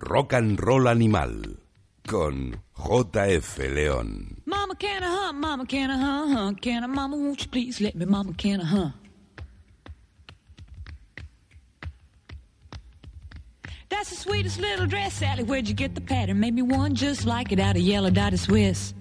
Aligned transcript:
Rock 0.00 0.32
and 0.32 0.62
Roll 0.62 0.88
Animal 0.88 1.56
con 2.06 2.60
JF 2.76 3.58
León. 3.74 4.42
Mama, 4.46 4.74
can 4.74 5.02
I 5.02 5.06
hunt? 5.06 5.38
Mama, 5.38 5.66
can 5.66 5.90
I 5.90 5.96
hunt? 5.96 6.32
Huh? 6.32 6.52
Can 6.60 6.84
I, 6.84 6.86
Mama, 6.86 7.16
won't 7.16 7.42
you 7.42 7.48
please 7.48 7.80
let 7.80 7.94
me? 7.94 8.04
Mama, 8.06 8.32
can 8.34 8.60
I 8.60 8.64
hunt? 8.64 8.94
That's 13.88 14.10
the 14.10 14.16
sweetest 14.16 14.58
little 14.58 14.86
dress, 14.86 15.14
Sally. 15.14 15.44
Where'd 15.44 15.68
you 15.68 15.74
get 15.74 15.94
the 15.94 16.00
pattern? 16.00 16.40
Made 16.40 16.54
me 16.54 16.62
one 16.62 16.94
just 16.94 17.26
like 17.26 17.52
it 17.52 17.60
out 17.60 17.76
of 17.76 17.82
yellow 17.82 18.10
dotted 18.10 18.40
Swiss. 18.40 18.94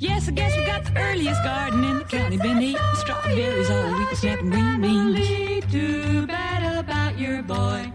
Yes, 0.00 0.28
I 0.28 0.30
guess 0.30 0.56
we 0.56 0.64
got 0.64 0.84
the 0.84 0.96
earliest 0.96 1.42
garden 1.42 1.82
in 1.82 1.98
the 1.98 2.04
county. 2.04 2.36
Been 2.36 2.62
eating 2.62 2.80
strawberries 2.94 3.68
all 3.68 3.98
week, 3.98 4.08
snapping 4.10 4.50
green 4.50 4.80
beans. 4.80 5.72
Too 5.72 6.24
bad 6.24 6.78
about 6.78 7.18
your 7.18 7.42
boy. 7.42 7.92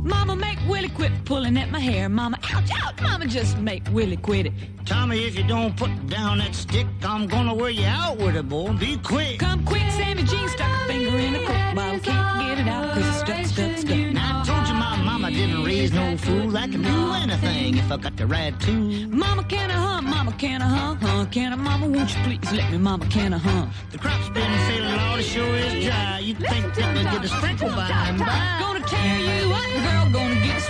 Mama, 0.00 0.34
make 0.34 0.58
Willie 0.68 0.88
quit 0.88 1.12
pulling 1.24 1.56
at 1.56 1.70
my 1.70 1.78
hair. 1.78 2.08
Mama, 2.08 2.36
ouch, 2.72 2.82
ouch. 2.84 3.00
Mama, 3.02 3.26
just 3.26 3.58
make 3.58 3.82
Willie 3.92 4.16
quit 4.16 4.46
it. 4.46 4.52
Tommy, 4.84 5.24
if 5.26 5.36
you 5.36 5.44
don't 5.44 5.76
put 5.76 5.90
down 6.08 6.38
that 6.38 6.54
stick, 6.54 6.86
I'm 7.02 7.26
gonna 7.26 7.54
wear 7.54 7.70
you 7.70 7.86
out 7.86 8.16
with 8.18 8.36
it, 8.36 8.48
boy. 8.48 8.72
Be 8.72 8.96
quick. 8.98 9.38
Come 9.40 9.64
quick, 9.64 9.82
Sammy 9.90 10.22
Jean 10.22 10.48
stuck 10.48 10.70
a 10.70 10.86
finger 10.86 11.16
in 11.16 11.34
a 11.34 11.38
coke 11.38 11.74
bottle. 11.74 12.00
Can't 12.00 12.40
get 12.46 12.58
it 12.58 12.68
out 12.68 12.94
'cause 12.94 13.06
it's 13.06 13.18
stuck, 13.18 13.46
stuck, 13.46 13.76
stuck. 13.78 14.12
Now, 14.14 14.42
I 14.42 14.44
told 14.46 14.68
you 14.68 14.74
my 14.74 14.96
mama 15.02 15.30
didn't 15.30 15.64
raise 15.64 15.92
no 15.92 16.16
fool. 16.16 16.56
I 16.56 16.66
can 16.68 16.82
do 16.82 17.12
anything 17.14 17.76
if 17.76 17.92
I 17.92 17.96
got 17.98 18.16
the 18.16 18.26
right 18.26 18.58
tune. 18.60 19.10
Mama, 19.18 19.44
can 19.44 19.70
I 19.70 19.74
hunt? 19.74 20.06
Mama, 20.06 20.32
can 20.32 20.62
I 20.62 20.66
hunt? 20.66 21.02
Huh? 21.02 21.26
Can 21.30 21.52
I, 21.52 21.56
Mama, 21.56 21.86
won't 21.86 22.10
you 22.14 22.22
please 22.24 22.52
let 22.52 22.70
me? 22.72 22.78
Mama, 22.78 23.06
can 23.06 23.34
I 23.34 23.38
hunt? 23.38 23.70
The 23.90 23.98
crop's 23.98 24.30
been 24.30 24.50
failing, 24.66 24.96
Lord, 24.96 25.20
it 25.20 25.24
sure 25.24 25.54
is 25.56 25.84
dry. 25.84 26.18
You'd 26.20 26.38
think 26.38 26.74
that 26.74 26.96
we'd 26.96 27.04
get 27.04 27.24
a 27.24 27.28
sprinkle 27.28 27.68
by 27.68 27.88
and 28.08 28.18
by. 28.18 28.56
Gonna 28.60 28.80
tear 28.80 29.18
you 29.18 29.52
up, 29.52 29.70
girl, 29.84 30.12
gonna 30.12 30.27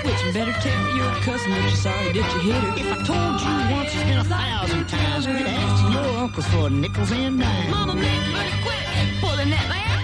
a. 0.08 0.24
And 0.24 0.34
better 0.34 0.52
tell 0.60 0.96
your 0.96 1.12
cousin 1.22 1.50
that 1.50 1.62
you're 1.62 1.76
sorry 1.76 2.12
that 2.12 2.34
you 2.34 2.52
hit 2.52 2.62
her. 2.62 2.72
If 2.76 2.88
I 2.92 2.98
told 3.04 3.40
you 3.40 3.52
once, 3.76 3.94
it's 3.94 4.04
been 4.04 4.18
a 4.18 4.24
thousand 4.24 4.88
times. 4.88 5.26
Quit 5.26 5.46
asking 5.46 5.92
your 5.92 6.18
uncles 6.18 6.46
for 6.48 6.70
nickels 6.70 7.12
and 7.12 7.40
dimes. 7.40 7.70
Mama, 7.70 7.94
make 7.94 8.24
Willie 8.32 8.58
quit 8.64 8.84
pulling 9.20 9.52
at 9.52 9.68
my 9.68 9.76
hair. 9.76 10.00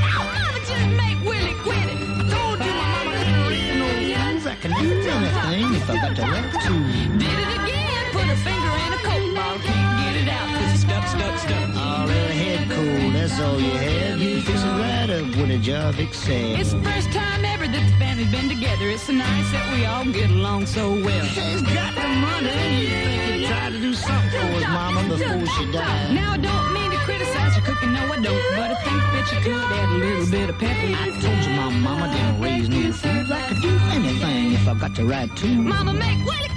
Mama, 0.00 0.58
just 0.68 0.88
make 0.96 1.18
Willie 1.28 1.56
quit 1.62 1.88
it. 1.92 1.98
told 2.32 2.58
you 2.64 2.72
my 2.72 2.86
mama 2.94 3.10
couldn't 3.20 3.48
raise 3.48 3.76
no 3.76 3.88
fools. 4.32 4.46
I 4.46 4.54
can 4.56 4.70
do 4.80 4.86
anything 4.92 5.74
if 5.74 5.90
I 5.90 5.94
got 5.96 6.16
the 6.16 6.22
right 6.22 6.50
tune. 6.64 7.18
Did 7.18 7.28
it 7.28 7.50
again, 7.58 7.73
put 8.14 8.28
a 8.30 8.38
finger 8.46 8.72
in 8.86 8.90
a 8.98 9.00
coke 9.08 9.30
bottle. 9.34 9.60
Can't 9.66 9.92
get 10.02 10.14
it 10.22 10.28
out 10.38 10.46
'cause 10.54 10.70
it's 10.74 10.82
stuck, 10.86 11.04
stuck, 11.14 11.34
stuck. 11.44 11.68
All 11.84 12.08
in 12.18 12.24
a 12.34 12.36
head 12.42 12.62
cold, 12.70 13.12
that's 13.16 13.36
all 13.44 13.58
you 13.66 13.74
have. 13.86 14.22
You 14.22 14.40
fix 14.46 14.60
it 14.62 14.74
right 14.84 15.10
up 15.18 15.26
with 15.38 15.50
a 15.58 15.60
job 15.70 15.98
excel. 15.98 16.54
It's 16.60 16.72
the 16.72 16.82
first 16.88 17.10
time 17.12 17.42
ever 17.52 17.66
that 17.74 17.84
the 17.90 17.96
family's 18.02 18.30
been 18.36 18.48
together. 18.54 18.86
It's 18.94 19.04
so 19.08 19.12
nice 19.12 19.48
that 19.54 19.66
we 19.74 19.80
all 19.90 20.06
get 20.18 20.30
along 20.30 20.66
so 20.66 20.84
well. 21.06 21.26
She's 21.36 21.62
got 21.78 21.92
the 22.02 22.08
money. 22.28 22.54
You 22.80 22.88
think 23.06 23.20
you'd 23.28 23.46
try 23.52 23.66
to 23.74 23.80
do 23.88 23.92
something 24.08 24.40
for 24.42 24.52
his 24.58 24.68
mama 24.78 25.00
before 25.12 25.46
she 25.54 25.64
died. 25.72 26.14
Now 26.20 26.28
I 26.38 26.40
don't 26.48 26.68
mean 26.76 26.90
to 26.94 27.00
criticize 27.08 27.52
your 27.56 27.64
cooking, 27.68 27.92
no 27.98 28.02
I 28.16 28.18
don't, 28.26 28.44
but 28.58 28.68
I 28.74 28.76
think 28.86 29.00
that 29.14 29.26
you 29.32 29.38
could 29.46 29.64
add 29.78 29.88
a 29.96 29.98
little 30.06 30.28
bit 30.36 30.46
of 30.52 30.56
pepper. 30.62 30.88
I 31.04 31.06
told 31.22 31.40
you 31.46 31.52
my 31.62 31.68
mama 31.86 32.06
didn't 32.14 32.38
raise 32.46 32.68
no 32.68 32.80
fools. 33.00 33.30
I 33.38 33.40
could 33.48 33.60
do 33.68 33.72
anything 33.96 34.52
if 34.58 34.64
I 34.68 34.74
got 34.82 34.92
the 34.94 35.04
right 35.14 35.30
tune. 35.40 35.68
Mama, 35.68 35.92
make 36.04 36.20
Willie 36.28 36.53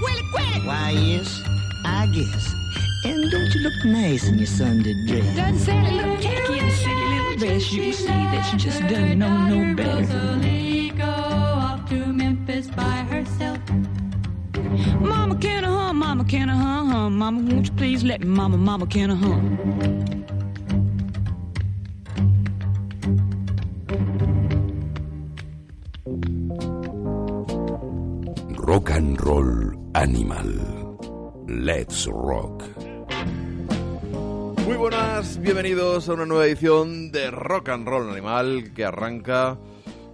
just 0.00 0.14
make 0.14 0.30
quit! 0.32 0.64
Why, 0.64 0.90
yes, 0.90 1.42
I 1.84 2.06
guess. 2.06 2.54
And 3.04 3.30
don't 3.30 3.54
you 3.54 3.60
look 3.60 3.84
nice 3.84 4.26
in 4.28 4.38
your 4.38 4.46
Sunday 4.46 4.94
dress? 5.06 5.36
Doesn't 5.36 5.58
Sally 5.58 5.94
look 5.94 6.20
tacky 6.20 6.58
in 6.58 6.64
a 6.64 6.70
silly 6.70 6.94
little 6.94 7.36
dress? 7.36 7.72
You 7.72 7.82
can 7.82 7.92
see 7.92 8.06
that 8.06 8.42
she 8.50 8.56
just 8.56 8.80
doesn't 8.82 9.18
know 9.18 9.46
no 9.48 9.74
better. 9.74 10.00
Rosalie 10.00 10.90
go 10.90 11.04
off 11.04 11.88
to 11.90 12.06
Memphis 12.12 12.66
by 12.68 12.82
herself. 12.82 13.58
Mama, 15.00 15.36
can 15.36 15.64
I 15.64 15.68
hum? 15.68 15.98
Mama, 15.98 16.24
can 16.24 16.50
I 16.50 16.56
hunt? 16.56 16.90
hum? 16.92 17.18
Mama, 17.18 17.40
won't 17.42 17.66
you 17.66 17.72
please 17.74 18.02
let 18.02 18.20
me? 18.20 18.26
Mama, 18.26 18.58
Mama, 18.58 18.86
can 18.86 19.10
I 19.10 19.14
hum? 19.14 20.14
Rock 28.56 28.90
and 28.90 29.24
Roll 29.24 29.77
Animal. 29.98 30.96
Let's 31.48 32.06
Rock. 32.06 32.62
Muy 34.64 34.76
buenas, 34.76 35.40
bienvenidos 35.40 36.08
a 36.08 36.12
una 36.12 36.24
nueva 36.24 36.46
edición 36.46 37.10
de 37.10 37.32
Rock 37.32 37.70
and 37.70 37.88
Roll 37.88 38.08
Animal 38.08 38.70
que 38.76 38.84
arranca 38.84 39.58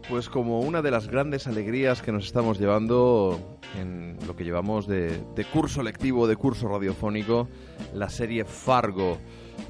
pues 0.08 0.30
como 0.30 0.60
una 0.60 0.80
de 0.80 0.90
las 0.90 1.08
grandes 1.08 1.46
alegrías 1.46 2.00
que 2.00 2.12
nos 2.12 2.24
estamos 2.24 2.58
llevando 2.58 3.58
en 3.78 4.16
lo 4.26 4.34
que 4.34 4.44
llevamos 4.44 4.86
de, 4.86 5.22
curso 5.52 5.82
lectivo, 5.82 6.26
de 6.26 6.36
curso 6.36 6.66
radiofónico, 6.66 7.50
la 7.92 8.08
serie 8.08 8.46
Fargo. 8.46 9.18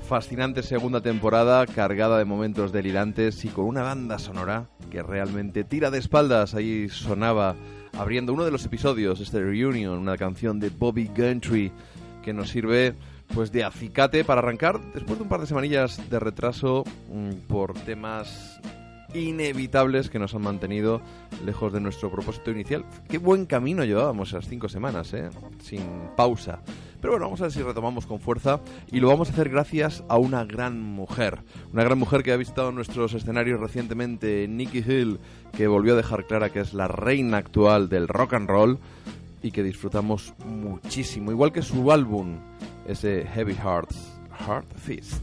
Fascinante 0.09 0.63
segunda 0.63 1.01
temporada, 1.01 1.67
cargada 1.67 2.19
de 2.19 2.25
momentos 2.25 2.71
delirantes 2.71 3.45
y 3.45 3.49
con 3.49 3.65
una 3.65 3.83
banda 3.83 4.21
sonora 4.21 4.69
que 4.91 5.03
realmente 5.03 5.65
tira 5.65 5.91
de 5.91 5.99
espaldas. 5.99 6.55
Ahí 6.55 6.89
sonaba 6.89 7.57
abriendo 7.99 8.33
uno 8.33 8.45
de 8.45 8.51
los 8.51 8.65
episodios, 8.65 9.21
este 9.21 9.41
Reunion, 9.41 9.99
una 9.99 10.17
canción 10.17 10.59
de 10.59 10.71
Bobby 10.71 11.11
Gentry 11.15 11.73
que 12.23 12.33
nos 12.33 12.51
sirve 12.51 12.95
pues 13.35 13.53
de 13.53 13.65
acicate 13.65 14.25
para 14.25 14.41
arrancar 14.41 14.81
después 14.93 15.19
de 15.19 15.23
un 15.23 15.29
par 15.29 15.41
de 15.41 15.47
semanillas 15.47 16.09
de 16.11 16.19
retraso 16.19 16.85
mm, 17.11 17.47
por 17.49 17.75
temas 17.75 18.61
inevitables 19.15 20.11
que 20.11 20.19
nos 20.19 20.35
han 20.35 20.43
mantenido 20.43 21.01
lejos 21.45 21.73
de 21.73 21.81
nuestro 21.81 22.11
propósito 22.11 22.51
inicial. 22.51 22.85
Qué 23.09 23.19
buen 23.19 23.47
camino 23.47 23.85
llevábamos 23.85 24.31
esas 24.31 24.49
cinco 24.49 24.69
semanas, 24.69 25.13
¿eh? 25.15 25.31
sin 25.63 25.83
pausa. 26.17 26.61
Pero 27.05 27.13
bueno, 27.13 27.27
vamos 27.27 27.41
a 27.43 27.45
ver 27.45 27.53
si 27.53 27.61
retomamos 27.61 28.07
con 28.07 28.19
fuerza 28.19 28.61
y 28.91 28.99
lo 28.99 29.09
vamos 29.09 29.29
a 29.29 29.33
hacer 29.35 29.51
gracias 29.51 30.03
a 30.09 30.17
una 30.17 30.47
gran 30.47 30.81
mujer. 30.81 31.41
Una 31.71 31.85
gran 31.85 31.99
mujer 31.99 32.23
que 32.23 32.33
ha 32.33 32.37
visitado 32.39 32.73
nuestros 32.73 33.13
escenarios 33.13 33.61
recientemente, 33.61 34.49
Nikki 34.49 34.79
Hill, 34.79 35.21
que 35.55 35.67
volvió 35.67 35.93
a 35.93 35.97
dejar 35.99 36.27
clara 36.27 36.49
que 36.49 36.61
es 36.61 36.73
la 36.73 36.89
reina 36.89 37.37
actual 37.37 37.91
del 37.91 38.09
rock 38.09 38.33
and 38.33 38.49
roll 38.49 38.79
y 39.43 39.51
que 39.51 39.63
disfrutamos 39.63 40.33
muchísimo, 40.47 41.31
igual 41.31 41.53
que 41.53 41.61
su 41.61 41.93
álbum, 41.93 42.39
ese 42.89 43.27
Heavy 43.35 43.55
Hearts, 43.55 44.17
Heart 44.41 44.75
Fist. 44.79 45.23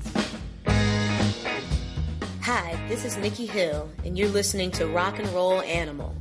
Hi, 2.43 2.77
this 2.89 3.05
is 3.05 3.17
Nikki 3.17 3.47
Hill, 3.47 3.89
and 4.05 4.15
you're 4.15 4.31
listening 4.31 4.69
to 4.73 4.85
Rock 4.85 5.17
and 5.17 5.27
Roll 5.33 5.61
Animal. 5.61 6.13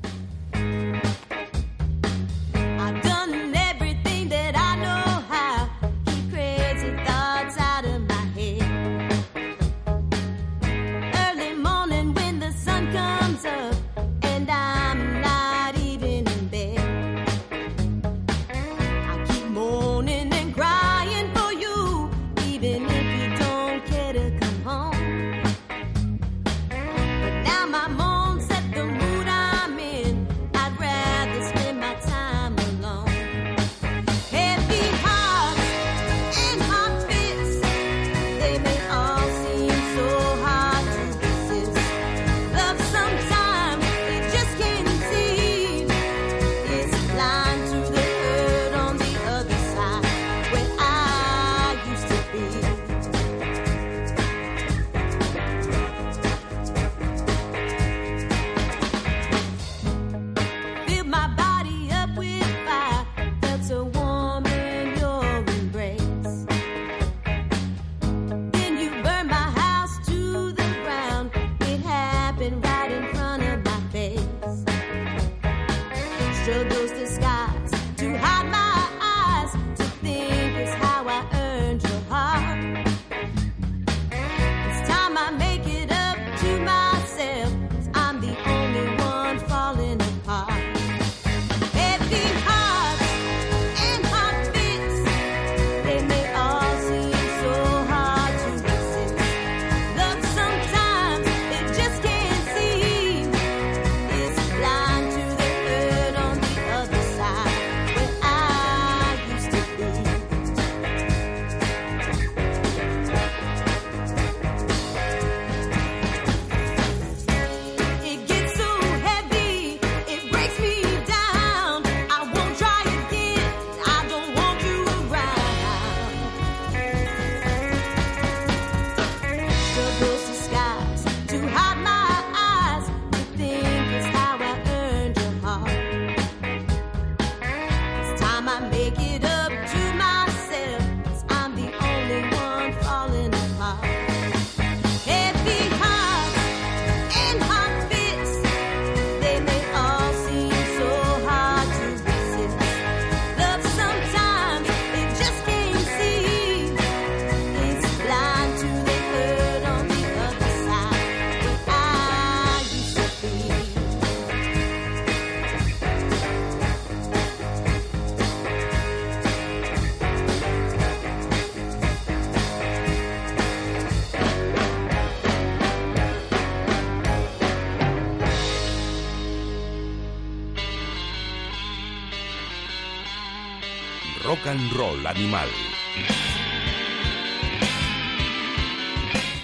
And 184.60 185.06
animal. 185.06 185.48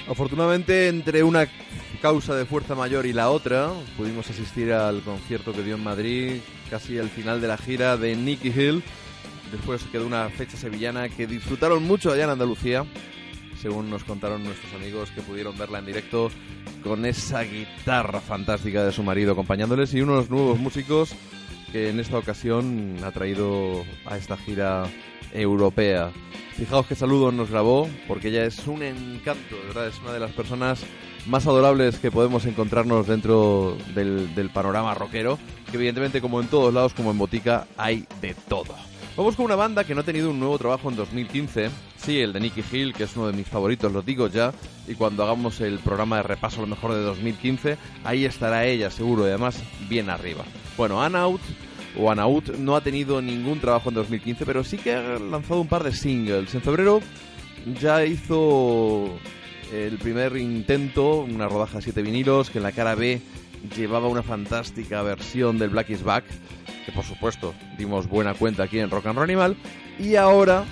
Afortunadamente, 0.09 0.89
entre 0.89 1.23
una 1.23 1.49
causa 2.03 2.35
de 2.35 2.45
fuerza 2.45 2.75
mayor 2.75 3.07
y 3.07 3.13
la 3.13 3.31
otra, 3.31 3.71
pudimos 3.97 4.29
asistir 4.29 4.73
al 4.73 5.03
concierto 5.03 5.53
que 5.53 5.63
dio 5.63 5.77
en 5.77 5.83
Madrid, 5.83 6.41
casi 6.71 6.99
al 6.99 7.09
final 7.09 7.41
de 7.41 7.49
la 7.49 7.57
gira 7.57 7.97
de 7.97 8.15
Nicky 8.15 8.49
Hill. 8.49 8.83
Después 9.51 9.83
quedó 9.91 10.07
una 10.07 10.29
fecha 10.29 10.57
sevillana 10.57 11.09
que 11.09 11.27
disfrutaron 11.27 11.83
mucho 11.85 12.13
allá 12.13 12.25
en 12.25 12.31
Andalucía, 12.31 12.85
según 13.61 13.89
nos 13.89 14.05
contaron 14.05 14.45
nuestros 14.45 14.73
amigos 14.75 15.11
que 15.13 15.23
pudieron 15.23 15.57
verla 15.57 15.79
en 15.79 15.87
directo 15.87 16.31
con 16.83 17.07
esa 17.07 17.43
guitarra 17.43 18.21
fantástica 18.21 18.85
de 18.85 18.93
su 18.93 19.03
marido 19.03 19.33
acompañándoles 19.33 19.95
y 19.95 20.03
unos 20.03 20.31
nuevos 20.31 20.59
músicos 20.59 21.15
que 21.73 21.91
en 21.91 22.01
esta 22.01 22.19
ocasión 22.19 22.97
ha 23.05 23.11
traído 23.11 23.85
a 24.05 24.17
esta 24.17 24.37
gira 24.37 24.85
europea. 25.33 26.11
Fijaos 26.57 26.87
qué 26.87 26.95
saludos 26.95 27.35
nos 27.35 27.51
grabó, 27.51 27.89
porque 28.09 28.29
ella 28.29 28.45
es 28.45 28.67
un 28.67 28.83
encanto, 28.83 29.57
de 29.57 29.67
verdad, 29.67 29.89
es 29.89 29.99
una 30.01 30.13
de 30.13 30.21
las 30.21 30.33
personas 30.33 30.85
más 31.27 31.47
adorables 31.47 31.99
que 31.99 32.11
podemos 32.11 32.47
encontrarnos 32.47 33.07
dentro 33.07 33.77
del, 33.95 34.35
del 34.35 34.51
panorama 34.51 34.95
rockero, 34.95 35.39
que 35.71 35.77
evidentemente 35.77 36.21
como 36.21 36.41
en 36.41 36.49
todos 36.49 36.73
lados, 36.73 36.95
como 36.95 37.11
en 37.11 37.19
Botica, 37.19 37.67
hay 37.77 38.07
de 38.21 38.35
todo. 38.49 38.75
Vamos 39.17 39.35
con 39.35 39.47
una 39.47 39.57
banda 39.57 39.85
que 39.85 39.95
no 39.95 40.03
ha 40.03 40.05
tenido 40.05 40.31
un 40.31 40.39
nuevo 40.39 40.59
trabajo 40.59 40.91
en 40.91 40.97
2015. 40.97 41.71
Sí, 41.99 42.21
el 42.21 42.33
de 42.33 42.41
Nicky 42.41 42.63
Hill, 42.71 42.93
que 42.93 43.05
es 43.05 43.17
uno 43.17 43.29
de 43.29 43.33
mis 43.33 43.49
favoritos, 43.49 43.93
lo 43.93 44.03
digo 44.03 44.29
ya. 44.29 44.53
Y 44.87 44.95
cuando 44.95 45.23
hagamos 45.25 45.61
el 45.61 45.79
programa 45.79 46.19
de 46.19 46.23
repaso 46.23 46.59
a 46.59 46.61
lo 46.63 46.69
mejor 46.69 46.93
de 46.95 47.01
2015, 47.01 47.77
ahí 48.05 48.25
estará 48.25 48.65
ella 48.65 48.91
seguro 48.91 49.25
y 49.25 49.29
además 49.29 49.61
bien 49.89 50.11
arriba. 50.11 50.45
Bueno, 50.77 51.03
Anaut 51.03 51.41
o 51.99 52.11
Anaut 52.11 52.57
no 52.59 52.77
ha 52.77 52.81
tenido 52.81 53.21
ningún 53.23 53.61
trabajo 53.61 53.89
en 53.89 53.97
2015, 53.97 54.47
pero 54.47 54.63
sí 54.63 54.77
que 54.77 54.95
ha 54.95 55.19
lanzado 55.19 55.61
un 55.61 55.69
par 55.69 55.83
de 55.83 55.93
singles. 55.93 56.55
En 56.55 56.63
febrero 56.63 57.01
ya 57.81 58.05
hizo 58.05 59.19
el 59.73 59.99
primer 59.99 60.37
intento, 60.37 61.21
una 61.21 61.49
rodaja 61.49 61.79
de 61.79 61.83
siete 61.83 62.03
vinilos, 62.03 62.51
que 62.51 62.59
en 62.59 62.65
la 62.65 62.73
cara 62.73 62.95
B 62.95 63.21
llevaba 63.77 64.07
una 64.07 64.23
fantástica 64.23 65.03
versión 65.03 65.59
del 65.59 65.71
Black 65.71 65.91
is 65.91 66.05
Back, 66.05 66.25
que 66.85 66.93
por 66.93 67.05
supuesto 67.05 67.55
dimos 67.77 68.07
buena 68.07 68.35
cuenta 68.35 68.65
aquí 68.65 68.79
en 68.79 68.91
Rock 68.91 69.07
and 69.07 69.17
Roll 69.17 69.25
Animal, 69.25 69.57
y 69.99 70.15
ahora 70.15 70.65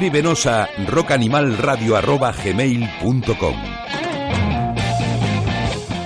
Escríbenos 0.00 0.44
a 0.44 0.68
rockanimalradio.gmail.com 0.88 3.56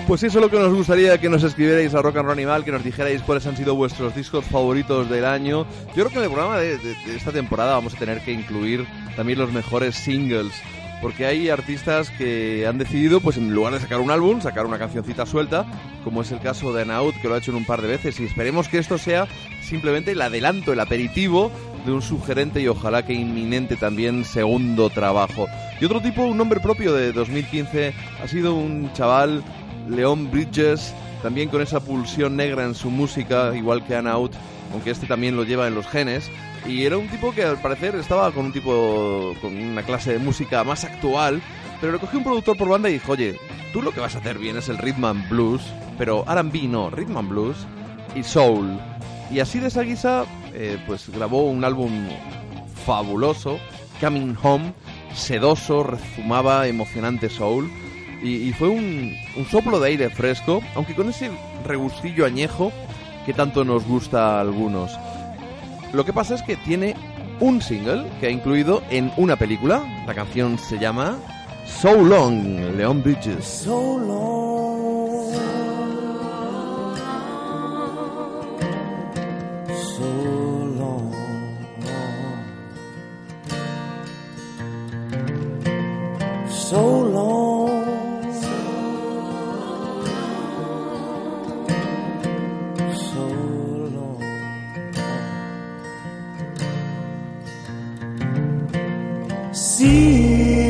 Pues 0.07 0.23
eso 0.23 0.39
es 0.39 0.43
lo 0.45 0.49
que 0.49 0.61
nos 0.61 0.73
gustaría 0.73 1.19
que 1.19 1.29
nos 1.29 1.43
escribierais 1.43 1.93
a 1.97 2.01
Rock 2.01 2.19
and 2.19 2.27
Roll 2.27 2.39
Animal, 2.39 2.65
que 2.65 2.71
nos 2.71 2.85
dijerais 2.85 3.21
cuáles 3.23 3.49
han 3.49 3.57
sido 3.57 3.75
vuestros 3.75 4.15
discos 4.15 4.45
favoritos 4.45 5.11
del 5.11 5.25
año. 5.25 5.67
Yo 5.89 6.05
creo 6.05 6.11
que 6.11 6.19
en 6.19 6.23
el 6.23 6.31
programa 6.31 6.59
de, 6.59 6.79
de- 6.79 6.95
de 7.05 7.17
esta 7.17 7.33
temporada 7.33 7.73
vamos 7.75 7.97
a 7.97 7.99
tener 7.99 8.21
que 8.21 8.31
incluir 8.31 8.87
también 9.17 9.41
los 9.41 9.51
mejores 9.53 9.97
singles, 9.97 10.53
porque 11.03 11.27
hay 11.27 11.49
artistas 11.49 12.11
que 12.11 12.69
han 12.69 12.79
decidido, 12.79 13.21
pues 13.21 13.39
en 13.39 13.53
lugar 13.53 13.73
de 13.73 13.81
sacar 13.81 13.99
un 13.99 14.13
álbum, 14.13 14.41
sacar 14.41 14.67
una 14.67 14.79
cancioncita 14.79 15.27
suelta, 15.27 15.67
como 16.05 16.23
es 16.23 16.31
el 16.31 16.39
caso 16.39 16.73
de 16.73 16.83
Anaut, 16.83 17.17
que 17.21 17.27
lo 17.27 17.35
ha 17.35 17.39
hecho 17.39 17.51
en 17.51 17.57
un 17.57 17.65
par 17.67 17.83
de 17.83 17.89
veces, 17.89 18.21
y 18.21 18.25
esperemos 18.27 18.69
que 18.69 18.79
esto 18.79 18.99
sea 18.99 19.27
simplemente 19.63 20.13
el 20.13 20.23
adelanto, 20.23 20.73
el 20.73 20.79
aperitivo 20.81 21.51
de 21.85 21.93
un 21.93 22.03
sugerente 22.03 22.61
y 22.61 22.69
ojalá 22.69 23.05
que 23.05 23.13
inminente 23.13 23.77
también 23.77 24.25
segundo 24.25 24.91
trabajo. 24.91 25.47
Y 25.81 25.85
otro 25.85 26.01
tipo, 26.01 26.25
un 26.25 26.37
nombre 26.37 26.61
propio 26.61 26.93
de 26.93 27.13
2015, 27.13 27.95
ha 28.23 28.29
sido 28.29 28.55
un 28.55 28.93
chaval 28.93 29.43
Leon 29.89 30.31
Bridges, 30.31 30.95
también 31.23 31.49
con 31.49 31.63
esa 31.63 31.81
pulsión 31.81 32.37
negra 32.37 32.65
en 32.65 32.75
su 32.75 32.91
música, 32.91 33.57
igual 33.57 33.85
que 33.85 33.97
Anna 33.97 34.13
Out, 34.13 34.33
aunque 34.73 34.91
este 34.91 35.07
también 35.07 35.37
lo 35.37 35.45
lleva 35.45 35.67
en 35.69 35.75
los 35.75 35.87
genes. 35.87 36.31
Y 36.67 36.85
era 36.85 36.99
un 36.99 37.09
tipo 37.09 37.33
que 37.33 37.43
al 37.43 37.61
parecer 37.61 37.95
estaba 37.95 38.31
con 38.33 38.47
un 38.47 38.53
tipo, 38.53 39.35
con 39.41 39.57
una 39.57 39.83
clase 39.83 40.13
de 40.13 40.19
música 40.19 40.63
más 40.65 40.85
actual, 40.85 41.41
pero 41.81 41.93
le 41.93 41.99
cogió 41.99 42.19
un 42.19 42.25
productor 42.25 42.57
por 42.57 42.69
banda 42.69 42.91
y 42.91 42.95
dijo, 42.95 43.13
oye, 43.13 43.39
tú 43.73 43.83
lo 43.83 43.93
que 43.93 44.01
vas 44.01 44.15
a 44.15 44.19
hacer 44.19 44.39
bien 44.39 44.57
es 44.57 44.69
el 44.69 44.79
rhythm 44.79 45.05
and 45.05 45.29
blues, 45.29 45.63
pero 45.97 46.25
R&B 46.29 46.69
no, 46.69 46.91
rhythm 46.91 47.17
and 47.17 47.29
blues 47.29 47.57
y 48.15 48.23
soul. 48.23 48.79
Y 49.31 49.41
así 49.41 49.59
de 49.61 49.69
esa 49.69 49.83
guisa, 49.83 50.25
eh, 50.54 50.78
pues 50.87 51.09
grabó 51.09 51.42
un 51.45 51.64
álbum 51.64 52.09
fabuloso, 52.85 53.59
Coming 54.00 54.37
Home, 54.42 54.73
sedoso, 55.14 55.83
rezumaba 55.83 56.66
emocionante 56.66 57.28
soul. 57.28 57.71
Y, 58.23 58.52
fue 58.52 58.69
un, 58.69 59.16
un 59.35 59.47
soplo 59.47 59.80
de 59.80 59.88
aire 59.88 60.11
fresco, 60.11 60.61
aunque 60.75 60.95
con 60.95 61.09
ese 61.09 61.30
regustillo 61.66 62.26
añejo 62.26 62.71
que 63.25 63.33
tanto 63.33 63.64
nos 63.64 63.87
gusta 63.87 64.37
a 64.37 64.40
algunos. 64.42 64.92
Lo 65.95 66.04
que 66.04 66.12
pasa 66.12 66.35
es 66.35 66.42
que 66.42 66.57
tiene 66.57 66.95
un 67.40 67.62
single 67.62 68.04
que 68.21 68.26
ha 68.26 68.30
incluido 68.30 68.83
en 68.90 69.11
una 69.16 69.37
película. 69.37 69.83
La 70.07 70.14
canción 70.14 70.59
se 70.59 70.78
llama 70.78 71.16
So 71.66 71.95
Long, 71.95 72.76
Leon 72.76 73.02
Bridges. 73.02 73.45
So 73.45 73.99
long, 73.99 74.70
so 86.71 87.00
long, 87.00 88.33
so 92.95 93.25
long. 93.97 94.23
See 99.53 100.23
it 100.23 100.67
in 100.67 100.70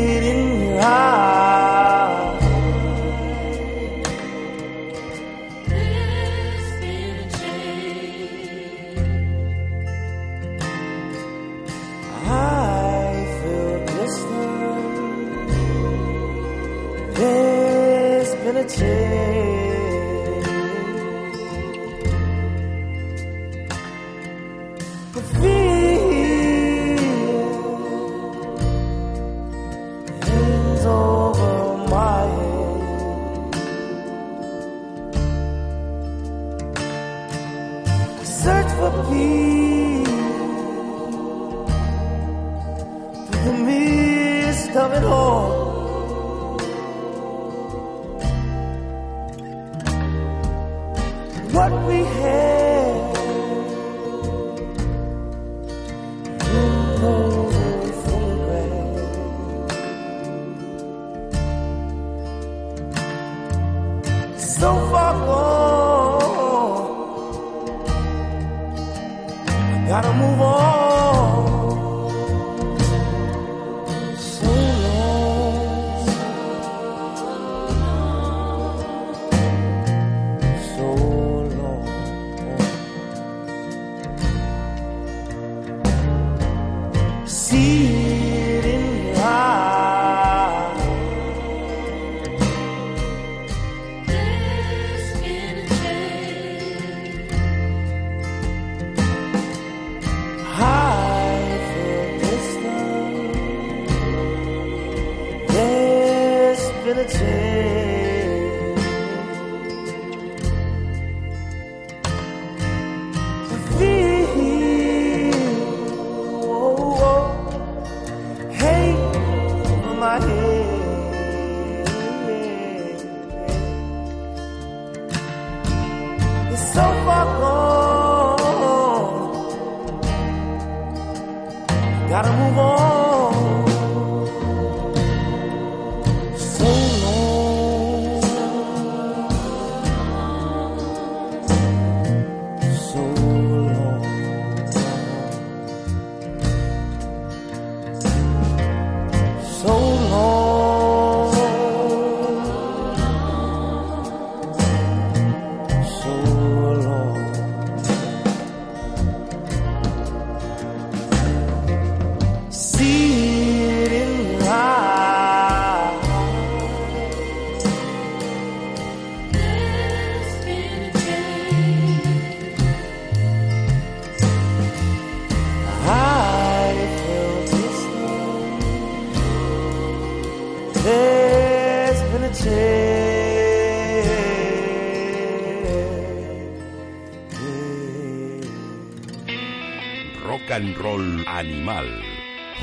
Animal. 191.40 191.86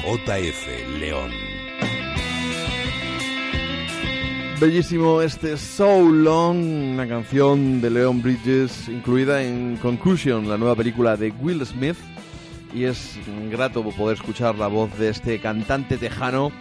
JF 0.04 1.00
León. 1.00 1.32
Bellísimo 4.62 5.24
este 5.24 5.58
So 5.58 6.04
Long, 6.04 6.94
una 6.94 7.08
canción 7.08 7.82
de 7.82 7.90
Leon 7.90 8.22
Bridges 8.22 8.88
incluida 8.88 9.42
en 9.42 9.78
Conclusion, 9.78 10.48
la 10.48 10.60
nueva 10.60 10.76
película 10.76 11.18
de 11.18 11.32
Will 11.42 11.66
Smith. 11.66 11.96
Y 12.72 12.84
es 12.84 13.18
grato 13.50 13.84
poder 13.84 14.16
escuchar 14.16 14.54
la 14.54 14.68
voz 14.68 14.96
de 15.00 15.10
este 15.10 15.40
cantante 15.40 15.98
tejano 15.98 16.52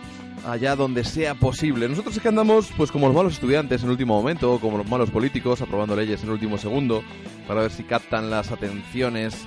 allá 0.46 0.74
donde 0.74 1.04
sea 1.04 1.34
posible. 1.34 1.86
Nosotros 1.86 2.16
es 2.16 2.22
que 2.22 2.28
andamos 2.28 2.70
pues 2.78 2.90
como 2.90 3.08
los 3.08 3.16
malos 3.16 3.34
estudiantes 3.34 3.82
en 3.82 3.88
el 3.88 3.92
último 3.92 4.16
momento, 4.16 4.58
como 4.58 4.78
los 4.78 4.88
malos 4.88 5.10
políticos 5.10 5.60
aprobando 5.60 5.94
leyes 5.94 6.22
en 6.22 6.28
el 6.28 6.32
último 6.32 6.56
segundo, 6.56 7.02
para 7.46 7.60
ver 7.60 7.70
si 7.70 7.82
captan 7.84 8.30
las 8.30 8.52
atenciones 8.52 9.46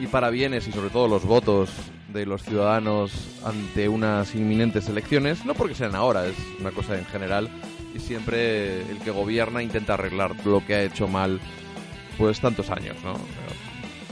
y 0.00 0.08
parabienes 0.08 0.66
y 0.66 0.72
sobre 0.72 0.90
todo 0.90 1.06
los 1.06 1.24
votos 1.24 1.70
de 2.08 2.26
los 2.26 2.42
ciudadanos 2.42 3.12
ante 3.44 3.88
unas 3.88 4.34
inminentes 4.34 4.88
elecciones, 4.88 5.44
no 5.44 5.54
porque 5.54 5.74
sean 5.74 5.94
ahora, 5.94 6.26
es 6.26 6.36
una 6.58 6.70
cosa 6.70 6.98
en 6.98 7.04
general, 7.06 7.48
y 7.94 8.00
siempre 8.00 8.82
el 8.90 8.98
que 8.98 9.10
gobierna 9.10 9.62
intenta 9.62 9.94
arreglar 9.94 10.34
lo 10.44 10.64
que 10.64 10.74
ha 10.74 10.82
hecho 10.82 11.06
mal 11.08 11.40
pues 12.16 12.40
tantos 12.40 12.70
años, 12.70 12.96
¿no? 13.04 13.14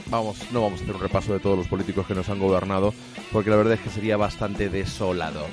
Vamos, 0.09 0.37
no 0.51 0.61
vamos 0.61 0.79
a 0.79 0.83
hacer 0.83 0.95
un 0.95 1.01
repaso 1.01 1.33
de 1.33 1.39
todos 1.39 1.57
los 1.57 1.67
políticos 1.67 2.07
que 2.07 2.15
nos 2.15 2.29
han 2.29 2.39
gobernado, 2.39 2.93
porque 3.33 3.49
la 3.49 3.57
verdad 3.57 3.73
es 3.73 3.81
que 3.81 3.89
sería 3.89 4.15
bastante 4.15 4.69
desolador. 4.69 5.49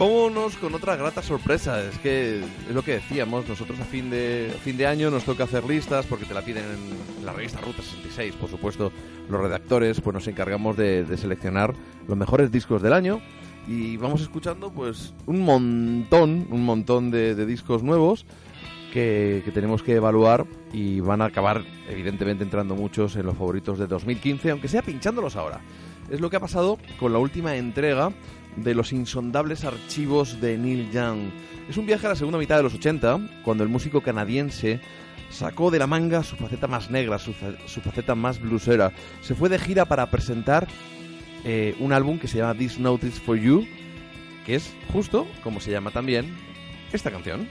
Vámonos 0.00 0.56
con 0.56 0.74
otra 0.74 0.96
grata 0.96 1.20
sorpresa. 1.20 1.84
Es 1.84 1.98
que 1.98 2.38
es 2.40 2.74
lo 2.74 2.82
que 2.82 2.92
decíamos, 2.92 3.46
nosotros 3.46 3.78
a 3.80 3.84
fin 3.84 4.08
de, 4.08 4.50
fin 4.64 4.78
de 4.78 4.86
año 4.86 5.10
nos 5.10 5.24
toca 5.24 5.44
hacer 5.44 5.62
listas 5.64 6.06
porque 6.06 6.24
te 6.24 6.32
la 6.32 6.40
piden 6.40 6.64
en 6.64 7.26
la 7.26 7.34
revista 7.34 7.60
Ruta 7.60 7.82
66, 7.82 8.34
por 8.36 8.48
supuesto, 8.48 8.92
los 9.28 9.38
redactores, 9.38 10.00
pues 10.00 10.14
nos 10.14 10.26
encargamos 10.26 10.78
de, 10.78 11.04
seleccionar 11.18 11.74
los 12.08 12.16
mejores 12.16 12.50
discos 12.50 12.80
del 12.80 12.94
año 12.94 13.20
y 13.68 13.98
vamos 13.98 14.22
escuchando 14.22 14.72
pues 14.72 15.12
un 15.26 15.42
montón, 15.42 16.46
un 16.50 16.64
montón 16.64 17.10
de 17.10 17.44
discos 17.44 17.82
nuevos 17.82 18.24
que, 18.92 19.42
que 19.44 19.52
tenemos 19.52 19.82
que 19.82 19.94
evaluar 19.94 20.46
y 20.72 21.00
van 21.00 21.22
a 21.22 21.26
acabar 21.26 21.62
evidentemente 21.88 22.44
entrando 22.44 22.74
muchos 22.74 23.16
en 23.16 23.26
los 23.26 23.36
favoritos 23.36 23.78
de 23.78 23.86
2015, 23.86 24.50
aunque 24.50 24.68
sea 24.68 24.82
pinchándolos 24.82 25.36
ahora. 25.36 25.60
Es 26.10 26.20
lo 26.20 26.28
que 26.28 26.36
ha 26.36 26.40
pasado 26.40 26.78
con 26.98 27.12
la 27.12 27.18
última 27.18 27.56
entrega 27.56 28.12
de 28.56 28.74
los 28.74 28.92
insondables 28.92 29.64
archivos 29.64 30.40
de 30.40 30.58
Neil 30.58 30.90
Young. 30.90 31.30
Es 31.68 31.76
un 31.76 31.86
viaje 31.86 32.06
a 32.06 32.10
la 32.10 32.16
segunda 32.16 32.38
mitad 32.38 32.56
de 32.56 32.64
los 32.64 32.74
80, 32.74 33.42
cuando 33.44 33.62
el 33.62 33.70
músico 33.70 34.00
canadiense 34.00 34.80
sacó 35.30 35.70
de 35.70 35.78
la 35.78 35.86
manga 35.86 36.22
su 36.22 36.36
faceta 36.36 36.66
más 36.66 36.90
negra, 36.90 37.18
su, 37.18 37.32
su 37.66 37.80
faceta 37.80 38.14
más 38.14 38.40
bluesera. 38.40 38.92
Se 39.20 39.34
fue 39.34 39.48
de 39.48 39.58
gira 39.58 39.84
para 39.84 40.10
presentar 40.10 40.66
eh, 41.44 41.74
un 41.78 41.92
álbum 41.92 42.18
que 42.18 42.28
se 42.28 42.38
llama 42.38 42.54
This 42.54 42.78
Notice 42.78 43.20
for 43.20 43.36
You, 43.36 43.66
que 44.44 44.56
es 44.56 44.74
justo 44.92 45.26
como 45.42 45.60
se 45.60 45.70
llama 45.70 45.90
también 45.90 46.36
esta 46.92 47.10
canción. 47.10 47.48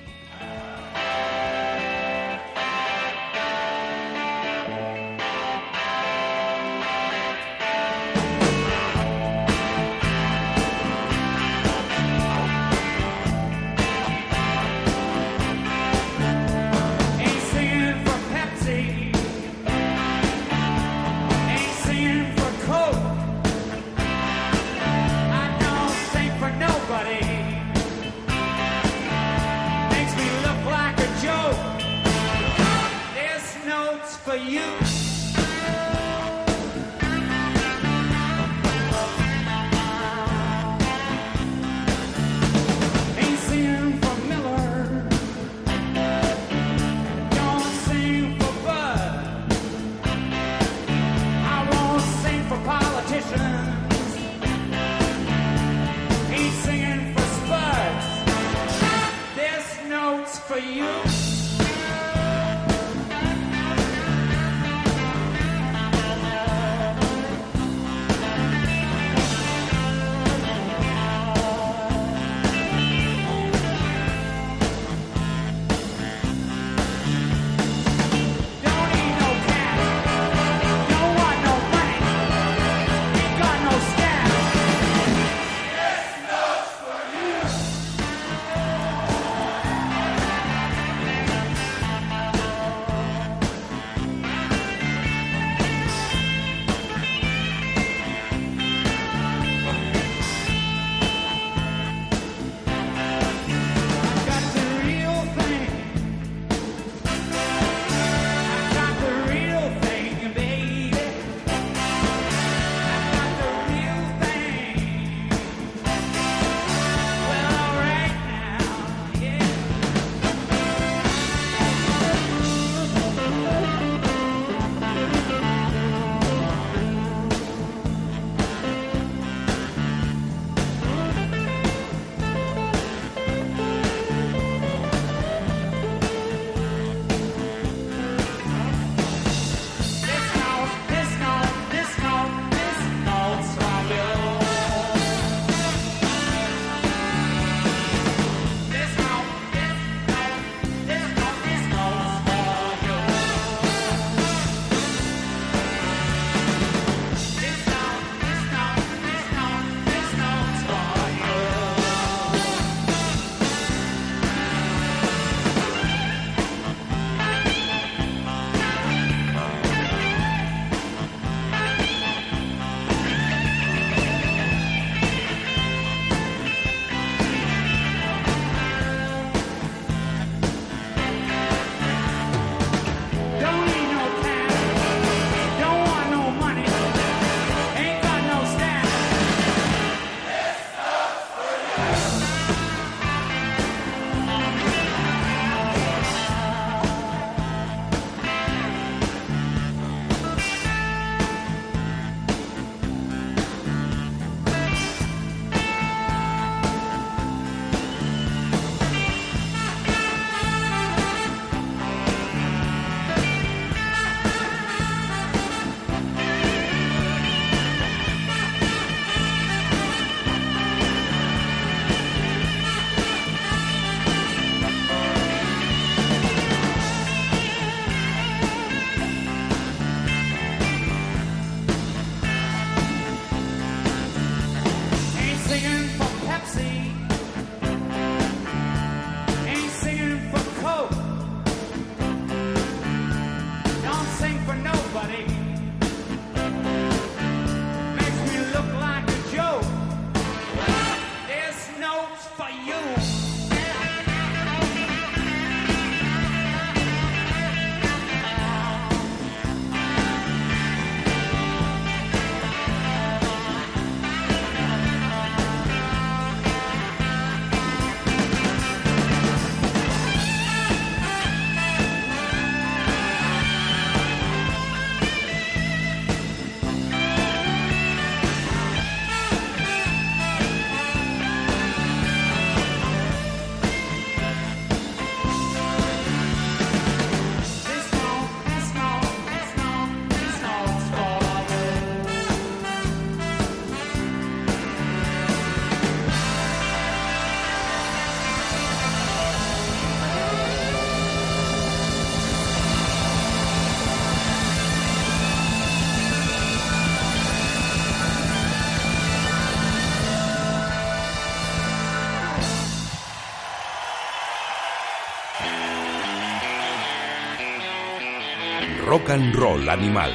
Roll 319.18 319.68
animal. 319.68 320.12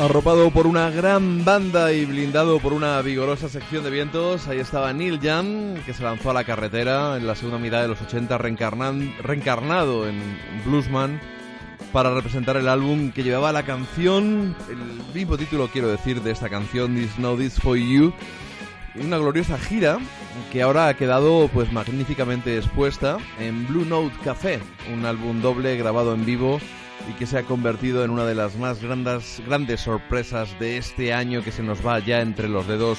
Arropado 0.00 0.50
por 0.52 0.66
una 0.68 0.90
gran 0.90 1.44
banda 1.44 1.92
y 1.92 2.04
blindado 2.04 2.60
por 2.60 2.72
una 2.72 3.02
vigorosa 3.02 3.48
sección 3.48 3.82
de 3.82 3.90
vientos, 3.90 4.46
ahí 4.46 4.58
estaba 4.60 4.92
Neil 4.92 5.18
Young, 5.18 5.82
que 5.84 5.92
se 5.92 6.04
lanzó 6.04 6.30
a 6.30 6.34
la 6.34 6.44
carretera 6.44 7.16
en 7.16 7.26
la 7.26 7.34
segunda 7.34 7.58
mitad 7.58 7.82
de 7.82 7.88
los 7.88 8.00
80, 8.00 8.38
reencarnan- 8.38 9.16
reencarnado 9.18 10.06
en 10.08 10.20
Bluesman, 10.64 11.20
para 11.92 12.14
representar 12.14 12.56
el 12.58 12.68
álbum 12.68 13.10
que 13.10 13.24
llevaba 13.24 13.50
la 13.50 13.64
canción, 13.64 14.54
el 14.70 15.14
mismo 15.14 15.36
título 15.36 15.68
quiero 15.72 15.88
decir 15.88 16.22
de 16.22 16.30
esta 16.30 16.48
canción, 16.48 16.94
This 16.94 17.14
Know 17.16 17.36
This 17.36 17.58
For 17.58 17.76
You, 17.76 18.12
una 18.94 19.18
gloriosa 19.18 19.58
gira 19.58 19.98
que 20.52 20.62
ahora 20.62 20.88
ha 20.88 20.94
quedado 20.94 21.48
pues 21.52 21.72
magníficamente 21.72 22.56
expuesta 22.56 23.18
en 23.38 23.66
Blue 23.66 23.84
Note 23.84 24.16
Café, 24.24 24.60
un 24.92 25.04
álbum 25.04 25.40
doble 25.40 25.76
grabado 25.76 26.14
en 26.14 26.24
vivo 26.24 26.60
y 27.08 27.12
que 27.12 27.26
se 27.26 27.38
ha 27.38 27.42
convertido 27.42 28.04
en 28.04 28.10
una 28.10 28.24
de 28.24 28.34
las 28.34 28.56
más 28.56 28.82
grandes, 28.82 29.42
grandes 29.46 29.80
sorpresas 29.80 30.58
de 30.58 30.76
este 30.76 31.12
año 31.12 31.42
que 31.42 31.52
se 31.52 31.62
nos 31.62 31.86
va 31.86 31.98
ya 32.00 32.20
entre 32.20 32.48
los 32.48 32.66
dedos 32.66 32.98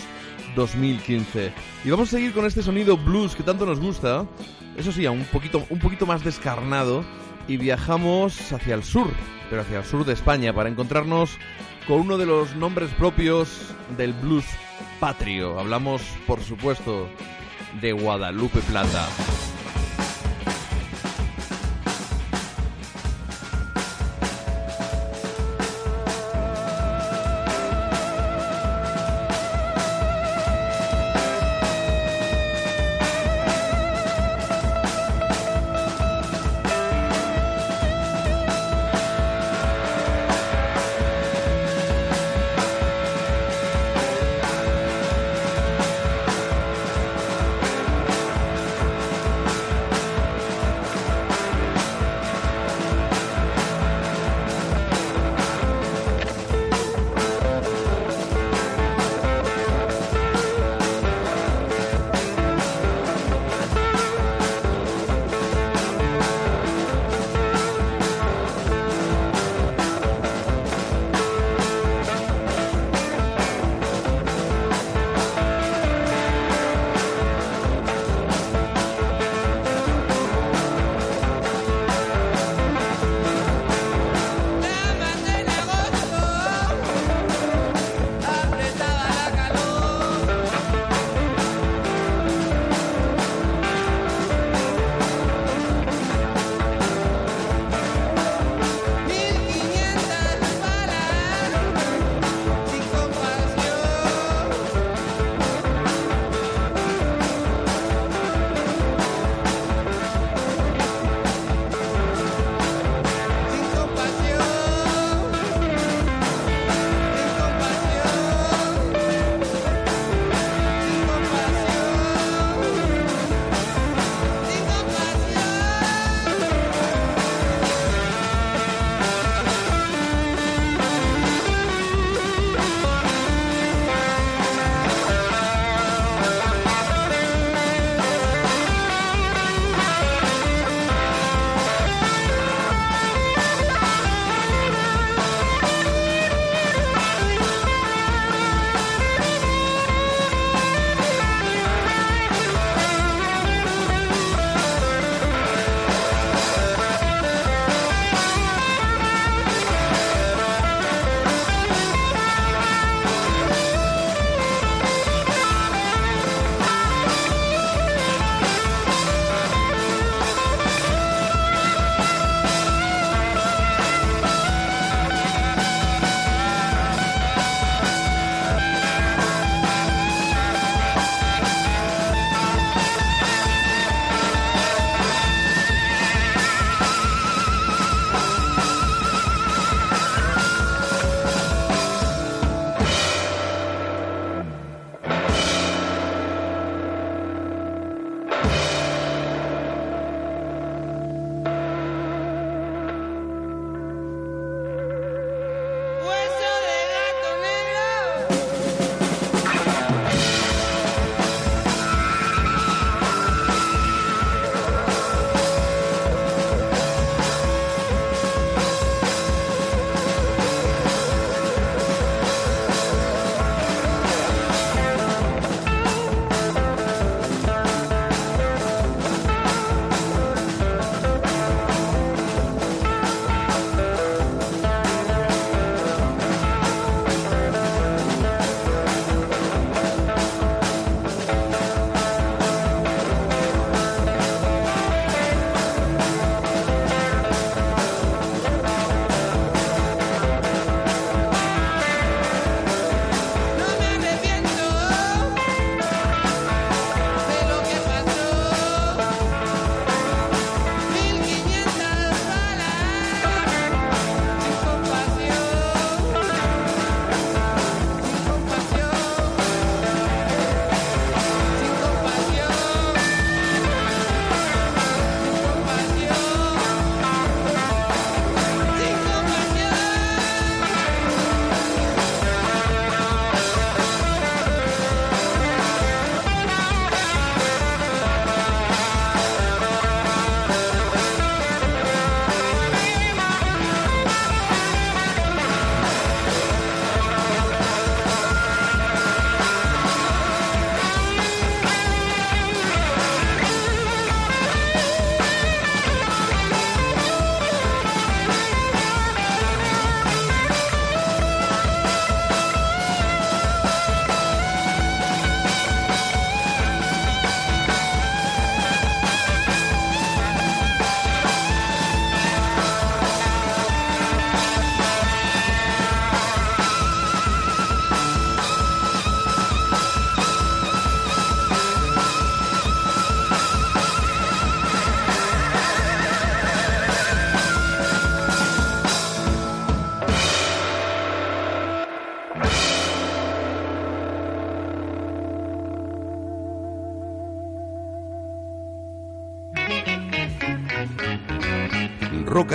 2015. 0.56 1.52
Y 1.84 1.90
vamos 1.90 2.10
a 2.10 2.18
seguir 2.18 2.34
con 2.34 2.46
este 2.46 2.64
sonido 2.64 2.98
blues 2.98 3.36
que 3.36 3.44
tanto 3.44 3.66
nos 3.66 3.80
gusta, 3.80 4.26
eso 4.78 4.92
sí, 4.92 5.06
un 5.08 5.26
poquito, 5.26 5.66
un 5.70 5.80
poquito 5.80 6.06
más 6.06 6.24
descarnado, 6.24 7.04
y 7.48 7.58
viajamos 7.58 8.52
hacia 8.52 8.76
el 8.76 8.84
sur, 8.84 9.10
pero 9.50 9.64
hacia 9.64 9.80
el 9.80 9.86
sur 9.86 10.06
de 10.06 10.14
España, 10.14 10.54
para 10.54 10.70
encontrarnos 10.70 11.38
con 11.88 12.02
uno 12.02 12.18
de 12.18 12.28
los 12.28 12.56
nombres 12.56 12.92
propios 12.92 13.74
del 13.98 14.14
blues 14.14 14.46
patrio. 15.00 15.60
Hablamos, 15.60 16.02
por 16.28 16.42
supuesto, 16.42 17.10
de 17.82 17.92
Guadalupe 17.94 18.60
Plata. 18.62 19.08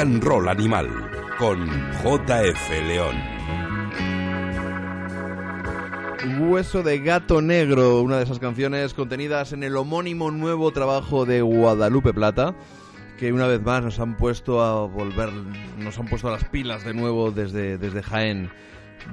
And 0.05 0.23
roll 0.23 0.51
animal 0.51 0.87
con 1.38 1.67
JF 2.03 2.71
León. 2.87 3.17
Hueso 6.40 6.83
de 6.83 6.99
Gato 6.99 7.40
Negro, 7.40 8.03
una 8.03 8.19
de 8.19 8.25
esas 8.25 8.38
canciones 8.38 8.93
contenidas 8.93 9.55
en 9.55 9.62
el 9.62 9.79
homónimo 9.79 10.31
nuevo 10.31 10.73
trabajo 10.73 11.25
de 11.25 11.40
Guadalupe 11.40 12.12
Plata, 12.12 12.55
que 13.19 13.33
una 13.33 13.47
vez 13.47 13.62
más 13.62 13.83
nos 13.83 13.99
han 13.99 14.19
puesto 14.19 14.62
a 14.62 14.87
volver, 14.87 15.31
nos 15.79 15.99
han 15.99 16.07
puesto 16.07 16.29
a 16.29 16.33
las 16.33 16.45
pilas 16.45 16.85
de 16.85 16.93
nuevo 16.93 17.31
desde, 17.31 17.79
desde 17.79 18.03
Jaén. 18.03 18.51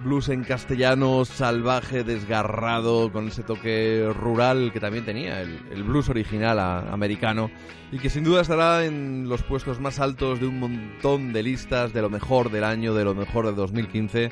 Blues 0.03 0.27
en 0.27 0.43
castellano, 0.43 1.23
salvaje, 1.23 2.03
desgarrado, 2.03 3.13
con 3.13 3.29
ese 3.29 3.43
toque 3.43 4.11
rural 4.13 4.71
que 4.73 4.81
también 4.81 5.05
tenía 5.05 5.41
el, 5.41 5.83
blues 5.83 6.09
original 6.09 6.59
americano 6.59 7.49
y 7.91 7.99
que 7.99 8.09
sin 8.09 8.23
duda 8.23 8.41
estará 8.41 8.85
en 8.85 9.27
los 9.27 9.43
puestos 9.43 9.79
más 9.79 9.99
altos 9.99 10.39
de 10.39 10.47
un 10.47 10.59
montón 10.59 11.33
de 11.33 11.43
listas 11.43 11.93
de 11.93 12.01
lo 12.01 12.09
mejor 12.09 12.51
del 12.51 12.63
año, 12.63 12.93
de 12.93 13.03
lo 13.03 13.13
mejor 13.13 13.45
de 13.45 13.53
2015 13.53 14.29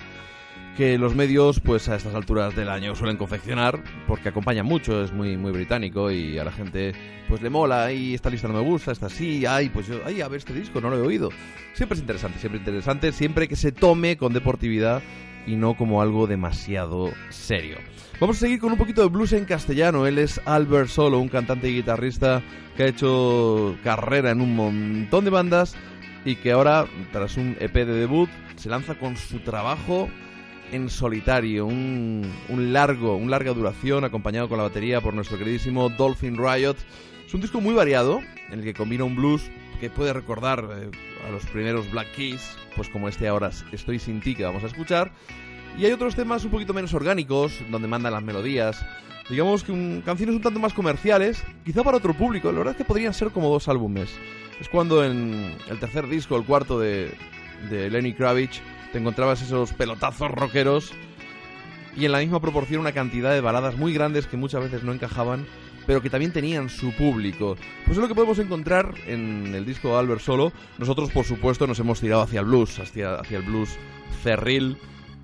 que 0.79 0.97
los 0.97 1.13
medios, 1.13 1.59
pues 1.59 1.89
a 1.89 1.97
estas 1.97 2.15
alturas 2.15 2.55
del 2.55 2.69
año 2.69 2.95
suelen 2.95 3.17
confeccionar, 3.17 3.83
porque 4.07 4.29
acompaña 4.29 4.63
mucho, 4.63 5.03
es 5.03 5.11
muy, 5.11 5.35
muy 5.35 5.51
británico 5.51 6.09
y 6.09 6.37
a 6.37 6.45
la 6.45 6.53
gente 6.53 6.93
pues 7.27 7.41
le 7.41 7.49
mola, 7.49 7.91
y 7.91 8.13
esta 8.13 8.29
lista 8.29 8.47
no 8.47 8.53
me 8.53 8.61
gusta, 8.61 8.93
esta 8.93 9.09
sí, 9.09 9.45
ay, 9.45 9.67
pues 9.67 9.87
yo, 9.87 9.99
ay, 10.05 10.21
a 10.21 10.29
ver 10.29 10.37
este 10.37 10.53
disco, 10.53 10.79
no 10.79 10.89
lo 10.89 10.97
he 10.97 11.01
oído. 11.01 11.31
Siempre 11.73 11.95
es 11.95 11.99
interesante, 11.99 12.39
siempre 12.39 12.59
interesante, 12.59 13.11
siempre 13.11 13.49
que 13.49 13.57
se 13.57 13.73
tome 13.73 14.15
con 14.15 14.31
deportividad 14.31 15.01
y 15.49 15.55
no 15.55 15.73
como 15.73 16.01
algo 16.01 16.27
demasiado 16.27 17.11
serio. 17.29 17.77
Vamos 18.19 18.37
a 18.37 18.41
seguir 18.41 18.59
con 18.59 18.71
un 18.71 18.77
poquito 18.77 19.01
de 19.01 19.07
blues 19.07 19.33
en 19.33 19.45
castellano. 19.45 20.05
Él 20.05 20.19
es 20.19 20.39
Albert 20.45 20.89
Solo, 20.89 21.19
un 21.19 21.29
cantante 21.29 21.69
y 21.69 21.75
guitarrista 21.75 22.43
que 22.77 22.83
ha 22.83 22.87
hecho 22.87 23.75
carrera 23.83 24.29
en 24.29 24.41
un 24.41 24.55
montón 24.55 25.25
de 25.25 25.31
bandas 25.31 25.75
y 26.23 26.35
que 26.35 26.51
ahora, 26.51 26.85
tras 27.11 27.37
un 27.37 27.57
EP 27.59 27.73
de 27.73 27.85
debut, 27.85 28.29
se 28.57 28.69
lanza 28.69 28.99
con 28.99 29.17
su 29.17 29.39
trabajo 29.39 30.07
en 30.71 30.89
solitario, 30.89 31.65
un, 31.65 32.31
un 32.49 32.71
largo, 32.71 33.15
un 33.15 33.31
larga 33.31 33.53
duración, 33.53 34.03
acompañado 34.03 34.49
con 34.49 34.57
la 34.57 34.65
batería 34.65 35.01
por 35.01 35.15
nuestro 35.15 35.39
queridísimo 35.39 35.89
Dolphin 35.89 36.37
Riot. 36.37 36.75
Es 37.25 37.33
un 37.33 37.41
disco 37.41 37.59
muy 37.59 37.73
variado, 37.73 38.21
en 38.51 38.59
el 38.59 38.63
que 38.63 38.75
combina 38.75 39.03
un 39.03 39.15
blues 39.15 39.49
que 39.79 39.89
puede 39.89 40.13
recordar 40.13 40.67
eh, 40.75 40.91
a 41.27 41.31
los 41.31 41.45
primeros 41.47 41.89
Black 41.91 42.11
Keys, 42.13 42.57
pues 42.75 42.89
como 42.89 43.07
este 43.07 43.27
ahora 43.27 43.51
Estoy 43.71 43.99
sin 43.99 44.21
ti 44.21 44.35
que 44.35 44.43
vamos 44.43 44.63
a 44.63 44.67
escuchar. 44.67 45.11
Y 45.77 45.85
hay 45.85 45.91
otros 45.91 46.15
temas 46.15 46.43
un 46.43 46.51
poquito 46.51 46.73
menos 46.73 46.93
orgánicos, 46.93 47.53
donde 47.69 47.87
mandan 47.87 48.13
las 48.13 48.23
melodías. 48.23 48.83
Digamos 49.29 49.63
que 49.63 50.01
canciones 50.03 50.35
un 50.35 50.41
tanto 50.41 50.59
más 50.59 50.73
comerciales, 50.73 51.43
quizá 51.63 51.83
para 51.83 51.97
otro 51.97 52.13
público. 52.13 52.51
La 52.51 52.57
verdad 52.57 52.71
es 52.71 52.77
que 52.77 52.85
podrían 52.85 53.13
ser 53.13 53.29
como 53.29 53.49
dos 53.49 53.67
álbumes. 53.67 54.09
Es 54.59 54.67
cuando 54.67 55.05
en 55.05 55.55
el 55.69 55.79
tercer 55.79 56.07
disco, 56.07 56.35
el 56.35 56.45
cuarto 56.45 56.79
de, 56.79 57.13
de 57.69 57.89
Lenny 57.89 58.13
Kravitz, 58.13 58.61
te 58.91 58.97
encontrabas 58.97 59.41
esos 59.41 59.71
pelotazos 59.73 60.31
rockeros 60.31 60.93
y 61.95 62.05
en 62.05 62.11
la 62.11 62.19
misma 62.19 62.39
proporción 62.39 62.81
una 62.81 62.91
cantidad 62.91 63.31
de 63.31 63.41
baladas 63.41 63.77
muy 63.77 63.93
grandes 63.93 64.27
que 64.27 64.37
muchas 64.37 64.63
veces 64.63 64.83
no 64.83 64.93
encajaban, 64.93 65.45
pero 65.89 66.03
que 66.03 66.11
también 66.11 66.31
tenían 66.31 66.69
su 66.69 66.91
público. 66.91 67.57
Pues 67.83 67.97
es 67.97 68.01
lo 68.01 68.07
que 68.07 68.13
podemos 68.13 68.37
encontrar 68.37 68.93
en 69.07 69.55
el 69.55 69.65
disco 69.65 69.87
de 69.87 69.95
Albert 69.95 70.21
Solo. 70.21 70.53
Nosotros, 70.77 71.09
por 71.09 71.25
supuesto, 71.25 71.65
nos 71.65 71.79
hemos 71.79 71.99
tirado 71.99 72.21
hacia 72.21 72.41
el 72.41 72.45
blues, 72.45 72.77
hacia, 72.77 73.15
hacia 73.15 73.39
el 73.39 73.43
blues 73.43 73.71
cerril, 74.21 74.77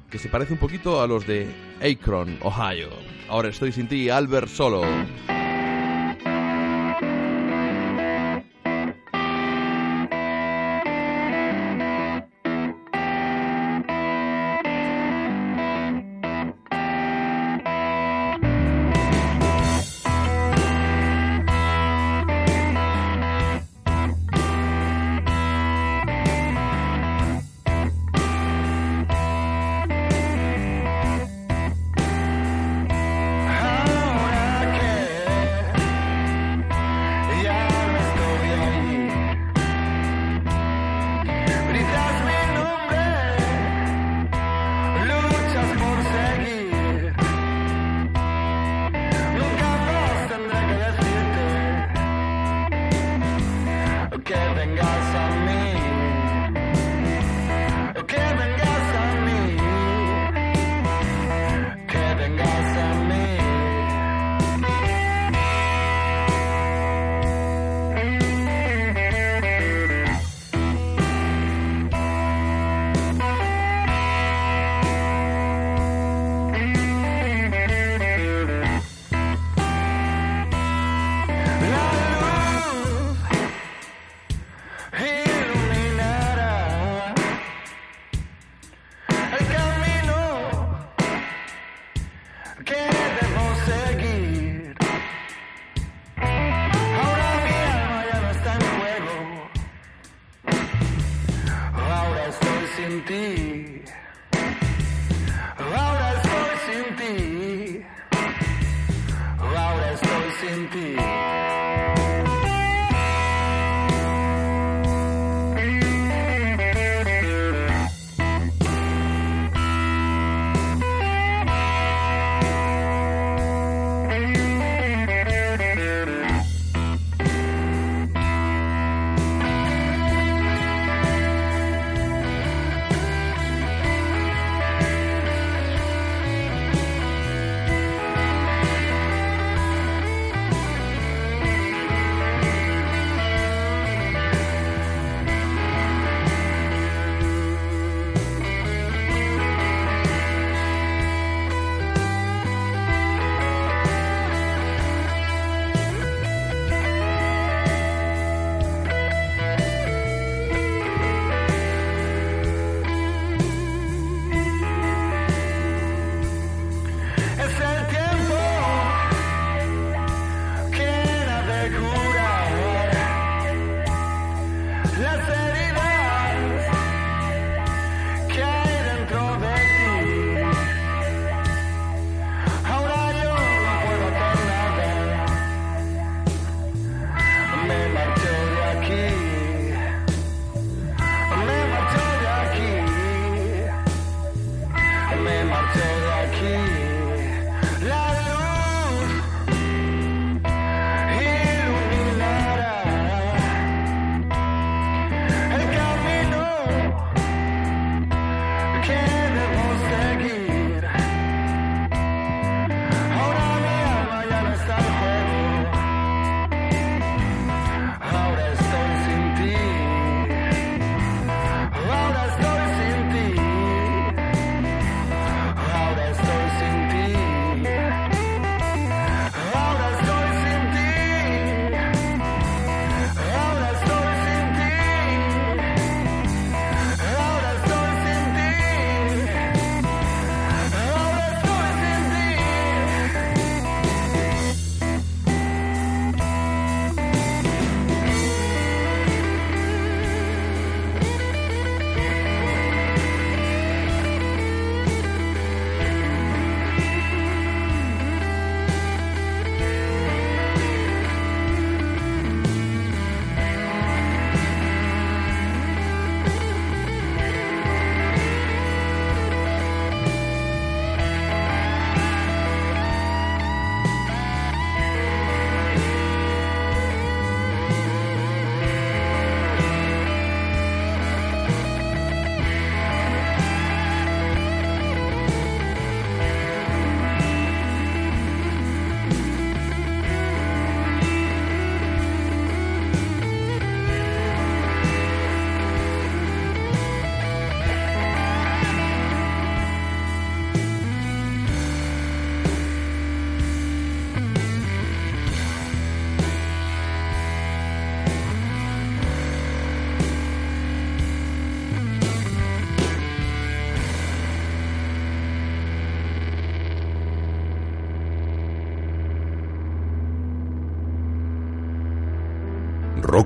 que 0.10 0.18
se 0.18 0.28
parece 0.28 0.54
un 0.54 0.60
poquito 0.60 1.04
a 1.04 1.08
los 1.08 1.28
de 1.28 1.54
Akron, 1.84 2.40
Ohio. 2.42 2.90
Ahora 3.30 3.50
estoy 3.50 3.74
sin 3.74 3.88
ti, 3.88 4.10
Albert 4.10 4.48
Solo. 4.48 4.82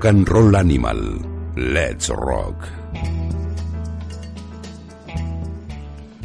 Rock 0.00 0.06
and 0.06 0.28
Roll 0.28 0.56
Animal. 0.56 1.20
Let's 1.56 2.08
Rock. 2.08 2.64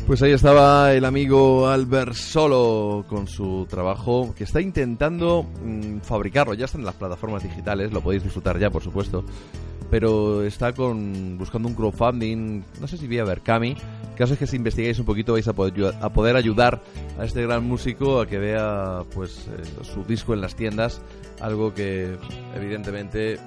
Pues 0.08 0.22
ahí 0.22 0.32
estaba 0.32 0.94
el 0.94 1.04
amigo 1.04 1.68
Albert 1.68 2.14
Solo 2.14 3.04
con 3.10 3.28
su 3.28 3.68
trabajo 3.70 4.34
que 4.34 4.46
está 4.46 4.62
intentando 4.62 5.44
mm, 5.44 5.98
fabricarlo. 5.98 6.54
Ya 6.54 6.66
está 6.66 6.78
en 6.78 6.86
las 6.86 6.96
plataformas 6.96 7.44
digitales, 7.44 7.92
lo 7.92 8.00
podéis 8.00 8.24
disfrutar 8.24 8.58
ya, 8.58 8.70
por 8.70 8.82
supuesto. 8.82 9.26
Pero 9.92 10.44
está 10.44 10.72
con 10.72 11.38
buscando 11.38 11.68
un 11.68 11.76
crowdfunding, 11.76 12.64
no 12.80 12.88
sé 12.88 12.96
si 12.96 13.08
vía 13.08 13.26
Berkami. 13.26 13.76
Caso 14.16 14.36
es 14.36 14.40
que 14.40 14.48
si 14.48 14.56
investigáis 14.56 15.00
un 15.00 15.06
poquito 15.06 15.34
vais 15.34 15.50
a 15.50 15.54
poder 15.54 16.38
ayudar 16.38 16.82
a 17.18 17.26
este 17.26 17.42
gran 17.44 17.66
músico 17.66 18.20
a 18.20 18.28
que 18.28 18.38
vea 18.38 19.04
pues 19.14 19.48
eh, 19.48 19.84
su 19.84 20.04
disco 20.04 20.34
en 20.34 20.42
las 20.42 20.56
tiendas, 20.56 21.02
algo 21.40 21.74
que 21.74 22.18
evidentemente 22.56 23.40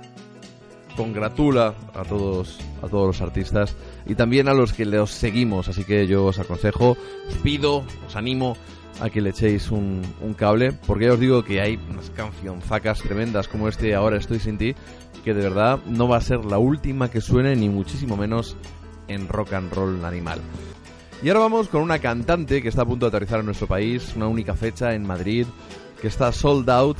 congratula 0.97 1.75
a 1.95 2.03
todos 2.03 2.59
a 2.83 2.89
todos 2.89 3.07
los 3.07 3.21
artistas 3.21 3.77
y 4.07 4.14
también 4.14 4.49
a 4.49 4.55
los 4.55 4.73
que 4.73 4.85
los 4.85 5.11
seguimos. 5.11 5.69
Así 5.69 5.85
que 5.85 6.07
yo 6.07 6.27
os 6.27 6.39
aconsejo 6.39 6.97
os 7.29 7.35
pido 7.43 7.85
os 8.07 8.16
animo 8.16 8.57
a 9.01 9.11
que 9.11 9.21
le 9.21 9.31
echéis 9.31 9.71
un, 9.71 10.03
cable 10.37 10.73
porque 10.73 11.07
ya 11.07 11.12
os 11.12 11.21
digo 11.21 11.45
que 11.45 11.61
hay 11.61 11.79
unas 11.89 12.11
cancionzacas 12.11 13.01
tremendas 13.01 13.49
como 13.49 13.69
este 13.69 13.95
ahora 13.95 14.19
estoy 14.19 14.39
sin 14.39 14.59
ti 14.59 14.75
que 15.25 15.35
de 15.35 15.43
verdad 15.43 15.79
no 15.87 16.09
va 16.09 16.16
a 16.16 16.21
ser 16.21 16.45
la 16.45 16.59
última 16.59 17.11
que 17.11 17.21
suene 17.21 17.55
ni 17.57 17.69
muchísimo 17.69 18.16
menos 18.16 18.57
en 19.09 19.29
rock 19.29 19.53
and 19.55 19.73
roll 19.73 20.05
animal 20.05 20.41
y 21.23 21.29
ahora 21.29 21.41
vamos 21.41 21.69
con 21.69 21.83
una 21.83 21.99
cantante 21.99 22.62
que 22.62 22.69
está 22.69 22.83
a 22.83 22.87
punto 22.87 23.07
de 23.07 23.09
aterrizar 23.09 23.41
en 23.41 23.47
nuestro 23.47 23.66
país 23.66 24.12
una 24.14 24.29
única 24.29 24.55
fecha 24.55 24.95
en 24.95 25.07
Madrid 25.07 25.47
que 26.01 26.09
está 26.09 26.31
sold 26.33 26.71
out 26.71 26.99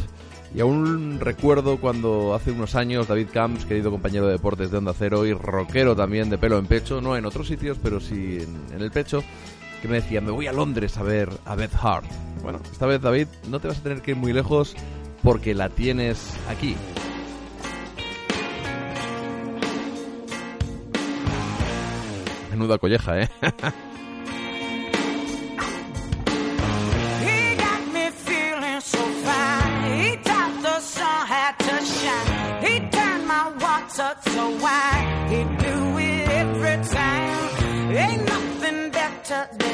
y 0.55 0.61
aún 0.61 1.21
recuerdo 1.21 1.79
cuando 1.79 2.35
hace 2.35 2.51
unos 2.51 2.75
años 2.75 3.07
David 3.07 3.29
Camps, 3.33 3.66
querido 3.66 3.91
compañero 3.91 4.27
de 4.27 4.33
deportes 4.33 4.71
de 4.71 4.79
Onda 4.79 4.95
Cero 4.99 5.27
y 5.27 5.35
rockero 5.35 5.95
también 5.95 6.31
de 6.31 6.39
pelo 6.39 6.59
en 6.59 6.66
pecho, 6.66 7.01
no 7.01 7.16
en 7.16 7.27
otros 7.27 7.49
sitios, 7.49 7.79
pero 7.83 8.01
sí 8.01 8.39
en, 8.41 8.75
en 8.75 8.81
el 8.81 8.91
pecho, 8.91 9.23
que 9.83 9.89
me 9.89 9.97
decía, 9.97 10.21
me 10.21 10.31
voy 10.31 10.47
a 10.47 10.53
Londres 10.53 10.97
a 10.97 11.03
ver 11.03 11.29
a 11.45 11.55
Beth 11.55 11.75
Hart. 11.81 12.07
Bueno, 12.43 12.61
esta 12.73 12.87
vez 12.87 13.01
David, 13.01 13.29
no 13.49 13.61
te 13.61 13.69
vas 13.69 13.79
a 13.79 13.83
tener 13.83 14.01
que 14.01 14.12
ir 14.12 14.16
muy 14.16 14.33
lejos 14.33 14.75
porque 15.23 15.55
la 15.55 15.69
tienes 15.69 16.35
aquí. 16.49 16.77
Menuda 22.51 22.79
colleja, 22.79 23.21
¿eh? 23.21 23.29
water 33.99 34.14
to 34.22 34.42
wine. 34.62 35.28
He 35.28 35.44
do 35.64 35.99
it 35.99 36.28
every 36.28 36.84
time. 36.84 37.96
Ain't 37.96 38.24
nothing 38.26 38.90
better 38.90 39.68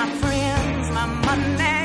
my 0.00 0.08
friends. 0.20 0.90
My 0.96 1.06
money 1.26 1.79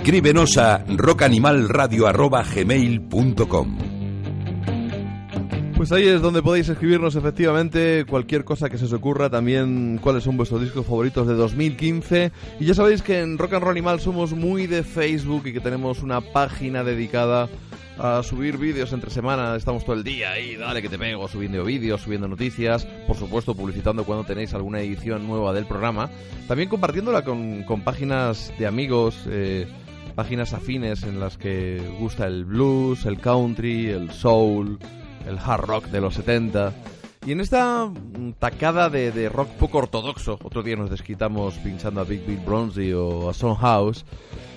Escríbenos 0.00 0.56
a 0.56 0.82
rockanimalradio.gmail.com 0.88 3.78
Pues 5.76 5.92
ahí 5.92 6.08
es 6.08 6.22
donde 6.22 6.40
podéis 6.40 6.70
escribirnos 6.70 7.16
efectivamente 7.16 8.06
cualquier 8.08 8.44
cosa 8.44 8.70
que 8.70 8.78
se 8.78 8.86
os 8.86 8.94
ocurra, 8.94 9.28
también 9.28 10.00
cuáles 10.02 10.24
son 10.24 10.38
vuestros 10.38 10.62
discos 10.62 10.86
favoritos 10.86 11.28
de 11.28 11.34
2015. 11.34 12.32
Y 12.58 12.64
ya 12.64 12.72
sabéis 12.72 13.02
que 13.02 13.20
en 13.20 13.36
Rock 13.36 13.52
and 13.52 13.62
Roll 13.62 13.72
Animal 13.72 14.00
somos 14.00 14.32
muy 14.32 14.66
de 14.66 14.84
Facebook 14.84 15.46
y 15.46 15.52
que 15.52 15.60
tenemos 15.60 16.02
una 16.02 16.22
página 16.22 16.82
dedicada 16.82 17.50
a 17.98 18.22
subir 18.22 18.56
vídeos 18.56 18.94
entre 18.94 19.10
semana. 19.10 19.54
Estamos 19.54 19.84
todo 19.84 19.96
el 19.96 20.02
día 20.02 20.32
ahí, 20.32 20.56
dale 20.56 20.80
que 20.80 20.88
te 20.88 20.98
pego, 20.98 21.28
subiendo 21.28 21.62
vídeos, 21.62 22.00
subiendo 22.00 22.26
noticias, 22.26 22.86
por 23.06 23.18
supuesto 23.18 23.54
publicitando 23.54 24.04
cuando 24.04 24.24
tenéis 24.24 24.54
alguna 24.54 24.80
edición 24.80 25.26
nueva 25.26 25.52
del 25.52 25.66
programa. 25.66 26.08
También 26.48 26.70
compartiéndola 26.70 27.22
con, 27.22 27.64
con 27.64 27.82
páginas 27.82 28.50
de 28.58 28.66
amigos. 28.66 29.26
eh, 29.28 29.66
páginas 30.20 30.52
afines 30.52 31.02
en 31.04 31.18
las 31.18 31.38
que 31.38 31.80
gusta 31.98 32.26
el 32.26 32.44
blues, 32.44 33.06
el 33.06 33.20
country, 33.20 33.88
el 33.88 34.10
soul, 34.10 34.78
el 35.26 35.38
hard 35.38 35.64
rock 35.64 35.86
de 35.86 36.02
los 36.02 36.12
70. 36.12 36.74
Y 37.24 37.32
en 37.32 37.40
esta 37.40 37.86
mm, 37.86 38.32
tacada 38.38 38.90
de, 38.90 39.12
de 39.12 39.30
rock 39.30 39.48
poco 39.52 39.78
ortodoxo, 39.78 40.38
otro 40.42 40.62
día 40.62 40.76
nos 40.76 40.90
desquitamos 40.90 41.54
pinchando 41.64 42.02
a 42.02 42.04
Big 42.04 42.26
Bill 42.26 42.40
Bronzy 42.44 42.92
o 42.92 43.30
a 43.30 43.32
Son 43.32 43.54
House, 43.54 44.04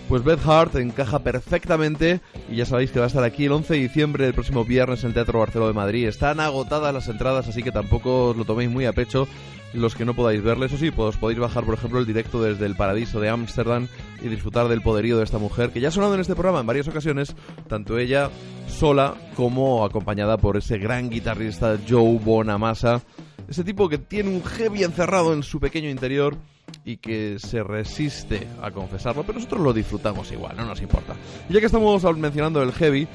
pues 0.07 0.23
Beth 0.23 0.45
Hart 0.45 0.75
encaja 0.75 1.19
perfectamente 1.19 2.21
y 2.49 2.57
ya 2.57 2.65
sabéis 2.65 2.91
que 2.91 2.99
va 2.99 3.05
a 3.05 3.07
estar 3.07 3.23
aquí 3.23 3.45
el 3.45 3.51
11 3.51 3.73
de 3.73 3.79
diciembre, 3.79 4.27
el 4.27 4.33
próximo 4.33 4.65
viernes, 4.65 5.03
en 5.03 5.09
el 5.09 5.13
Teatro 5.13 5.39
Barceló 5.39 5.67
de 5.67 5.73
Madrid. 5.73 6.07
Están 6.07 6.39
agotadas 6.39 6.93
las 6.93 7.07
entradas, 7.07 7.47
así 7.47 7.63
que 7.63 7.71
tampoco 7.71 8.29
os 8.29 8.37
lo 8.37 8.45
toméis 8.45 8.69
muy 8.69 8.85
a 8.85 8.93
pecho 8.93 9.27
los 9.73 9.95
que 9.95 10.05
no 10.05 10.13
podáis 10.13 10.41
verle. 10.43 10.67
Eso 10.67 10.77
sí, 10.77 10.91
pues 10.91 11.17
podéis 11.17 11.39
bajar, 11.39 11.63
por 11.63 11.73
ejemplo, 11.73 11.99
el 11.99 12.05
directo 12.05 12.41
desde 12.41 12.65
el 12.65 12.75
paraíso 12.75 13.19
de 13.19 13.29
Ámsterdam 13.29 13.87
y 14.21 14.27
disfrutar 14.27 14.67
del 14.67 14.81
poderío 14.81 15.17
de 15.17 15.23
esta 15.23 15.39
mujer, 15.39 15.71
que 15.71 15.79
ya 15.79 15.87
ha 15.87 15.91
sonado 15.91 16.13
en 16.13 16.21
este 16.21 16.35
programa 16.35 16.59
en 16.59 16.67
varias 16.67 16.87
ocasiones, 16.87 17.35
tanto 17.67 17.97
ella 17.97 18.29
sola 18.67 19.15
como 19.35 19.83
acompañada 19.83 20.37
por 20.37 20.57
ese 20.57 20.77
gran 20.77 21.09
guitarrista 21.09 21.77
Joe 21.87 22.19
Bonamassa. 22.23 23.01
Ese 23.47 23.63
tipo 23.63 23.89
que 23.89 23.97
tiene 23.97 24.29
un 24.29 24.43
heavy 24.43 24.83
encerrado 24.83 25.33
en 25.33 25.43
su 25.43 25.59
pequeño 25.59 25.89
interior 25.89 26.37
y 26.85 26.97
que 26.97 27.37
se 27.39 27.63
resiste 27.63 28.47
a 28.61 28.71
confesarlo, 28.71 29.23
pero 29.23 29.39
nosotros 29.39 29.61
lo 29.61 29.73
disfrutamos 29.73 30.31
igual, 30.31 30.57
no 30.57 30.65
nos 30.65 30.81
importa. 30.81 31.15
Y 31.49 31.53
ya 31.53 31.59
que 31.59 31.67
estamos 31.67 32.03
mencionando 32.17 32.61
el 32.61 32.71
heavy, 32.73 33.07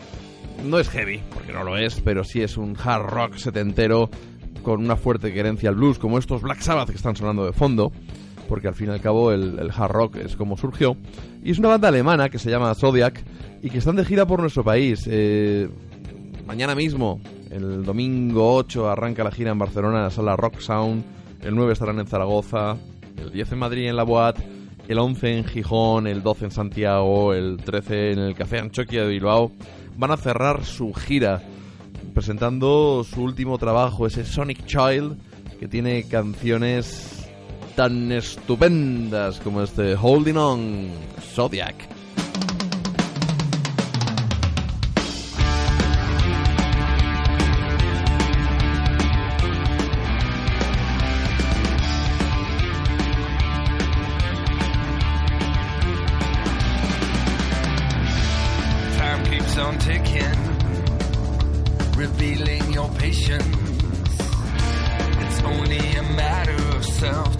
no 0.64 0.78
es 0.78 0.88
heavy, 0.88 1.20
porque 1.32 1.52
no 1.52 1.64
lo 1.64 1.76
es, 1.76 2.00
pero 2.00 2.24
sí 2.24 2.40
es 2.40 2.56
un 2.56 2.76
hard 2.82 3.06
rock 3.06 3.36
setentero 3.36 4.10
con 4.62 4.82
una 4.82 4.96
fuerte 4.96 5.32
querencia 5.32 5.68
al 5.68 5.76
blues, 5.76 5.98
como 5.98 6.18
estos 6.18 6.42
Black 6.42 6.60
Sabbath 6.60 6.90
que 6.90 6.96
están 6.96 7.16
sonando 7.16 7.44
de 7.44 7.52
fondo, 7.52 7.92
porque 8.48 8.68
al 8.68 8.74
fin 8.74 8.88
y 8.88 8.90
al 8.90 9.00
cabo 9.00 9.32
el, 9.32 9.70
hard 9.70 9.92
rock 9.92 10.16
es 10.16 10.36
como 10.36 10.56
surgió. 10.56 10.96
Y 11.44 11.50
es 11.52 11.58
una 11.58 11.68
banda 11.68 11.88
alemana 11.88 12.28
que 12.28 12.38
se 12.38 12.50
llama 12.50 12.74
Zodiac 12.74 13.22
y 13.62 13.70
que 13.70 13.78
están 13.78 13.96
de 13.96 14.04
gira 14.04 14.26
por 14.26 14.40
nuestro 14.40 14.64
país. 14.64 15.04
Eh, 15.06 15.68
mañana 16.46 16.74
mismo, 16.74 17.20
el 17.50 17.84
domingo 17.84 18.54
8, 18.56 18.90
arranca 18.90 19.22
la 19.22 19.30
gira 19.30 19.52
en 19.52 19.58
Barcelona, 19.58 19.98
en 19.98 20.04
la 20.04 20.10
sala 20.10 20.36
Rock 20.36 20.58
Sound. 20.60 21.04
El 21.42 21.54
9 21.54 21.72
estarán 21.72 22.00
en 22.00 22.06
Zaragoza, 22.06 22.76
el 23.20 23.30
10 23.32 23.52
en 23.52 23.58
Madrid 23.58 23.88
en 23.88 23.96
la 23.96 24.04
Boat, 24.04 24.38
el 24.88 24.98
11 24.98 25.38
en 25.38 25.44
Gijón, 25.44 26.06
el 26.06 26.22
12 26.22 26.46
en 26.46 26.50
Santiago, 26.50 27.34
el 27.34 27.58
13 27.58 28.12
en 28.12 28.18
el 28.20 28.34
Café 28.34 28.58
Anchoquia 28.58 29.02
de 29.02 29.08
Bilbao. 29.08 29.52
Van 29.96 30.10
a 30.10 30.16
cerrar 30.16 30.64
su 30.64 30.92
gira 30.94 31.42
presentando 32.14 33.04
su 33.04 33.22
último 33.22 33.58
trabajo, 33.58 34.06
ese 34.06 34.24
Sonic 34.24 34.64
Child, 34.66 35.16
que 35.58 35.68
tiene 35.68 36.04
canciones 36.04 37.28
tan 37.76 38.10
estupendas 38.12 39.38
como 39.40 39.62
este 39.62 39.94
Holding 39.94 40.36
On, 40.36 40.88
Zodiac. 41.34 41.97
myself 67.00 67.37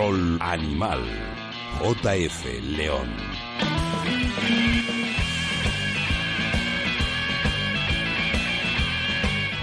animal. 0.00 1.02
JF 1.80 2.44
León. 2.76 3.08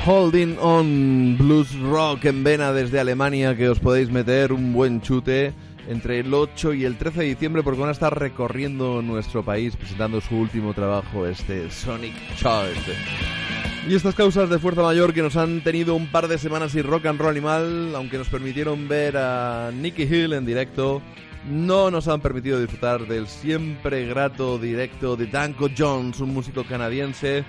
Holding 0.06 0.58
on 0.60 1.38
blues 1.38 1.74
rock 1.80 2.26
en 2.26 2.44
vena 2.44 2.74
desde 2.74 3.00
Alemania 3.00 3.56
que 3.56 3.70
os 3.70 3.80
podéis 3.80 4.12
meter 4.12 4.52
un 4.52 4.74
buen 4.74 5.02
chute 5.02 5.54
entre 5.88 6.20
el 6.20 6.34
8 6.34 6.74
y 6.74 6.84
el 6.84 6.98
13 6.98 7.22
de 7.22 7.26
diciembre 7.28 7.64
porque 7.64 7.80
van 7.80 7.90
a 7.90 7.94
estar 7.94 8.20
recorriendo 8.20 9.02
nuestro 9.02 9.44
país 9.44 9.76
presentando 9.78 10.20
su 10.20 10.36
último 10.36 10.74
trabajo, 10.74 11.26
este 11.26 11.72
Sonic 11.72 12.14
Child. 12.36 13.45
Y 13.88 13.94
estas 13.94 14.16
causas 14.16 14.50
de 14.50 14.58
fuerza 14.58 14.82
mayor 14.82 15.14
que 15.14 15.22
nos 15.22 15.36
han 15.36 15.62
tenido 15.62 15.94
un 15.94 16.08
par 16.08 16.28
de 16.28 16.40
semanas 16.40 16.74
y 16.74 16.82
rock 16.82 17.06
and 17.06 17.20
roll 17.20 17.30
animal, 17.30 17.94
aunque 17.96 18.18
nos 18.18 18.30
permitieron 18.30 18.88
ver 18.88 19.16
a 19.16 19.70
Nicky 19.72 20.04
Hill 20.04 20.34
en 20.34 20.44
directo, 20.44 21.04
no 21.48 21.92
nos 21.92 22.08
han 22.08 22.20
permitido 22.20 22.60
disfrutar 22.60 23.06
del 23.08 23.28
siempre 23.28 24.08
grato 24.08 24.58
directo 24.58 25.16
de 25.16 25.28
Danko 25.28 25.70
Jones, 25.78 26.20
un 26.20 26.34
músico 26.34 26.64
canadiense 26.64 27.46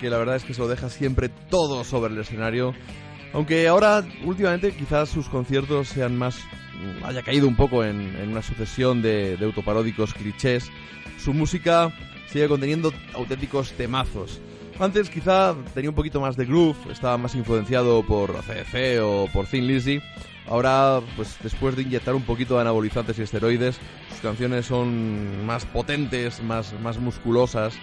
que 0.00 0.08
la 0.08 0.16
verdad 0.16 0.36
es 0.36 0.44
que 0.44 0.54
se 0.54 0.62
lo 0.62 0.68
deja 0.68 0.88
siempre 0.88 1.28
todo 1.28 1.84
sobre 1.84 2.14
el 2.14 2.18
escenario. 2.18 2.72
Aunque 3.34 3.68
ahora, 3.68 4.02
últimamente, 4.24 4.72
quizás 4.72 5.10
sus 5.10 5.28
conciertos 5.28 5.88
sean 5.88 6.16
más. 6.16 6.38
mm, 6.38 7.04
haya 7.04 7.22
caído 7.22 7.46
un 7.46 7.56
poco 7.56 7.84
en, 7.84 8.16
en 8.16 8.30
una 8.30 8.40
sucesión 8.40 9.02
de, 9.02 9.36
de 9.36 9.44
autoparódicos 9.44 10.14
clichés. 10.14 10.70
Su 11.18 11.34
música 11.34 11.92
sigue 12.26 12.48
conteniendo 12.48 12.90
auténticos 13.12 13.72
temazos. 13.72 14.40
Antes 14.78 15.08
quizá 15.08 15.54
tenía 15.72 15.90
un 15.90 15.94
poquito 15.94 16.20
más 16.20 16.36
de 16.36 16.46
groove, 16.46 16.90
estaba 16.90 17.16
más 17.16 17.34
influenciado 17.36 18.02
por 18.02 18.32
ACDC 18.32 19.00
o 19.02 19.28
por 19.32 19.46
Thin 19.46 19.68
Lizzy. 19.68 20.00
Ahora, 20.48 21.00
pues 21.16 21.36
después 21.42 21.76
de 21.76 21.82
inyectar 21.82 22.14
un 22.14 22.22
poquito 22.22 22.56
de 22.56 22.62
anabolizantes 22.62 23.18
y 23.18 23.22
esteroides, 23.22 23.78
sus 24.10 24.20
canciones 24.20 24.66
son 24.66 25.46
más 25.46 25.64
potentes, 25.64 26.42
más, 26.42 26.74
más 26.80 26.98
musculosas, 26.98 27.74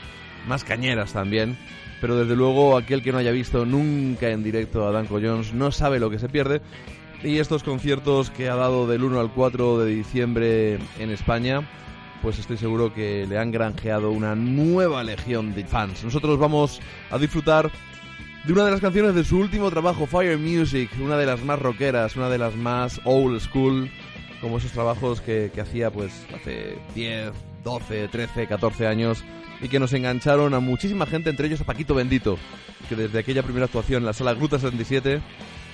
más 0.48 0.66
cañeras 0.66 1.14
también. 1.14 1.58
Pero 2.02 2.18
desde 2.18 2.36
luego 2.36 2.78
aquel 2.78 3.02
que 3.02 3.12
no 3.12 3.20
haya 3.20 3.32
visto 3.32 3.66
nunca 3.66 4.30
en 4.30 4.44
directo 4.44 4.86
a 4.86 4.92
Danko 4.92 5.20
Jones 5.22 5.54
no 5.54 5.72
sabe 5.72 6.00
lo 6.00 6.10
que 6.10 6.20
se 6.20 6.30
pierde. 6.30 6.62
Y 7.24 7.38
estos 7.38 7.64
conciertos 7.64 8.32
que 8.32 8.50
ha 8.50 8.56
dado 8.56 8.86
del 8.86 9.04
1 9.04 9.20
al 9.20 9.32
4 9.32 9.80
de 9.80 9.92
diciembre 9.96 10.80
en 11.00 11.12
España, 11.12 11.62
pues 12.22 12.40
estoy 12.40 12.58
seguro 12.58 12.94
que 12.94 13.26
le 13.28 13.38
han 13.38 13.52
granjeado 13.52 14.12
una 14.12 14.36
nueva 14.36 15.04
legión 15.04 15.54
de 15.54 15.66
fans. 15.66 16.04
Nosotros 16.04 16.38
vamos 16.38 16.80
a 17.10 17.18
disfrutar 17.18 17.72
de 18.46 18.54
una 18.54 18.66
de 18.66 18.72
las 18.72 18.82
canciones 18.82 19.16
de 19.16 19.24
su 19.24 19.38
último 19.38 19.70
trabajo, 19.70 20.08
Fire 20.08 20.38
Music, 20.38 20.90
una 21.00 21.18
de 21.18 21.26
las 21.26 21.44
más 21.44 21.60
rockeras, 21.60 22.16
una 22.16 22.30
de 22.30 22.38
las 22.38 22.56
más 22.56 23.02
old 23.06 23.40
school, 23.40 23.90
como 24.40 24.58
esos 24.58 24.72
trabajos 24.72 25.22
que, 25.22 25.52
que 25.54 25.62
hacía 25.62 25.92
pues 25.92 26.26
hace 26.34 26.78
10, 26.96 27.32
12, 27.64 28.08
13, 28.08 28.48
14 28.48 28.88
años 28.88 29.24
y 29.62 29.68
que 29.68 29.80
nos 29.80 29.94
engancharon 29.94 30.54
a 30.54 30.60
muchísima 30.60 31.06
gente, 31.06 31.30
entre 31.30 31.48
ellos 31.48 31.62
a 31.62 31.66
Paquito 31.66 31.94
Bendito, 31.94 32.38
que 32.90 32.96
desde 32.96 33.20
aquella 33.20 33.44
primera 33.44 33.66
actuación 33.66 34.02
en 34.02 34.08
la 34.08 34.14
sala 34.14 34.34
Gruta 34.34 34.58
77 34.58 35.22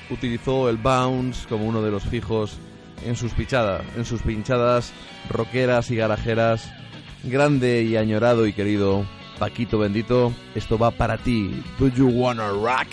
utilizó 0.09 0.69
el 0.69 0.77
bounce 0.77 1.47
como 1.47 1.65
uno 1.65 1.81
de 1.81 1.91
los 1.91 2.03
fijos 2.03 2.59
en 3.05 3.15
sus 3.15 3.33
pichadas, 3.33 3.83
en 3.95 4.05
sus 4.05 4.21
pinchadas 4.21 4.93
rockeras 5.29 5.91
y 5.91 5.95
garajeras. 5.95 6.71
Grande 7.23 7.83
y 7.83 7.97
añorado 7.97 8.47
y 8.47 8.53
querido 8.53 9.05
Paquito 9.39 9.79
Bendito, 9.79 10.33
esto 10.55 10.77
va 10.77 10.91
para 10.91 11.17
ti. 11.17 11.61
Do 11.79 11.87
you 11.89 12.07
wanna 12.07 12.49
rock? 12.49 12.87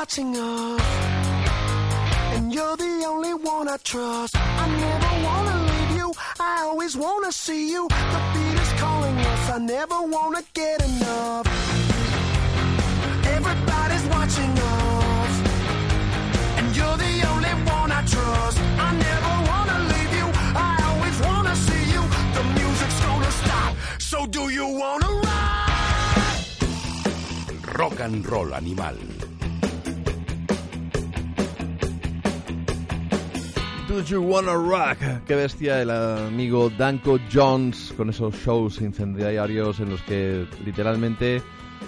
Watching 0.00 0.34
us, 0.34 0.80
and 2.34 2.54
you're 2.54 2.76
the 2.78 3.04
only 3.06 3.34
one 3.34 3.68
I 3.68 3.76
trust. 3.84 4.34
I 4.34 4.66
never 4.86 5.12
wanna 5.26 5.56
leave 5.70 5.92
you, 6.00 6.08
I 6.52 6.62
always 6.62 6.96
wanna 6.96 7.30
see 7.30 7.70
you. 7.70 7.86
The 8.14 8.20
beat 8.32 8.58
is 8.64 8.72
calling 8.80 9.18
us, 9.32 9.50
I 9.56 9.58
never 9.58 9.98
wanna 10.16 10.42
get 10.54 10.78
enough. 10.90 11.46
Everybody's 13.36 14.06
watching 14.16 14.52
off. 14.72 15.32
And 16.58 16.66
you're 16.74 16.98
the 17.06 17.14
only 17.32 17.54
one 17.76 17.90
I 18.00 18.02
trust. 18.14 18.58
I 18.88 18.90
never 19.08 19.32
wanna 19.50 19.78
leave 19.92 20.12
you. 20.20 20.28
I 20.70 20.74
always 20.90 21.16
wanna 21.28 21.54
see 21.66 21.84
you. 21.94 22.02
The 22.36 22.44
music's 22.58 23.00
gonna 23.06 23.32
stop. 23.42 23.72
So 24.10 24.18
do 24.36 24.42
you 24.48 24.66
wanna 24.82 25.10
ride? 25.26 26.48
Rock 27.78 28.00
and 28.00 28.26
roll 28.32 28.54
animal. 28.54 29.09
Do 33.90 34.04
You 34.04 34.22
Wanna 34.22 34.52
Rock? 34.54 34.98
Qué 35.26 35.34
bestia 35.34 35.82
el 35.82 35.90
amigo 35.90 36.70
Danko 36.70 37.18
Jones 37.32 37.92
con 37.96 38.08
esos 38.08 38.36
shows 38.36 38.80
incendiarios 38.80 39.80
en 39.80 39.90
los 39.90 40.00
que 40.02 40.46
literalmente 40.64 41.42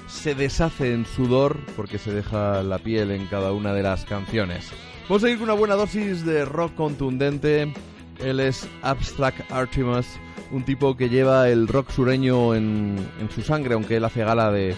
se 0.09 0.35
deshace 0.35 0.95
en 0.95 1.07
sudor 1.07 1.61
porque 1.77 1.99
se 1.99 2.13
deja 2.13 2.65
la 2.65 2.79
piel 2.79 3.13
en 3.13 3.29
cada 3.29 3.53
una 3.53 3.73
de 3.73 3.85
las 3.85 4.05
canciones. 4.05 4.69
Vamos 5.09 5.23
a 5.23 5.31
ir 5.31 5.37
con 5.37 5.45
una 5.45 5.53
buena 5.53 5.77
dosis 5.77 6.27
de 6.27 6.45
rock 6.45 6.75
contundente. 6.75 7.73
Él 8.19 8.41
es 8.41 8.69
Abstract 8.83 9.53
Artemis, 9.53 10.09
un 10.51 10.65
tipo 10.65 10.97
que 10.97 11.09
lleva 11.09 11.51
el 11.51 11.69
rock 11.69 11.93
sureño 11.93 12.57
en, 12.57 12.97
en 13.21 13.31
su 13.31 13.43
sangre, 13.43 13.75
aunque 13.75 13.99
él 13.99 14.05
hace 14.05 14.25
gala 14.25 14.51
de, 14.51 14.75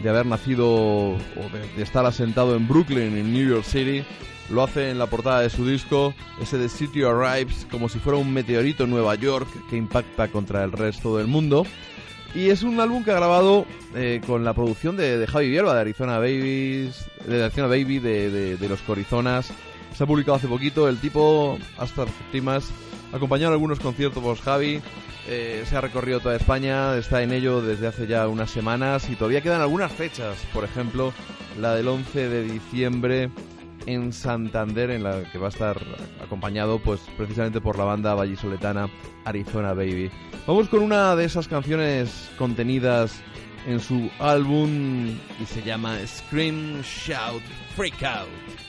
de 0.00 0.08
haber 0.08 0.26
nacido 0.26 0.68
o 0.68 1.18
de, 1.52 1.76
de 1.76 1.82
estar 1.82 2.06
asentado 2.06 2.54
en 2.54 2.68
Brooklyn, 2.68 3.16
en 3.16 3.32
New 3.32 3.48
York 3.48 3.64
City. 3.64 4.04
Lo 4.50 4.62
hace 4.62 4.90
en 4.90 4.98
la 4.98 5.06
portada 5.06 5.40
de 5.40 5.50
su 5.50 5.66
disco, 5.66 6.14
ese 6.40 6.56
de 6.58 6.68
City 6.68 7.02
Arrives, 7.02 7.66
como 7.70 7.88
si 7.88 7.98
fuera 7.98 8.18
un 8.18 8.32
meteorito 8.32 8.84
en 8.84 8.90
Nueva 8.90 9.14
York 9.14 9.46
que 9.68 9.76
impacta 9.76 10.28
contra 10.28 10.64
el 10.64 10.72
resto 10.72 11.16
del 11.18 11.26
mundo. 11.26 11.66
Y 12.34 12.50
es 12.50 12.62
un 12.62 12.78
álbum 12.80 13.04
que 13.04 13.10
ha 13.10 13.14
grabado 13.16 13.66
eh, 13.94 14.20
con 14.26 14.44
la 14.44 14.54
producción 14.54 14.96
de, 14.96 15.18
de 15.18 15.26
Javi 15.26 15.48
Bierba, 15.50 15.74
de 15.74 15.80
Arizona 15.80 16.18
Babies, 16.18 17.06
de 17.26 17.44
Arizona 17.44 17.66
Baby, 17.68 17.98
de, 17.98 18.30
de- 18.30 18.56
de 18.56 18.68
los 18.68 18.80
Corizonas. 18.82 19.50
Se 19.96 20.04
ha 20.04 20.06
publicado 20.06 20.36
hace 20.36 20.46
poquito. 20.48 20.88
El 20.88 20.98
tipo, 20.98 21.58
hasta 21.78 22.04
Timas, 22.32 22.70
acompañado 23.12 23.48
en 23.50 23.54
algunos 23.54 23.80
conciertos 23.80 24.22
por 24.22 24.38
Javi. 24.38 24.80
eh, 25.26 25.64
se 25.68 25.76
ha 25.76 25.80
recorrido 25.82 26.20
toda 26.20 26.36
España, 26.36 26.96
está 26.96 27.22
en 27.22 27.32
ello 27.32 27.60
desde 27.60 27.86
hace 27.86 28.06
ya 28.06 28.26
unas 28.28 28.50
semanas 28.50 29.08
y 29.10 29.14
todavía 29.16 29.40
quedan 29.42 29.60
algunas 29.60 29.92
fechas. 29.92 30.36
Por 30.54 30.64
ejemplo, 30.64 31.12
la 31.60 31.74
del 31.74 31.88
11 31.88 32.28
de 32.28 32.44
diciembre 32.44 33.30
en 33.88 34.12
Santander, 34.12 34.90
en 34.90 35.02
la 35.02 35.22
que 35.32 35.38
va 35.38 35.46
a 35.46 35.48
estar 35.48 35.80
acompañado 36.22 36.78
pues 36.78 37.00
precisamente 37.16 37.58
por 37.58 37.78
la 37.78 37.84
banda 37.84 38.14
vallisoletana 38.14 38.90
Arizona 39.24 39.72
Baby. 39.72 40.10
Vamos 40.46 40.68
con 40.68 40.82
una 40.82 41.16
de 41.16 41.24
esas 41.24 41.48
canciones 41.48 42.30
contenidas 42.36 43.22
en 43.66 43.80
su 43.80 44.10
álbum 44.18 45.16
y 45.40 45.46
se 45.46 45.62
llama 45.62 45.96
Scream, 46.06 46.82
Shout, 46.82 47.42
Freak 47.74 48.02
Out. 48.02 48.67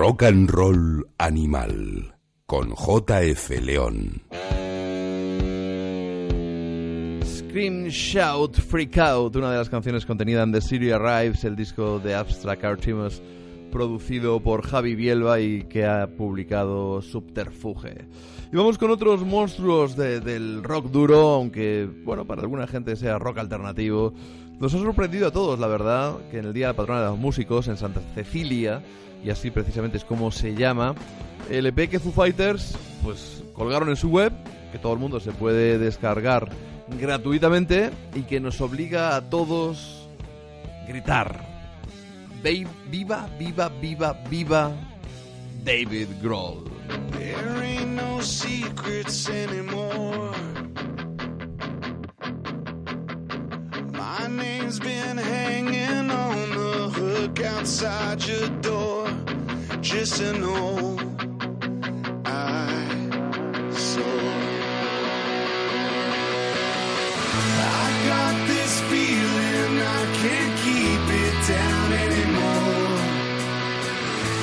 Rock 0.00 0.22
and 0.22 0.48
roll 0.50 1.04
animal. 1.18 2.14
Con 2.46 2.70
JF 2.70 3.50
León. 3.60 4.22
Scream, 7.22 7.88
Shout, 7.88 8.56
Freak 8.56 8.96
Out, 8.96 9.36
una 9.36 9.50
de 9.52 9.58
las 9.58 9.68
canciones 9.68 10.06
contenida 10.06 10.42
en 10.42 10.52
The 10.52 10.62
City 10.62 10.90
Arrives, 10.90 11.44
el 11.44 11.54
disco 11.54 11.98
de 11.98 12.14
Abstract 12.14 12.64
Artemis, 12.64 13.20
producido 13.70 14.40
por 14.40 14.62
Javi 14.66 14.94
Bielba 14.94 15.38
y 15.40 15.64
que 15.64 15.84
ha 15.84 16.06
publicado 16.16 17.02
Subterfuge. 17.02 18.06
Y 18.50 18.56
vamos 18.56 18.78
con 18.78 18.90
otros 18.90 19.20
monstruos 19.26 19.96
de- 19.96 20.20
del 20.20 20.62
rock 20.64 20.86
duro, 20.90 21.28
aunque, 21.34 21.86
bueno, 22.06 22.24
para 22.26 22.40
alguna 22.40 22.66
gente 22.66 22.96
sea 22.96 23.18
rock 23.18 23.36
alternativo. 23.36 24.14
Nos 24.60 24.74
ha 24.74 24.78
sorprendido 24.78 25.28
a 25.28 25.30
todos, 25.30 25.58
la 25.58 25.66
verdad, 25.68 26.18
que 26.30 26.38
en 26.38 26.44
el 26.44 26.52
Día 26.52 26.66
de 26.66 26.72
la 26.74 26.76
Patrona 26.76 27.00
de 27.00 27.06
los 27.08 27.18
Músicos, 27.18 27.66
en 27.68 27.78
Santa 27.78 28.02
Cecilia, 28.14 28.82
y 29.24 29.30
así 29.30 29.50
precisamente 29.50 29.96
es 29.96 30.04
como 30.04 30.30
se 30.30 30.54
llama, 30.54 30.94
el 31.48 31.64
EP 31.64 31.88
que 31.88 31.98
Foo 31.98 32.12
Fighters, 32.12 32.76
pues 33.02 33.42
colgaron 33.54 33.88
en 33.88 33.96
su 33.96 34.10
web, 34.10 34.34
que 34.70 34.78
todo 34.78 34.92
el 34.92 34.98
mundo 34.98 35.18
se 35.18 35.32
puede 35.32 35.78
descargar 35.78 36.50
gratuitamente 37.00 37.90
y 38.14 38.24
que 38.24 38.38
nos 38.38 38.60
obliga 38.60 39.16
a 39.16 39.22
todos 39.22 40.06
gritar. 40.86 41.42
Viva, 42.42 43.30
viva, 43.38 43.70
viva, 43.80 44.12
viva 44.28 44.72
David 45.64 46.08
Grohl. 46.20 46.64
There 47.12 47.62
ain't 47.62 47.96
no 47.96 48.20
anymore. 49.30 50.34
My 54.00 54.26
name's 54.28 54.78
been 54.80 55.18
hanging 55.18 56.10
on 56.10 56.50
the 56.58 56.88
hook 56.88 57.38
outside 57.44 58.26
your 58.26 58.48
door. 58.62 59.06
Just 59.82 60.16
to 60.16 60.32
know 60.38 60.96
I 62.24 62.88
saw. 63.70 64.14
I 67.82 67.86
got 68.10 68.34
this 68.48 68.74
feeling 68.90 69.72
I 69.98 70.02
can't 70.22 70.54
keep 70.64 71.04
it 71.24 71.36
down 71.54 71.88
anymore. 72.06 72.96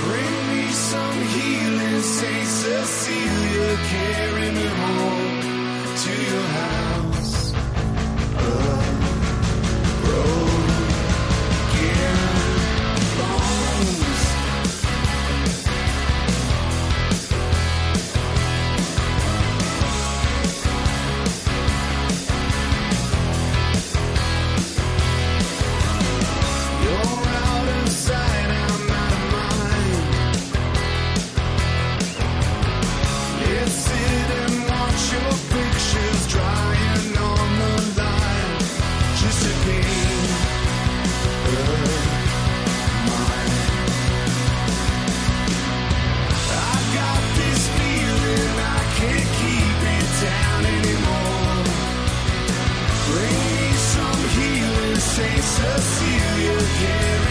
Bring 0.05 0.37
me 0.53 0.65
some 0.69 1.19
healing, 1.33 2.01
Saint 2.03 2.47
Cecilia, 2.61 3.69
carry 3.93 4.49
me 4.51 4.67
home 4.81 5.37
to 6.03 6.11
your 6.31 6.47
house. 6.59 6.77
Cecilia, 56.67 57.26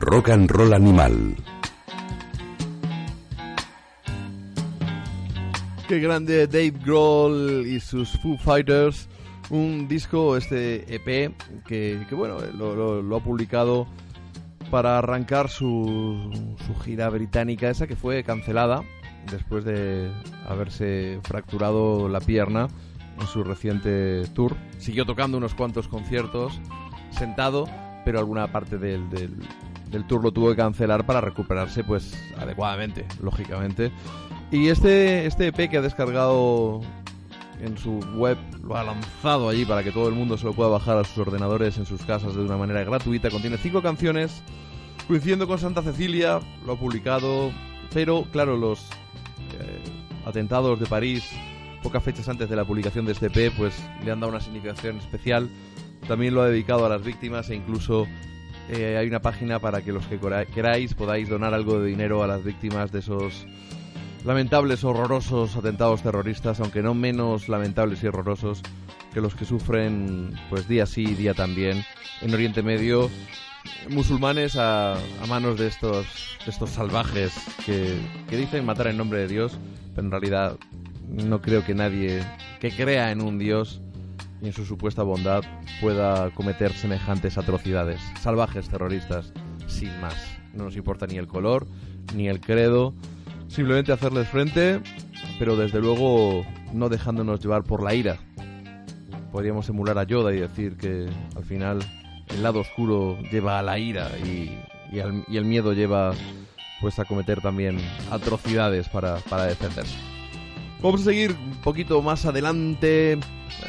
Rock 0.00 0.30
and 0.30 0.50
Roll 0.50 0.72
Animal. 0.74 1.36
Qué 5.88 6.00
grande 6.00 6.46
Dave 6.46 6.74
Grohl 6.84 7.66
y 7.66 7.80
sus 7.80 8.10
Foo 8.20 8.36
Fighters. 8.36 9.08
Un 9.50 9.88
disco, 9.88 10.36
este 10.36 10.94
EP, 10.94 11.32
que, 11.66 12.04
bueno, 12.12 12.38
lo, 12.54 13.16
ha 13.16 13.20
publicado 13.20 13.86
para 14.70 14.98
arrancar 14.98 15.48
su, 15.48 16.30
su 16.66 16.74
gira 16.80 17.08
británica, 17.08 17.70
esa 17.70 17.86
que 17.86 17.96
fue 17.96 18.22
cancelada 18.22 18.82
después 19.30 19.64
de 19.64 20.10
haberse 20.46 21.20
fracturado 21.22 22.08
la 22.08 22.20
pierna 22.20 22.68
en 23.20 23.26
su 23.26 23.44
reciente 23.44 24.26
tour. 24.34 24.56
Siguió 24.78 25.04
tocando 25.04 25.38
unos 25.38 25.54
cuantos 25.54 25.88
conciertos 25.88 26.60
sentado, 27.10 27.66
pero 28.04 28.18
alguna 28.18 28.50
parte 28.52 28.78
del, 28.78 29.08
del 29.90 30.06
tour 30.06 30.22
lo 30.22 30.32
tuvo 30.32 30.50
que 30.50 30.56
cancelar 30.56 31.06
para 31.06 31.20
recuperarse 31.20 31.84
pues 31.84 32.14
adecuadamente, 32.38 33.06
lógicamente. 33.22 33.92
Y 34.50 34.68
este, 34.68 35.26
este 35.26 35.48
EP 35.48 35.70
que 35.70 35.78
ha 35.78 35.82
descargado 35.82 36.80
en 37.60 37.76
su 37.76 37.98
web, 38.16 38.38
lo 38.62 38.76
ha 38.76 38.84
lanzado 38.84 39.48
allí 39.48 39.64
para 39.64 39.82
que 39.82 39.90
todo 39.90 40.08
el 40.08 40.14
mundo 40.14 40.38
se 40.38 40.44
lo 40.44 40.52
pueda 40.52 40.70
bajar 40.70 40.96
a 40.98 41.04
sus 41.04 41.18
ordenadores 41.18 41.76
en 41.78 41.86
sus 41.86 42.02
casas 42.02 42.34
de 42.34 42.42
una 42.42 42.56
manera 42.56 42.84
gratuita. 42.84 43.30
Contiene 43.30 43.56
cinco 43.58 43.82
canciones, 43.82 44.42
coincidiendo 45.06 45.46
con 45.46 45.58
Santa 45.58 45.82
Cecilia, 45.82 46.40
lo 46.64 46.72
ha 46.74 46.78
publicado, 46.78 47.50
pero 47.92 48.24
claro, 48.30 48.56
los 48.56 48.80
eh, 49.58 49.82
atentados 50.24 50.78
de 50.78 50.86
París, 50.86 51.28
pocas 51.82 52.02
fechas 52.02 52.28
antes 52.28 52.48
de 52.48 52.56
la 52.56 52.64
publicación 52.64 53.04
de 53.04 53.12
este 53.12 53.26
EP, 53.26 53.52
pues 53.56 53.74
le 54.04 54.12
han 54.12 54.20
dado 54.20 54.32
una 54.32 54.40
significación 54.40 54.98
especial. 54.98 55.50
También 56.06 56.34
lo 56.34 56.42
ha 56.42 56.48
dedicado 56.48 56.86
a 56.86 56.88
las 56.88 57.02
víctimas 57.02 57.50
e 57.50 57.56
incluso 57.56 58.06
eh, 58.70 58.96
hay 58.98 59.06
una 59.06 59.20
página 59.20 59.58
para 59.58 59.82
que 59.82 59.92
los 59.92 60.06
que 60.06 60.18
queráis 60.54 60.94
podáis 60.94 61.28
donar 61.28 61.54
algo 61.54 61.80
de 61.80 61.88
dinero 61.88 62.22
a 62.22 62.26
las 62.26 62.44
víctimas 62.44 62.92
de 62.92 62.98
esos 63.00 63.46
lamentables, 64.24 64.84
horrorosos 64.84 65.56
atentados 65.56 66.02
terroristas, 66.02 66.60
aunque 66.60 66.82
no 66.82 66.94
menos 66.94 67.48
lamentables 67.48 68.02
y 68.02 68.08
horrorosos 68.08 68.62
que 69.12 69.20
los 69.20 69.34
que 69.34 69.44
sufren, 69.44 70.34
pues 70.50 70.68
día 70.68 70.86
sí, 70.86 71.04
día 71.14 71.34
también, 71.34 71.82
en 72.20 72.34
Oriente 72.34 72.62
Medio, 72.62 73.08
musulmanes 73.88 74.56
a, 74.56 74.94
a 74.94 75.26
manos 75.28 75.58
de 75.58 75.68
estos, 75.68 76.06
estos 76.46 76.70
salvajes 76.70 77.32
que, 77.64 77.98
que 78.28 78.36
dicen 78.36 78.66
matar 78.66 78.88
en 78.88 78.98
nombre 78.98 79.20
de 79.20 79.28
Dios, 79.28 79.58
pero 79.94 80.06
en 80.06 80.10
realidad 80.10 80.56
no 81.08 81.40
creo 81.40 81.64
que 81.64 81.74
nadie 81.74 82.22
que 82.60 82.70
crea 82.70 83.10
en 83.12 83.22
un 83.22 83.38
Dios 83.38 83.80
y 84.40 84.46
en 84.46 84.52
su 84.52 84.64
supuesta 84.64 85.02
bondad 85.02 85.42
pueda 85.80 86.30
cometer 86.30 86.72
semejantes 86.72 87.38
atrocidades. 87.38 88.00
Salvajes 88.20 88.68
terroristas, 88.68 89.32
sin 89.66 90.00
más. 90.00 90.14
No 90.54 90.64
nos 90.64 90.76
importa 90.76 91.06
ni 91.06 91.16
el 91.16 91.26
color, 91.26 91.66
ni 92.14 92.28
el 92.28 92.40
credo, 92.40 92.94
simplemente 93.48 93.92
hacerles 93.92 94.28
frente, 94.28 94.80
pero 95.38 95.56
desde 95.56 95.80
luego 95.80 96.44
no 96.72 96.88
dejándonos 96.88 97.40
llevar 97.40 97.64
por 97.64 97.82
la 97.82 97.94
ira. 97.94 98.18
Podríamos 99.32 99.68
emular 99.68 99.98
a 99.98 100.04
Yoda 100.04 100.34
y 100.34 100.40
decir 100.40 100.76
que 100.76 101.08
al 101.36 101.44
final 101.44 101.80
el 102.28 102.42
lado 102.42 102.60
oscuro 102.60 103.18
lleva 103.30 103.58
a 103.58 103.62
la 103.62 103.78
ira 103.78 104.10
y, 104.24 104.58
el 104.90 105.44
miedo 105.44 105.74
lleva 105.74 106.12
pues 106.80 106.98
a 106.98 107.04
cometer 107.04 107.42
también 107.42 107.78
atrocidades 108.10 108.88
para 108.88 109.44
defenderse. 109.44 110.17
Vamos 110.82 111.00
a 111.00 111.04
seguir 111.04 111.32
un 111.32 111.56
poquito 111.62 112.00
más 112.02 112.24
adelante, 112.24 113.18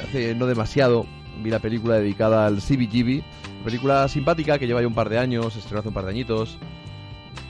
hace 0.03 0.35
no 0.35 0.45
demasiado, 0.45 1.07
vi 1.41 1.49
la 1.49 1.59
película 1.59 1.95
dedicada 1.95 2.45
al 2.45 2.57
CBGB, 2.61 3.23
película 3.63 4.07
simpática 4.07 4.59
que 4.59 4.67
lleva 4.67 4.81
ya 4.81 4.87
un 4.87 4.93
par 4.93 5.09
de 5.09 5.17
años, 5.17 5.53
se 5.53 5.59
estrenó 5.59 5.79
hace 5.79 5.87
un 5.87 5.93
par 5.95 6.05
de 6.05 6.11
añitos, 6.11 6.59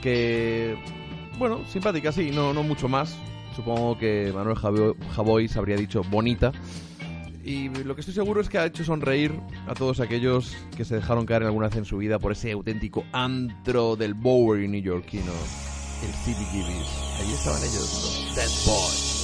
que, 0.00 0.76
bueno, 1.38 1.60
simpática 1.70 2.10
sí, 2.10 2.30
no, 2.30 2.54
no 2.54 2.62
mucho 2.62 2.88
más, 2.88 3.14
supongo 3.54 3.98
que 3.98 4.32
Manuel 4.34 4.56
Javo- 4.56 4.96
Javois 5.14 5.54
habría 5.58 5.76
dicho 5.76 6.02
bonita, 6.10 6.52
y 7.44 7.68
lo 7.68 7.94
que 7.94 8.00
estoy 8.00 8.14
seguro 8.14 8.40
es 8.40 8.48
que 8.48 8.56
ha 8.56 8.64
hecho 8.64 8.82
sonreír 8.82 9.38
a 9.66 9.74
todos 9.74 10.00
aquellos 10.00 10.56
que 10.74 10.86
se 10.86 10.94
dejaron 10.94 11.26
caer 11.26 11.42
alguna 11.42 11.68
vez 11.68 11.76
en 11.76 11.84
su 11.84 11.98
vida 11.98 12.18
por 12.18 12.32
ese 12.32 12.52
auténtico 12.52 13.04
antro 13.12 13.94
del 13.96 14.14
Bowery 14.14 14.68
neoyorquino, 14.68 15.32
el 16.02 16.12
CBGBs. 16.12 17.20
Allí 17.20 17.32
estaban 17.32 17.60
ellos, 17.60 18.26
los 18.26 18.34
Dead 18.34 18.48
Boys. 18.66 19.19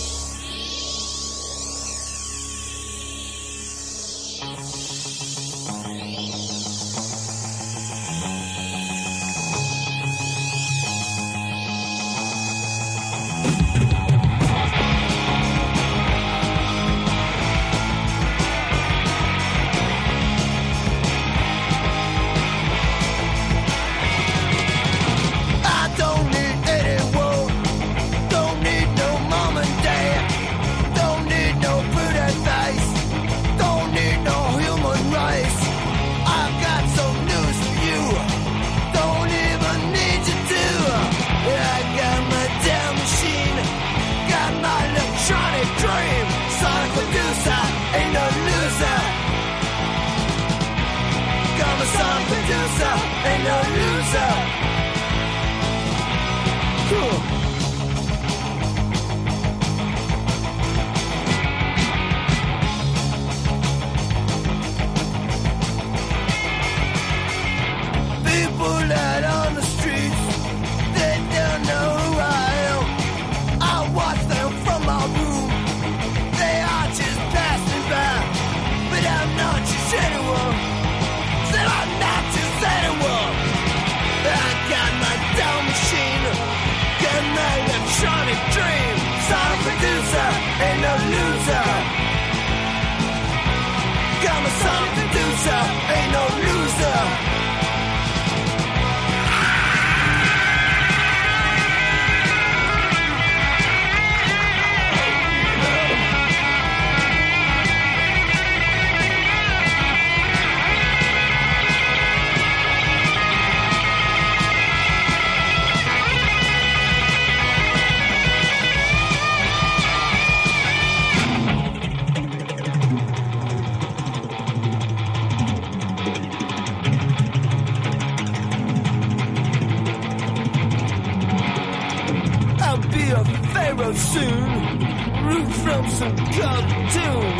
Root 135.76 135.84
from 135.84 135.90
some 135.90 136.16
cartoon. 136.16 137.36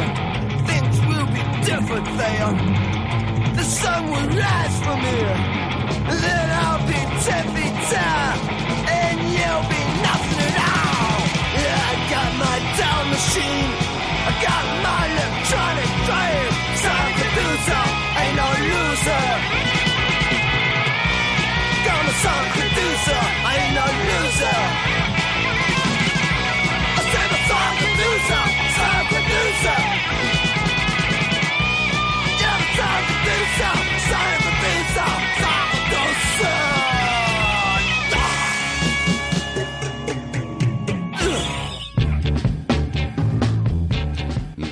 Things 0.67 0.97
will 1.09 1.27
be 1.27 1.43
different 1.65 2.07
there. 2.19 2.53
The 3.57 3.63
sun 3.63 4.07
will 4.11 4.29
rise 4.29 4.77
from 4.85 5.01
here. 5.01 5.37
Then 6.23 6.51
I'll 6.65 6.87
be 6.87 7.01
ten 7.25 7.45
feet 7.55 7.77
tall, 7.91 8.26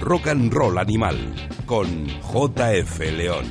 Rock 0.05 0.27
and 0.27 0.53
Roll 0.53 0.77
Animal 0.77 1.17
con 1.65 1.87
JF 2.07 2.99
León. 3.17 3.47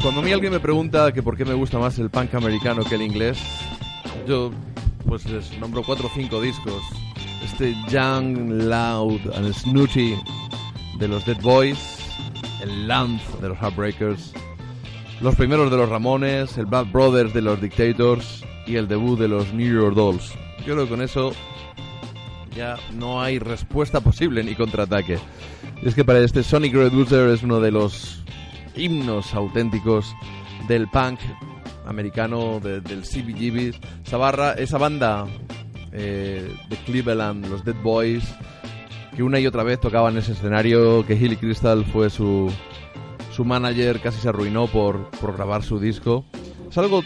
Cuando 0.00 0.20
a 0.20 0.24
mí 0.24 0.30
alguien 0.30 0.52
me 0.52 0.60
pregunta 0.60 1.10
que 1.12 1.20
por 1.20 1.36
qué 1.36 1.44
me 1.44 1.54
gusta 1.54 1.80
más 1.80 1.98
el 1.98 2.10
punk 2.10 2.32
americano 2.34 2.84
que 2.84 2.94
el 2.94 3.02
inglés, 3.02 3.38
yo 4.24 4.52
pues 5.08 5.26
les 5.26 5.58
nombro 5.58 5.82
cuatro 5.82 6.06
o 6.06 6.10
cinco 6.14 6.40
discos 6.40 6.80
este 7.42 7.74
Young, 7.88 8.62
Loud 8.68 9.32
and 9.34 9.52
Snooty 9.52 10.14
de 11.00 11.08
los 11.08 11.26
Dead 11.26 11.40
Boys, 11.42 11.98
el 12.62 12.86
Lance 12.86 13.24
de 13.40 13.48
los 13.48 13.58
Heartbreakers, 13.58 14.32
los 15.20 15.34
primeros 15.34 15.72
de 15.72 15.76
los 15.76 15.88
Ramones, 15.88 16.56
el 16.56 16.66
Bad 16.66 16.86
Brothers 16.92 17.34
de 17.34 17.42
los 17.42 17.60
Dictators 17.60 18.44
y 18.64 18.76
el 18.76 18.86
debut 18.86 19.18
de 19.18 19.26
los 19.26 19.52
New 19.52 19.74
York 19.74 19.96
Dolls. 19.96 20.32
Yo 20.64 20.74
creo 20.74 20.84
que 20.84 20.90
con 20.90 21.02
eso 21.02 21.32
ya 22.56 22.76
no 22.94 23.20
hay 23.22 23.38
respuesta 23.38 24.00
posible 24.00 24.42
ni 24.44 24.54
contraataque. 24.54 25.18
Y 25.82 25.88
es 25.88 25.94
que 25.94 26.04
para 26.04 26.20
este 26.20 26.42
Sonic 26.42 26.74
Reducer 26.74 27.28
es 27.30 27.42
uno 27.42 27.60
de 27.60 27.70
los 27.70 28.22
himnos 28.76 29.34
auténticos 29.34 30.14
del 30.68 30.88
punk 30.88 31.18
americano, 31.86 32.60
de- 32.60 32.80
del 32.80 33.02
CBGB. 33.02 33.74
Esa, 34.06 34.16
barra, 34.16 34.52
esa 34.54 34.78
banda 34.78 35.26
eh, 35.92 36.54
de 36.68 36.76
Cleveland, 36.78 37.46
los 37.46 37.64
Dead 37.64 37.74
Boys, 37.82 38.24
que 39.16 39.22
una 39.22 39.38
y 39.40 39.46
otra 39.46 39.62
vez 39.62 39.80
tocaban 39.80 40.16
ese 40.16 40.32
escenario, 40.32 41.04
que 41.06 41.14
Hilly 41.14 41.36
Crystal 41.36 41.84
fue 41.84 42.08
su, 42.08 42.50
su 43.30 43.44
manager, 43.44 44.00
casi 44.00 44.20
se 44.20 44.28
arruinó 44.28 44.66
por, 44.68 45.10
por 45.20 45.34
grabar 45.36 45.62
su 45.62 45.78
disco. 45.78 46.24
Es 46.70 46.78
algo 46.78 47.02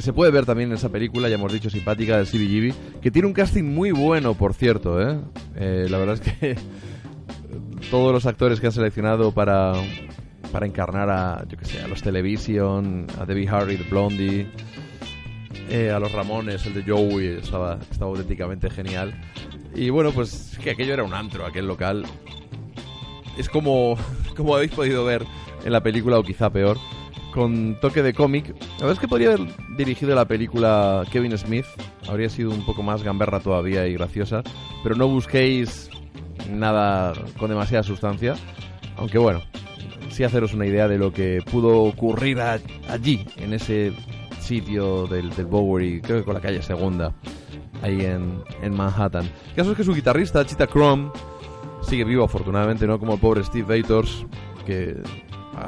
se 0.00 0.12
puede 0.12 0.30
ver 0.30 0.46
también 0.46 0.70
en 0.70 0.76
esa 0.76 0.88
película, 0.88 1.28
ya 1.28 1.34
hemos 1.34 1.52
dicho, 1.52 1.70
simpática 1.70 2.16
del 2.16 2.26
CBGB, 2.26 3.00
que 3.00 3.10
tiene 3.10 3.28
un 3.28 3.34
casting 3.34 3.64
muy 3.64 3.90
bueno, 3.90 4.34
por 4.34 4.54
cierto. 4.54 5.00
¿eh? 5.00 5.18
Eh, 5.56 5.86
la 5.88 5.98
verdad 5.98 6.14
es 6.14 6.20
que 6.20 6.56
todos 7.90 8.12
los 8.12 8.26
actores 8.26 8.60
que 8.60 8.66
han 8.66 8.72
seleccionado 8.72 9.32
para, 9.32 9.72
para 10.52 10.66
encarnar 10.66 11.10
a, 11.10 11.44
yo 11.48 11.56
que 11.56 11.64
sé, 11.64 11.80
a 11.80 11.88
los 11.88 12.02
Television, 12.02 13.06
a 13.18 13.26
Debbie 13.26 13.48
Harry 13.48 13.76
de 13.76 13.84
Blondie, 13.84 14.46
eh, 15.68 15.90
a 15.90 15.98
los 15.98 16.12
Ramones, 16.12 16.66
el 16.66 16.74
de 16.74 16.82
Joey, 16.82 17.38
estaba, 17.42 17.78
estaba 17.90 18.10
auténticamente 18.10 18.70
genial. 18.70 19.14
Y 19.74 19.90
bueno, 19.90 20.10
pues 20.12 20.58
que 20.62 20.70
aquello 20.70 20.94
era 20.94 21.04
un 21.04 21.14
antro, 21.14 21.46
aquel 21.46 21.66
local. 21.66 22.04
Es 23.38 23.48
como, 23.48 23.96
como 24.36 24.56
habéis 24.56 24.72
podido 24.72 25.04
ver 25.04 25.24
en 25.64 25.72
la 25.72 25.82
película, 25.82 26.18
o 26.18 26.22
quizá 26.22 26.50
peor, 26.50 26.78
con 27.32 27.78
toque 27.80 28.02
de 28.02 28.14
cómic. 28.14 28.48
La 28.48 28.86
verdad 28.86 28.92
es 28.92 28.98
que 28.98 29.08
podría 29.08 29.32
haber 29.32 29.46
dirigido 29.76 30.14
la 30.14 30.24
película 30.26 31.04
Kevin 31.10 31.36
Smith, 31.36 31.66
habría 32.08 32.28
sido 32.28 32.50
un 32.50 32.64
poco 32.64 32.82
más 32.82 33.02
gamberra 33.02 33.40
todavía 33.40 33.86
y 33.86 33.94
graciosa, 33.94 34.42
pero 34.82 34.94
no 34.94 35.08
busquéis 35.08 35.90
nada 36.50 37.12
con 37.38 37.50
demasiada 37.50 37.82
sustancia. 37.82 38.34
Aunque 38.96 39.18
bueno, 39.18 39.40
sí 40.10 40.24
haceros 40.24 40.52
una 40.52 40.66
idea 40.66 40.88
de 40.88 40.98
lo 40.98 41.12
que 41.12 41.42
pudo 41.50 41.82
ocurrir 41.82 42.40
allí, 42.40 43.26
en 43.36 43.54
ese 43.54 43.92
sitio 44.40 45.06
del, 45.06 45.30
del 45.30 45.46
Bowery, 45.46 46.00
creo 46.00 46.18
que 46.18 46.24
con 46.24 46.34
la 46.34 46.40
calle 46.40 46.62
Segunda, 46.62 47.14
ahí 47.82 48.04
en, 48.04 48.42
en 48.62 48.74
Manhattan. 48.74 49.24
El 49.50 49.54
caso 49.54 49.70
es 49.72 49.76
que 49.76 49.84
su 49.84 49.94
guitarrista, 49.94 50.44
Chita 50.44 50.66
Chrome, 50.66 51.10
sigue 51.82 52.04
vivo 52.04 52.24
afortunadamente, 52.24 52.86
no 52.86 52.98
como 52.98 53.14
el 53.14 53.20
pobre 53.20 53.44
Steve 53.44 53.80
Vators, 53.80 54.26
que 54.66 54.96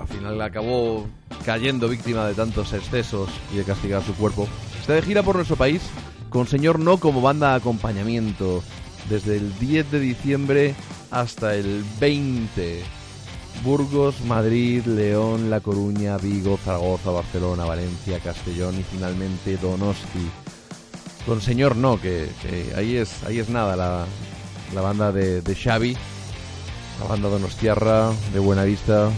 al 0.01 0.09
final 0.09 0.41
acabó 0.41 1.07
cayendo 1.45 1.89
víctima 1.89 2.27
de 2.27 2.35
tantos 2.35 2.73
excesos 2.73 3.29
y 3.53 3.57
de 3.57 3.65
castigar 3.65 4.03
su 4.03 4.15
cuerpo. 4.15 4.49
Está 4.81 4.95
de 4.95 5.03
gira 5.03 5.23
por 5.23 5.37
nuestro 5.37 5.57
país 5.57 5.83
con 6.31 6.47
Señor 6.47 6.79
No 6.79 6.99
como 6.99 7.21
banda 7.21 7.51
de 7.51 7.57
acompañamiento 7.57 8.63
desde 9.09 9.37
el 9.37 9.59
10 9.59 9.91
de 9.91 10.01
diciembre 10.01 10.75
hasta 11.11 11.55
el 11.55 11.85
20. 12.01 12.83
Burgos, 13.65 14.23
Madrid, 14.23 14.85
León, 14.87 15.51
La 15.51 15.61
Coruña, 15.61 16.17
Vigo, 16.17 16.57
Zaragoza, 16.57 17.11
Barcelona, 17.11 17.65
Valencia, 17.65 18.19
Castellón 18.19 18.81
y 18.81 18.83
finalmente 18.83 19.59
Donosti. 19.59 20.31
Con 21.27 21.41
Señor 21.41 21.77
No, 21.77 22.01
que, 22.01 22.29
que 22.41 22.73
ahí 22.75 22.97
es 22.97 23.23
ahí 23.25 23.39
es 23.39 23.49
nada 23.49 23.77
la, 23.77 24.07
la 24.75 24.81
banda 24.81 25.13
de, 25.13 25.43
de 25.43 25.55
Xavi, 25.55 25.97
la 27.01 27.07
banda 27.07 27.29
Donostiarra 27.29 28.11
de 28.33 28.41
Buenavista, 28.41 29.11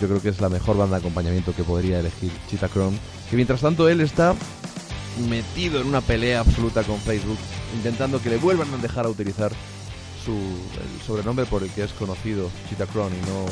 yo 0.00 0.08
creo 0.08 0.22
que 0.22 0.28
es 0.30 0.40
la 0.40 0.48
mejor 0.48 0.76
banda 0.76 0.96
de 0.96 1.00
acompañamiento 1.00 1.54
que 1.54 1.64
podría 1.64 2.00
elegir 2.00 2.32
Chita 2.48 2.68
Chrome. 2.68 2.98
Que 3.30 3.36
mientras 3.36 3.60
tanto 3.60 3.88
él 3.88 4.00
está 4.00 4.34
metido 5.28 5.80
en 5.80 5.88
una 5.88 6.00
pelea 6.00 6.40
absoluta 6.40 6.82
con 6.82 6.98
Facebook, 6.98 7.38
intentando 7.74 8.20
que 8.20 8.30
le 8.30 8.36
vuelvan 8.36 8.72
a 8.74 8.76
dejar 8.78 9.06
a 9.06 9.08
utilizar 9.08 9.52
su 10.24 10.32
el 10.32 11.06
sobrenombre 11.06 11.46
por 11.46 11.62
el 11.62 11.70
que 11.70 11.84
es 11.84 11.92
conocido 11.92 12.50
Chita 12.68 12.86
Chrome 12.86 13.16
y 13.16 13.20
no 13.20 13.46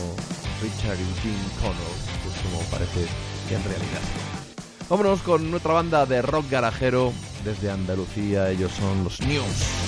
Richard 0.62 0.98
Eugene 0.98 1.48
Connell, 1.60 1.96
pues 2.24 2.36
como 2.42 2.60
parece 2.70 3.06
que 3.48 3.54
en 3.54 3.64
realidad. 3.64 4.02
Vámonos 4.88 5.20
con 5.20 5.50
nuestra 5.50 5.72
banda 5.72 6.04
de 6.04 6.20
rock 6.20 6.50
garajero 6.50 7.12
desde 7.44 7.70
Andalucía, 7.70 8.50
ellos 8.50 8.72
son 8.72 9.04
los 9.04 9.20
News. 9.20 9.84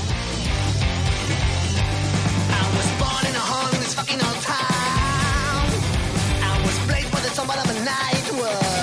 Night 7.87 8.33
world. 8.33 8.76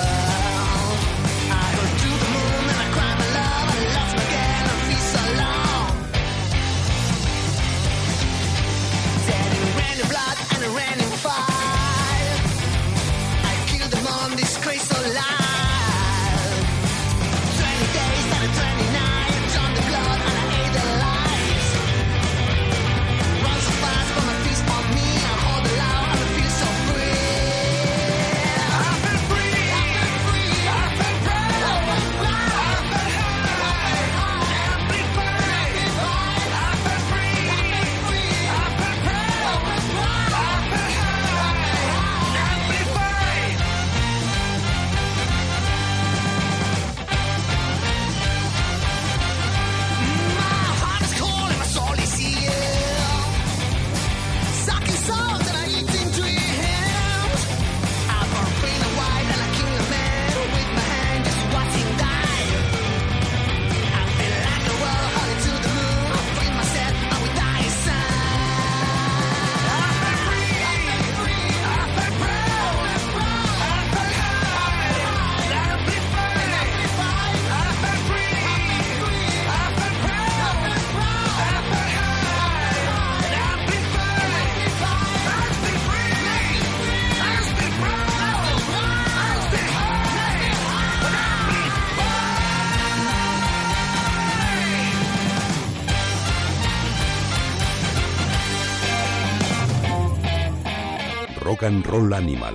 And 101.64 101.86
Roll 101.86 102.12
Animal. 102.12 102.54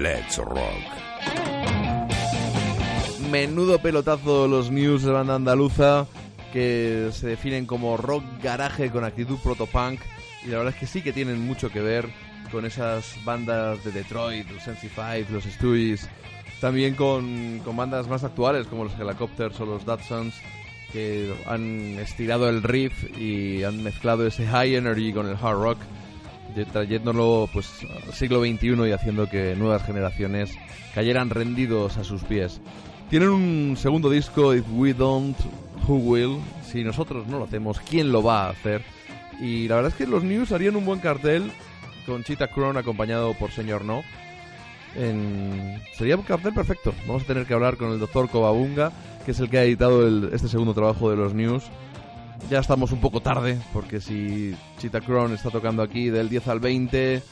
Let's 0.00 0.38
Rock. 0.38 0.84
Menudo 3.30 3.80
pelotazo 3.80 4.46
los 4.46 4.70
news 4.70 5.02
de 5.02 5.10
banda 5.10 5.34
andaluza 5.34 6.06
que 6.52 7.08
se 7.12 7.26
definen 7.26 7.66
como 7.66 7.96
rock 7.96 8.22
garaje 8.40 8.90
con 8.90 9.04
actitud 9.04 9.38
protopunk 9.42 10.00
y 10.44 10.48
la 10.48 10.58
verdad 10.58 10.74
es 10.74 10.80
que 10.80 10.86
sí 10.86 11.02
que 11.02 11.12
tienen 11.12 11.44
mucho 11.44 11.70
que 11.70 11.80
ver 11.80 12.08
con 12.52 12.64
esas 12.64 13.16
bandas 13.24 13.82
de 13.84 13.90
Detroit, 13.90 14.48
los 14.48 14.62
MC5, 14.62 15.28
los 15.30 15.44
Stooges, 15.44 16.08
también 16.60 16.94
con, 16.94 17.60
con 17.64 17.76
bandas 17.76 18.06
más 18.06 18.22
actuales 18.22 18.68
como 18.68 18.84
los 18.84 18.94
Helicopters 18.98 19.58
o 19.60 19.66
los 19.66 19.84
Datsuns 19.84 20.34
que 20.92 21.34
han 21.46 21.98
estirado 21.98 22.48
el 22.48 22.62
riff 22.62 23.18
y 23.18 23.64
han 23.64 23.82
mezclado 23.82 24.24
ese 24.24 24.46
high 24.46 24.76
energy 24.76 25.12
con 25.12 25.26
el 25.26 25.34
hard 25.34 25.58
rock 25.58 25.78
trayéndolo 26.72 27.48
pues 27.52 27.70
al 28.06 28.12
siglo 28.12 28.40
XXI 28.40 28.88
y 28.88 28.92
haciendo 28.92 29.28
que 29.28 29.56
nuevas 29.56 29.84
generaciones 29.84 30.56
cayeran 30.94 31.30
rendidos 31.30 31.96
a 31.96 32.04
sus 32.04 32.22
pies. 32.22 32.60
Tienen 33.10 33.28
un 33.30 33.76
segundo 33.76 34.08
disco, 34.10 34.54
If 34.54 34.64
We 34.72 34.94
Don't, 34.94 35.36
Who 35.86 35.96
Will, 35.96 36.38
Si 36.70 36.82
nosotros 36.82 37.26
no 37.26 37.38
lo 37.38 37.44
hacemos, 37.44 37.80
¿quién 37.80 38.10
lo 38.10 38.22
va 38.22 38.46
a 38.46 38.50
hacer? 38.50 38.82
Y 39.40 39.68
la 39.68 39.76
verdad 39.76 39.92
es 39.92 39.98
que 39.98 40.06
los 40.06 40.22
News 40.24 40.52
harían 40.52 40.76
un 40.76 40.84
buen 40.84 41.00
cartel 41.00 41.52
con 42.06 42.24
Cheetah 42.24 42.48
Cron 42.48 42.76
acompañado 42.76 43.34
por 43.34 43.50
Señor 43.50 43.84
No. 43.84 44.02
Sería 45.96 46.16
un 46.16 46.22
cartel 46.22 46.54
perfecto. 46.54 46.94
Vamos 47.06 47.24
a 47.24 47.26
tener 47.26 47.46
que 47.46 47.54
hablar 47.54 47.76
con 47.76 47.90
el 47.90 47.98
doctor 47.98 48.28
Covabunga, 48.28 48.92
que 49.24 49.32
es 49.32 49.40
el 49.40 49.50
que 49.50 49.58
ha 49.58 49.64
editado 49.64 50.06
este 50.32 50.48
segundo 50.48 50.72
trabajo 50.74 51.10
de 51.10 51.16
los 51.16 51.34
News. 51.34 51.64
Ya 52.50 52.58
estamos 52.58 52.92
un 52.92 53.00
poco 53.00 53.20
tarde, 53.20 53.58
porque 53.72 54.00
si 54.00 54.54
Cheetah 54.78 55.00
Cron 55.00 55.32
está 55.32 55.50
tocando 55.50 55.82
aquí 55.82 56.10
del 56.10 56.28
10 56.28 56.48
al 56.48 56.60
20 56.60 57.22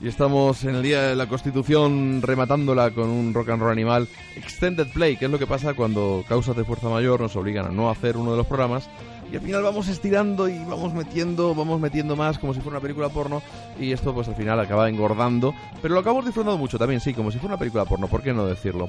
y 0.00 0.08
estamos 0.08 0.64
en 0.64 0.76
el 0.76 0.82
día 0.82 1.02
de 1.02 1.16
la 1.16 1.26
Constitución 1.26 2.22
rematándola 2.22 2.90
con 2.92 3.10
un 3.10 3.34
rock 3.34 3.50
and 3.50 3.62
roll 3.62 3.72
animal 3.72 4.08
extended 4.36 4.86
play, 4.92 5.16
que 5.16 5.24
es 5.26 5.30
lo 5.30 5.38
que 5.38 5.46
pasa 5.46 5.74
cuando 5.74 6.24
causas 6.28 6.56
de 6.56 6.64
fuerza 6.64 6.88
mayor 6.88 7.20
nos 7.20 7.34
obligan 7.36 7.66
a 7.66 7.70
no 7.70 7.90
hacer 7.90 8.16
uno 8.16 8.30
de 8.30 8.36
los 8.38 8.46
programas 8.46 8.88
y 9.30 9.36
al 9.36 9.42
final 9.42 9.62
vamos 9.62 9.88
estirando 9.88 10.48
y 10.48 10.58
vamos 10.58 10.94
metiendo, 10.94 11.54
vamos 11.54 11.80
metiendo 11.80 12.16
más 12.16 12.38
como 12.38 12.54
si 12.54 12.60
fuera 12.60 12.78
una 12.78 12.82
película 12.82 13.08
porno 13.08 13.42
y 13.78 13.92
esto 13.92 14.14
pues 14.14 14.28
al 14.28 14.36
final 14.36 14.58
acaba 14.58 14.88
engordando, 14.88 15.52
pero 15.82 15.94
lo 15.94 16.00
acabamos 16.00 16.24
disfrutando 16.24 16.58
mucho 16.58 16.78
también, 16.78 17.00
sí, 17.00 17.12
como 17.12 17.30
si 17.30 17.38
fuera 17.38 17.54
una 17.54 17.58
película 17.58 17.84
porno, 17.84 18.06
¿por 18.08 18.22
qué 18.22 18.32
no 18.32 18.46
decirlo? 18.46 18.88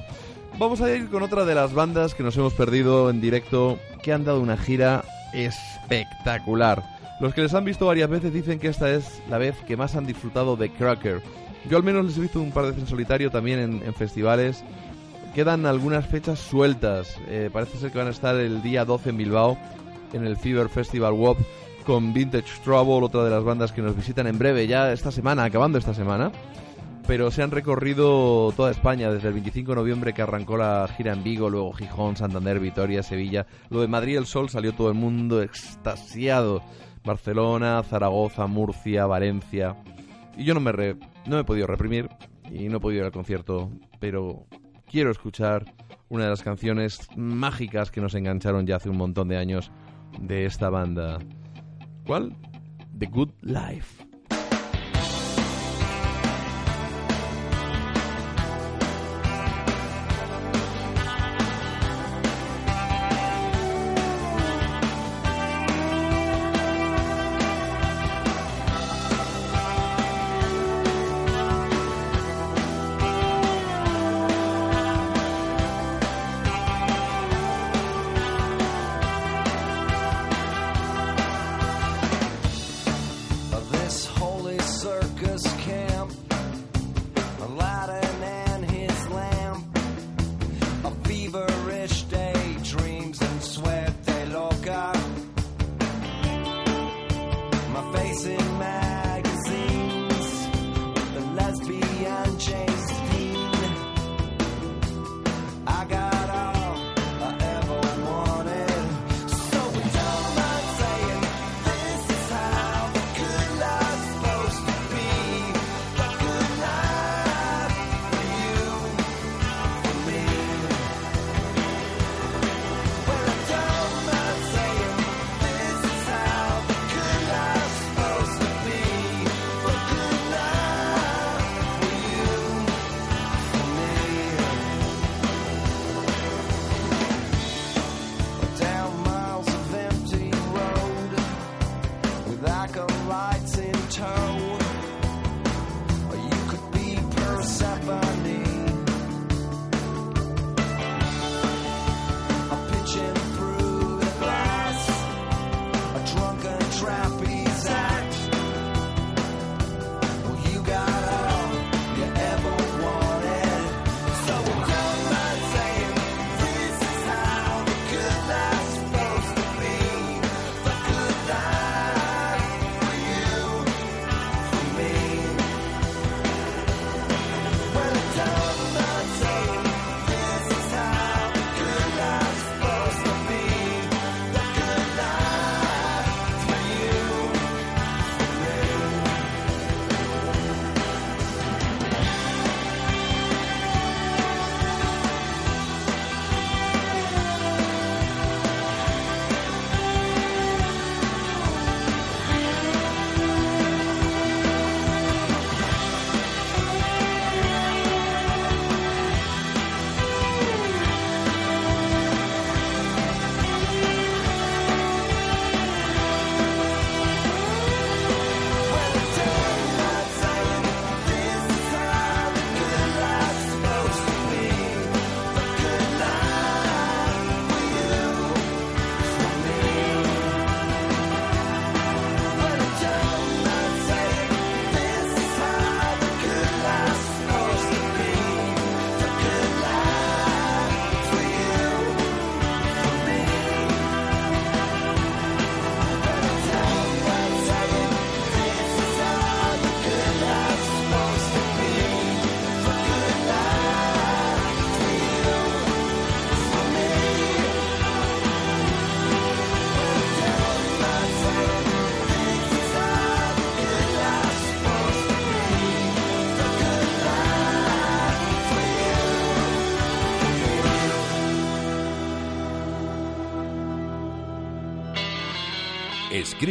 Vamos 0.58 0.80
a 0.80 0.94
ir 0.94 1.10
con 1.10 1.22
otra 1.22 1.44
de 1.44 1.54
las 1.54 1.74
bandas 1.74 2.14
que 2.14 2.22
nos 2.22 2.36
hemos 2.36 2.54
perdido 2.54 3.10
en 3.10 3.20
directo, 3.20 3.78
que 4.02 4.12
han 4.12 4.24
dado 4.24 4.40
una 4.40 4.56
gira 4.56 5.04
espectacular. 5.32 6.82
Los 7.20 7.34
que 7.34 7.42
les 7.42 7.54
han 7.54 7.64
visto 7.64 7.86
varias 7.86 8.10
veces 8.10 8.32
dicen 8.32 8.58
que 8.58 8.68
esta 8.68 8.90
es 8.90 9.22
la 9.28 9.38
vez 9.38 9.56
que 9.66 9.76
más 9.76 9.94
han 9.94 10.06
disfrutado 10.06 10.56
de 10.56 10.70
Cracker. 10.70 11.22
Yo 11.70 11.76
al 11.76 11.82
menos 11.82 12.04
les 12.04 12.16
he 12.16 12.20
visto 12.20 12.40
un 12.40 12.50
par 12.50 12.64
de 12.64 12.70
veces 12.70 12.84
en 12.84 12.90
solitario 12.90 13.30
también 13.30 13.58
en, 13.60 13.82
en 13.84 13.94
festivales. 13.94 14.64
Quedan 15.34 15.64
algunas 15.66 16.06
fechas 16.06 16.38
sueltas. 16.38 17.16
Eh, 17.28 17.48
parece 17.52 17.78
ser 17.78 17.92
que 17.92 17.98
van 17.98 18.08
a 18.08 18.10
estar 18.10 18.34
el 18.36 18.62
día 18.62 18.84
12 18.84 19.10
en 19.10 19.16
Bilbao 19.16 19.58
en 20.12 20.26
el 20.26 20.36
Fever 20.36 20.68
Festival 20.68 21.12
WOP 21.12 21.38
con 21.84 22.12
Vintage 22.12 22.60
Trouble, 22.64 23.04
otra 23.04 23.24
de 23.24 23.30
las 23.30 23.44
bandas 23.44 23.72
que 23.72 23.82
nos 23.82 23.96
visitan 23.96 24.26
en 24.26 24.38
breve, 24.38 24.66
ya 24.66 24.92
esta 24.92 25.10
semana, 25.10 25.44
acabando 25.44 25.78
esta 25.78 25.94
semana. 25.94 26.30
Pero 27.06 27.30
se 27.30 27.42
han 27.42 27.50
recorrido 27.50 28.52
toda 28.56 28.70
España 28.70 29.10
desde 29.10 29.28
el 29.28 29.34
25 29.34 29.72
de 29.72 29.76
noviembre 29.76 30.12
que 30.14 30.22
arrancó 30.22 30.56
la 30.56 30.88
gira 30.96 31.12
en 31.12 31.22
Vigo, 31.24 31.50
luego 31.50 31.72
Gijón, 31.72 32.16
Santander, 32.16 32.60
Vitoria, 32.60 33.02
Sevilla. 33.02 33.46
Lo 33.70 33.80
de 33.80 33.88
Madrid 33.88 34.16
el 34.16 34.26
Sol 34.26 34.48
salió 34.48 34.72
todo 34.72 34.88
el 34.88 34.94
mundo 34.94 35.42
extasiado. 35.42 36.62
Barcelona, 37.04 37.82
Zaragoza, 37.82 38.46
Murcia, 38.46 39.06
Valencia. 39.06 39.74
Y 40.36 40.44
yo 40.44 40.54
no 40.54 40.60
me, 40.60 40.70
re- 40.70 40.94
no 41.26 41.34
me 41.34 41.40
he 41.40 41.44
podido 41.44 41.66
reprimir 41.66 42.08
y 42.50 42.68
no 42.68 42.76
he 42.76 42.80
podido 42.80 43.00
ir 43.00 43.06
al 43.06 43.12
concierto, 43.12 43.70
pero 43.98 44.46
quiero 44.88 45.10
escuchar 45.10 45.64
una 46.08 46.24
de 46.24 46.30
las 46.30 46.42
canciones 46.42 47.08
mágicas 47.16 47.90
que 47.90 48.00
nos 48.00 48.14
engancharon 48.14 48.66
ya 48.66 48.76
hace 48.76 48.88
un 48.88 48.98
montón 48.98 49.26
de 49.28 49.36
años 49.38 49.72
de 50.20 50.46
esta 50.46 50.70
banda. 50.70 51.18
¿Cuál? 52.06 52.36
The 52.96 53.06
Good 53.06 53.30
Life. 53.40 54.06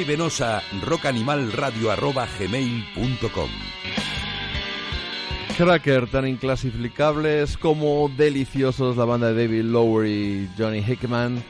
Escríbenos 0.02 0.42
a 0.42 0.64
Cracker, 5.58 6.08
tan 6.08 6.28
inclasificables 6.28 7.56
como 7.58 8.10
deliciosos, 8.18 8.98
la 8.98 9.06
banda 9.06 9.32
de 9.32 9.46
David 9.46 9.64
Lower 9.66 10.08
y 10.08 10.50
Johnny 10.58 10.80
Hickman, 10.80 11.44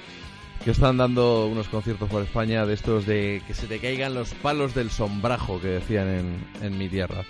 que 0.65 0.71
están 0.71 0.97
dando 0.97 1.47
unos 1.47 1.69
conciertos 1.69 2.09
por 2.09 2.23
España 2.23 2.65
de 2.65 2.73
estos 2.73 3.05
de 3.05 3.41
que 3.47 3.53
se 3.53 3.67
te 3.67 3.79
caigan 3.79 4.13
los 4.15 4.33
palos 4.33 4.73
del 4.75 4.91
sombrajo 4.91 5.61
que 5.61 5.67
decían 5.67 6.09
en, 6.09 6.45
en 6.61 6.77
mi 6.77 6.89
tierra. 6.89 7.23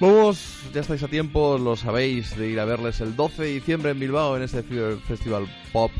Vamos, 0.00 0.60
ya 0.72 0.80
estáis 0.80 1.02
a 1.02 1.08
tiempo, 1.08 1.58
lo 1.58 1.76
sabéis, 1.76 2.34
de 2.34 2.48
ir 2.48 2.60
a 2.60 2.64
verles 2.64 3.02
el 3.02 3.14
12 3.14 3.42
de 3.42 3.48
diciembre 3.52 3.90
en 3.90 4.00
Bilbao 4.00 4.36
en 4.38 4.42
este 4.44 4.62
fe- 4.62 4.96
festival 5.06 5.46
pop, 5.70 5.90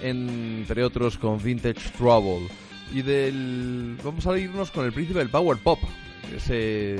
entre 0.00 0.82
otros 0.82 1.18
con 1.18 1.42
Vintage 1.42 1.90
Trouble. 1.98 2.48
Y 2.92 3.02
del. 3.02 3.98
Vamos 4.02 4.26
a 4.26 4.38
irnos 4.38 4.70
con 4.70 4.84
el 4.84 4.92
príncipe 4.92 5.18
del 5.18 5.28
Power 5.28 5.58
Pop, 5.58 5.78
ese 6.34 6.98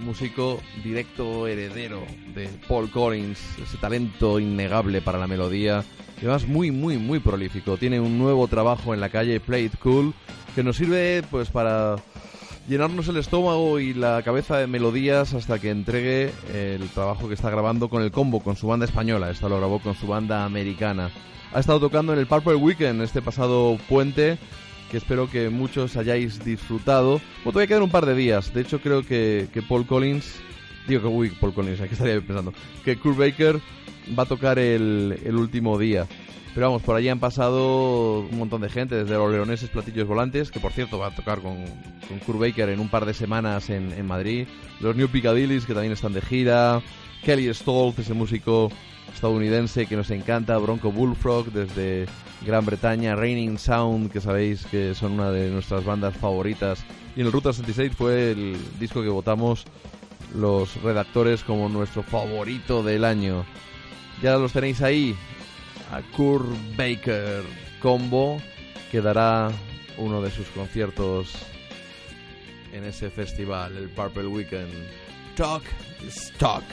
músico 0.00 0.60
directo 0.82 1.46
heredero 1.46 2.02
de 2.34 2.48
Paul 2.68 2.90
Collins, 2.90 3.38
ese 3.62 3.76
talento 3.78 4.38
innegable 4.40 5.00
para 5.00 5.18
la 5.18 5.26
melodía, 5.26 5.84
y 6.16 6.20
además 6.20 6.46
muy, 6.46 6.70
muy, 6.70 6.96
muy 6.96 7.18
prolífico. 7.18 7.76
Tiene 7.76 8.00
un 8.00 8.18
nuevo 8.18 8.48
trabajo 8.48 8.94
en 8.94 9.00
la 9.00 9.08
calle 9.08 9.40
Play 9.40 9.66
It 9.66 9.78
Cool 9.78 10.14
que 10.54 10.62
nos 10.62 10.76
sirve 10.76 11.22
pues 11.30 11.50
para 11.50 11.96
llenarnos 12.68 13.08
el 13.08 13.18
estómago 13.18 13.78
y 13.78 13.94
la 13.94 14.22
cabeza 14.22 14.58
de 14.58 14.66
melodías 14.66 15.34
hasta 15.34 15.58
que 15.58 15.70
entregue 15.70 16.32
el 16.52 16.88
trabajo 16.88 17.28
que 17.28 17.34
está 17.34 17.50
grabando 17.50 17.88
con 17.88 18.02
el 18.02 18.10
combo, 18.10 18.40
con 18.40 18.56
su 18.56 18.66
banda 18.66 18.86
española. 18.86 19.30
Esta 19.30 19.48
lo 19.48 19.58
grabó 19.58 19.78
con 19.80 19.94
su 19.94 20.06
banda 20.06 20.44
americana. 20.44 21.10
Ha 21.52 21.60
estado 21.60 21.80
tocando 21.80 22.12
en 22.12 22.18
el 22.18 22.26
Purple 22.26 22.56
Weekend 22.56 23.02
este 23.02 23.22
pasado 23.22 23.78
puente, 23.88 24.38
que 24.90 24.96
espero 24.96 25.30
que 25.30 25.50
muchos 25.50 25.96
hayáis 25.96 26.44
disfrutado. 26.44 27.20
Bueno, 27.38 27.52
todavía 27.52 27.66
quedan 27.66 27.82
un 27.82 27.90
par 27.90 28.06
de 28.06 28.14
días. 28.14 28.52
De 28.54 28.60
hecho, 28.60 28.80
creo 28.80 29.02
que, 29.02 29.48
que 29.52 29.62
Paul 29.62 29.86
Collins... 29.86 30.40
Digo 30.86 31.02
que, 31.02 31.08
uy, 31.08 31.30
Paul 31.30 31.52
Collins, 31.52 31.80
aquí 31.80 31.94
estaría 31.94 32.20
pensando. 32.20 32.52
Que 32.84 32.96
Kurt 32.96 33.18
Baker 33.18 33.60
va 34.16 34.22
a 34.22 34.26
tocar 34.26 34.58
el, 34.58 35.18
el 35.24 35.34
último 35.34 35.78
día. 35.78 36.06
Pero 36.54 36.68
vamos, 36.68 36.82
por 36.82 36.96
allí 36.96 37.08
han 37.08 37.18
pasado 37.18 38.20
un 38.20 38.38
montón 38.38 38.62
de 38.62 38.70
gente, 38.70 38.94
desde 38.94 39.14
los 39.14 39.30
leoneses 39.30 39.68
Platillos 39.68 40.06
Volantes, 40.06 40.50
que 40.50 40.60
por 40.60 40.72
cierto 40.72 40.98
va 40.98 41.08
a 41.08 41.14
tocar 41.14 41.40
con, 41.40 41.56
con 42.08 42.18
Kurt 42.24 42.38
Baker 42.38 42.68
en 42.70 42.80
un 42.80 42.88
par 42.88 43.04
de 43.04 43.12
semanas 43.12 43.68
en, 43.68 43.92
en 43.92 44.06
Madrid. 44.06 44.46
Los 44.80 44.96
New 44.96 45.08
Piccadillys, 45.08 45.66
que 45.66 45.74
también 45.74 45.92
están 45.92 46.12
de 46.12 46.22
gira. 46.22 46.80
Kelly 47.24 47.52
Stoltz, 47.52 47.98
ese 47.98 48.14
músico 48.14 48.70
estadounidense 49.16 49.86
que 49.86 49.96
nos 49.96 50.10
encanta. 50.10 50.58
Bronco 50.58 50.92
Bullfrog, 50.92 51.50
desde 51.50 52.06
Gran 52.44 52.64
Bretaña. 52.66 53.16
Raining 53.16 53.58
Sound, 53.58 54.12
que 54.12 54.20
sabéis 54.20 54.66
que 54.66 54.94
son 54.94 55.12
una 55.12 55.30
de 55.30 55.50
nuestras 55.50 55.84
bandas 55.84 56.16
favoritas. 56.16 56.84
Y 57.16 57.20
en 57.20 57.26
el 57.26 57.32
Ruta 57.32 57.52
66 57.52 57.92
fue 57.96 58.32
el 58.32 58.56
disco 58.78 59.02
que 59.02 59.08
votamos 59.08 59.64
los 60.34 60.80
redactores 60.82 61.42
como 61.42 61.68
nuestro 61.68 62.02
favorito 62.02 62.82
del 62.82 63.04
año. 63.04 63.46
Ya 64.22 64.36
los 64.36 64.52
tenéis 64.52 64.82
ahí, 64.82 65.16
a 65.90 66.02
Kurt 66.14 66.46
Baker 66.76 67.42
Combo, 67.80 68.38
que 68.92 69.00
dará 69.00 69.50
uno 69.96 70.20
de 70.20 70.30
sus 70.30 70.46
conciertos 70.48 71.34
en 72.72 72.84
ese 72.84 73.08
festival, 73.08 73.78
el 73.78 73.88
Purple 73.88 74.26
Weekend. 74.26 74.72
Talk 75.36 75.62
talk. 76.38 76.64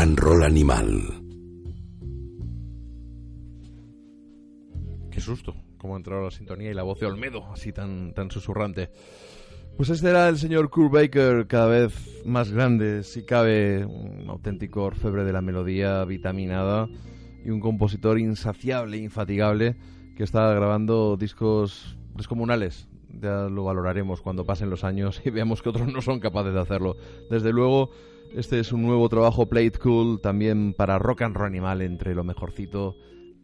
And 0.00 0.18
roll 0.18 0.42
animal. 0.42 0.86
Qué 5.10 5.20
susto, 5.20 5.54
cómo 5.76 5.94
ha 5.94 5.96
entrado 5.98 6.24
la 6.24 6.30
sintonía 6.30 6.70
y 6.70 6.74
la 6.74 6.84
voz 6.84 7.00
de 7.00 7.06
Olmedo, 7.06 7.44
así 7.52 7.70
tan, 7.70 8.14
tan 8.14 8.30
susurrante. 8.30 8.90
Pues 9.76 9.90
este 9.90 10.08
era 10.08 10.30
el 10.30 10.38
señor 10.38 10.70
Kurt 10.70 10.90
Baker, 10.90 11.46
cada 11.46 11.66
vez 11.66 12.24
más 12.24 12.50
grande, 12.50 13.02
si 13.02 13.24
cabe, 13.26 13.84
un 13.84 14.24
auténtico 14.30 14.84
orfebre 14.84 15.24
de 15.24 15.34
la 15.34 15.42
melodía 15.42 16.02
vitaminada 16.06 16.88
y 17.44 17.50
un 17.50 17.60
compositor 17.60 18.18
insaciable, 18.18 18.96
infatigable, 18.96 19.76
que 20.16 20.22
está 20.22 20.50
grabando 20.54 21.18
discos 21.18 21.98
descomunales. 22.14 22.88
Ya 23.20 23.50
lo 23.50 23.64
valoraremos 23.64 24.22
cuando 24.22 24.46
pasen 24.46 24.70
los 24.70 24.82
años 24.82 25.20
y 25.26 25.30
veamos 25.30 25.60
que 25.60 25.68
otros 25.68 25.92
no 25.92 26.00
son 26.00 26.20
capaces 26.20 26.54
de 26.54 26.60
hacerlo. 26.60 26.96
Desde 27.28 27.52
luego, 27.52 27.90
este 28.34 28.60
es 28.60 28.72
un 28.72 28.82
nuevo 28.82 29.08
trabajo, 29.08 29.48
Play 29.48 29.66
It 29.66 29.78
Cool, 29.78 30.20
también 30.20 30.74
para 30.74 30.98
Rock 30.98 31.22
and 31.22 31.36
Roll 31.36 31.46
Animal, 31.46 31.82
entre 31.82 32.14
lo 32.14 32.24
mejorcito 32.24 32.96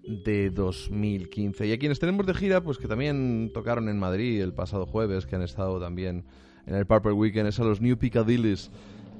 de 0.06 0.50
2015. 0.50 1.66
Y 1.66 1.72
a 1.72 1.78
quienes 1.78 1.98
tenemos 1.98 2.26
de 2.26 2.34
gira, 2.34 2.62
pues 2.62 2.78
que 2.78 2.86
también 2.86 3.50
tocaron 3.52 3.88
en 3.88 3.98
Madrid 3.98 4.40
el 4.40 4.52
pasado 4.52 4.86
jueves, 4.86 5.26
que 5.26 5.36
han 5.36 5.42
estado 5.42 5.80
también 5.80 6.24
en 6.66 6.74
el 6.74 6.86
Purple 6.86 7.12
Weekend, 7.12 7.48
es 7.48 7.58
a 7.58 7.64
los 7.64 7.80
New 7.80 7.96
Piccadillys. 7.96 8.70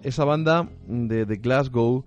Esa 0.03 0.25
banda 0.25 0.69
de, 0.87 1.25
Glasgow 1.37 2.05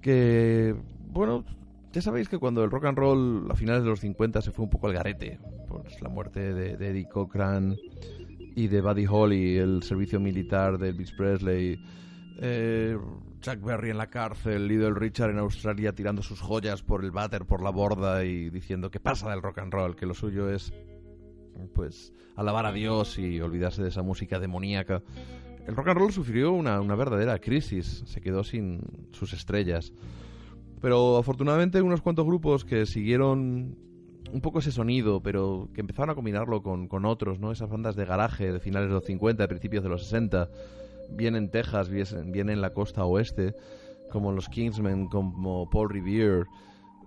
que, 0.00 0.74
bueno, 1.12 1.44
ya 1.92 2.02
sabéis 2.02 2.28
que 2.28 2.38
cuando 2.38 2.62
el 2.62 2.70
rock 2.70 2.84
and 2.84 2.98
roll 2.98 3.50
a 3.50 3.56
finales 3.56 3.82
de 3.82 3.90
los 3.90 4.00
50 4.00 4.40
se 4.40 4.52
fue 4.52 4.64
un 4.64 4.70
poco 4.70 4.86
al 4.86 4.92
garete, 4.92 5.38
pues 5.68 6.00
la 6.00 6.08
muerte 6.08 6.54
de, 6.54 6.76
de 6.76 6.88
Eddie 6.88 7.08
Cochran 7.08 7.76
y 8.54 8.68
de 8.68 8.80
Buddy 8.80 9.06
Holly, 9.08 9.56
el 9.56 9.82
servicio 9.82 10.20
militar 10.20 10.78
de 10.78 10.90
Elvis 10.90 11.12
Presley, 11.12 11.80
eh, 12.40 12.98
Chuck 13.40 13.60
Berry 13.62 13.90
en 13.90 13.98
la 13.98 14.08
cárcel, 14.08 14.66
Little 14.66 14.94
Richard 14.94 15.30
en 15.30 15.38
Australia 15.38 15.94
tirando 15.94 16.22
sus 16.22 16.40
joyas 16.40 16.82
por 16.82 17.04
el 17.04 17.10
váter, 17.10 17.44
por 17.44 17.62
la 17.62 17.70
borda 17.70 18.24
y 18.24 18.50
diciendo 18.50 18.90
que 18.90 19.00
pasa 19.00 19.30
del 19.30 19.42
rock 19.42 19.58
and 19.58 19.72
roll, 19.72 19.96
que 19.96 20.06
lo 20.06 20.14
suyo 20.14 20.50
es 20.50 20.72
pues 21.74 22.12
alabar 22.36 22.66
a 22.66 22.72
Dios 22.72 23.18
y 23.18 23.40
olvidarse 23.40 23.82
de 23.82 23.88
esa 23.88 24.02
música 24.02 24.38
demoníaca. 24.38 25.02
El 25.66 25.76
rock 25.76 25.88
and 25.88 25.98
roll 25.98 26.12
sufrió 26.12 26.52
una, 26.52 26.80
una 26.80 26.94
verdadera 26.94 27.38
crisis, 27.38 28.02
se 28.06 28.20
quedó 28.20 28.42
sin 28.44 28.80
sus 29.12 29.32
estrellas. 29.32 29.92
Pero 30.80 31.18
afortunadamente 31.18 31.82
unos 31.82 32.00
cuantos 32.00 32.24
grupos 32.24 32.64
que 32.64 32.86
siguieron 32.86 33.76
un 34.32 34.40
poco 34.40 34.60
ese 34.60 34.72
sonido, 34.72 35.22
pero 35.22 35.68
que 35.74 35.80
empezaron 35.80 36.10
a 36.10 36.14
combinarlo 36.14 36.62
con, 36.62 36.88
con 36.88 37.04
otros, 37.04 37.38
¿no? 37.38 37.52
Esas 37.52 37.68
bandas 37.68 37.96
de 37.96 38.04
garaje 38.06 38.52
de 38.52 38.60
finales 38.60 38.88
de 38.88 38.94
los 38.94 39.04
50, 39.04 39.42
de 39.42 39.48
principios 39.48 39.82
de 39.82 39.90
los 39.90 40.04
60, 40.04 40.48
bien 41.12 41.36
en 41.36 41.50
Texas, 41.50 41.88
bien, 41.88 42.48
en 42.50 42.60
la 42.60 42.72
costa 42.72 43.04
oeste, 43.04 43.54
como 44.10 44.32
los 44.32 44.48
Kingsmen, 44.48 45.06
como 45.08 45.68
Paul 45.70 45.90
Revere, 45.90 46.44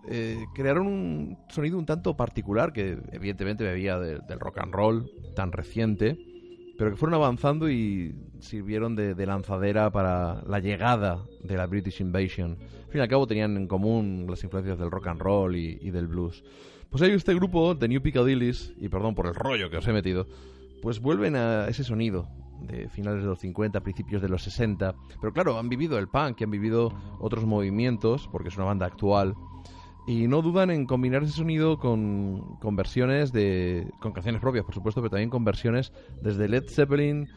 eh, 0.09 0.45
crearon 0.53 0.87
un 0.87 1.37
sonido 1.49 1.77
un 1.77 1.85
tanto 1.85 2.15
particular 2.17 2.73
que 2.73 2.97
evidentemente 3.11 3.63
bebía 3.63 3.99
de- 3.99 4.19
del 4.19 4.39
rock 4.39 4.59
and 4.59 4.73
roll 4.73 5.09
tan 5.35 5.51
reciente, 5.51 6.17
pero 6.77 6.91
que 6.91 6.97
fueron 6.97 7.13
avanzando 7.13 7.69
y 7.69 8.13
sirvieron 8.39 8.95
de, 8.95 9.15
de 9.15 9.25
lanzadera 9.25 9.91
para 9.91 10.43
la 10.47 10.59
llegada 10.59 11.23
de 11.43 11.55
la 11.55 11.67
British 11.67 12.01
Invasion. 12.01 12.57
Al 12.85 12.91
fin 12.91 12.99
y 12.99 13.01
al 13.01 13.07
cabo 13.07 13.27
tenían 13.27 13.55
en 13.57 13.67
común 13.67 14.25
las 14.29 14.43
influencias 14.43 14.77
del 14.79 14.91
rock 14.91 15.07
and 15.07 15.21
roll 15.21 15.55
y, 15.55 15.77
y 15.81 15.91
del 15.91 16.07
blues. 16.07 16.43
Pues 16.89 17.01
hay 17.03 17.11
este 17.11 17.33
grupo, 17.33 17.77
The 17.77 17.87
New 17.87 18.01
Piccadillys, 18.01 18.73
y 18.77 18.89
perdón 18.89 19.15
por 19.15 19.27
el 19.27 19.33
rollo 19.35 19.69
que 19.69 19.77
os 19.77 19.87
he 19.87 19.93
metido, 19.93 20.27
pues 20.81 20.99
vuelven 20.99 21.35
a 21.35 21.67
ese 21.69 21.83
sonido 21.83 22.27
de 22.61 22.89
finales 22.89 23.21
de 23.21 23.29
los 23.29 23.39
50, 23.39 23.81
principios 23.81 24.21
de 24.21 24.29
los 24.29 24.43
60. 24.43 24.95
Pero 25.19 25.33
claro, 25.33 25.59
han 25.59 25.69
vivido 25.69 25.97
el 25.97 26.07
punk, 26.07 26.41
han 26.41 26.51
vivido 26.51 26.93
otros 27.19 27.45
movimientos, 27.45 28.27
porque 28.31 28.49
es 28.49 28.57
una 28.57 28.65
banda 28.65 28.85
actual. 28.85 29.35
Y 30.05 30.27
no 30.27 30.41
dudan 30.41 30.69
en 30.69 30.85
combinar 30.85 31.23
ese 31.23 31.33
sonido 31.33 31.77
con, 31.77 32.57
con 32.59 32.75
versiones 32.75 33.31
de. 33.31 33.89
con 34.01 34.11
canciones 34.11 34.41
propias, 34.41 34.65
por 34.65 34.73
supuesto, 34.73 35.01
pero 35.01 35.11
también 35.11 35.29
con 35.29 35.45
versiones 35.45 35.93
desde 36.21 36.49
Led 36.49 36.65
Zeppelin, 36.67 37.29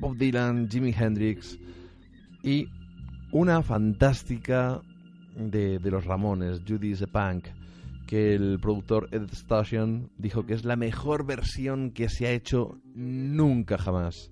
Bob 0.00 0.16
Dylan, 0.16 0.68
Jimi 0.68 0.92
Hendrix 0.92 1.58
y 2.42 2.68
una 3.32 3.62
fantástica 3.62 4.80
de, 5.36 5.78
de 5.78 5.90
los 5.90 6.04
Ramones, 6.04 6.62
Judy 6.66 6.94
the 6.94 7.06
Punk, 7.06 7.46
que 8.06 8.34
el 8.34 8.58
productor 8.60 9.08
Ed 9.12 9.30
Station 9.32 10.10
dijo 10.18 10.44
que 10.44 10.54
es 10.54 10.64
la 10.64 10.76
mejor 10.76 11.24
versión 11.24 11.90
que 11.92 12.08
se 12.08 12.26
ha 12.26 12.32
hecho 12.32 12.78
nunca 12.94 13.78
jamás. 13.78 14.30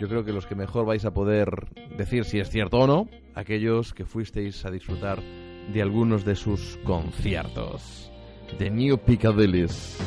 Yo 0.00 0.08
creo 0.08 0.24
que 0.24 0.32
los 0.32 0.46
que 0.46 0.54
mejor 0.54 0.86
vais 0.86 1.04
a 1.04 1.12
poder 1.12 1.48
decir 1.96 2.24
si 2.24 2.40
es 2.40 2.50
cierto 2.50 2.78
o 2.78 2.86
no, 2.86 3.08
aquellos 3.34 3.94
que 3.94 4.04
fuisteis 4.04 4.64
a 4.64 4.70
disfrutar 4.70 5.20
de 5.72 5.82
algunos 5.82 6.24
de 6.24 6.34
sus 6.34 6.78
conciertos. 6.84 8.10
The 8.58 8.70
New 8.70 8.98
Piccadillys. 8.98 9.98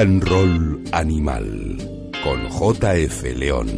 And 0.00 0.26
Roll 0.30 0.82
Animal 0.92 1.76
con 2.24 2.48
JF 2.48 3.36
León. 3.36 3.68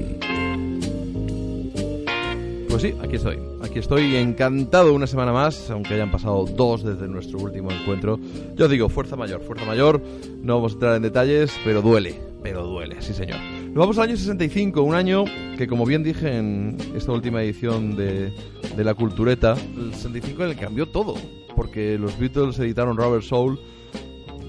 Pues 2.68 2.80
sí, 2.80 2.94
aquí 3.02 3.16
estoy. 3.16 3.40
Aquí 3.60 3.80
estoy 3.80 4.14
encantado 4.14 4.94
una 4.94 5.08
semana 5.08 5.32
más, 5.32 5.68
aunque 5.70 5.94
hayan 5.94 6.12
pasado 6.12 6.44
dos 6.44 6.84
desde 6.84 7.08
nuestro 7.08 7.40
último 7.40 7.72
encuentro. 7.72 8.20
Yo 8.54 8.68
digo, 8.68 8.88
fuerza 8.88 9.16
mayor, 9.16 9.40
fuerza 9.42 9.64
mayor. 9.64 10.00
No 10.40 10.54
vamos 10.54 10.72
a 10.72 10.74
entrar 10.74 10.96
en 10.96 11.02
detalles, 11.02 11.52
pero 11.64 11.82
duele, 11.82 12.14
pero 12.40 12.62
duele, 12.68 13.02
sí 13.02 13.14
señor. 13.14 13.40
Nos 13.40 13.74
vamos 13.74 13.98
al 13.98 14.04
año 14.04 14.16
65, 14.16 14.80
un 14.80 14.94
año 14.94 15.24
que 15.58 15.66
como 15.66 15.84
bien 15.84 16.04
dije 16.04 16.36
en 16.36 16.76
esta 16.94 17.10
última 17.10 17.42
edición 17.42 17.96
de, 17.96 18.32
de 18.76 18.84
La 18.84 18.94
Cultureta, 18.94 19.56
el 19.76 19.92
65 19.92 20.44
en 20.44 20.50
el 20.50 20.56
cambió 20.56 20.86
todo, 20.86 21.16
porque 21.56 21.98
los 21.98 22.16
Beatles 22.16 22.60
editaron 22.60 22.96
Rubber 22.96 23.24
Soul 23.24 23.58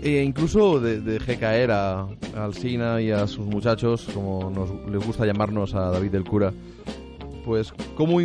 e 0.04 0.22
incluso 0.24 0.80
de- 0.80 1.02
dejé 1.02 1.38
caer 1.38 1.72
a, 1.72 2.02
a 2.02 2.44
Alsina 2.44 3.02
y 3.02 3.12
a 3.12 3.26
sus 3.28 3.46
muchachos, 3.46 4.08
como 4.14 4.50
nos 4.50 4.70
les 4.92 5.06
gusta 5.06 5.26
llamarnos 5.26 5.74
a 5.76 5.90
David 5.92 6.12
del 6.12 6.24
Cura, 6.26 6.54
pues 7.46 7.74
cómo 7.96 8.18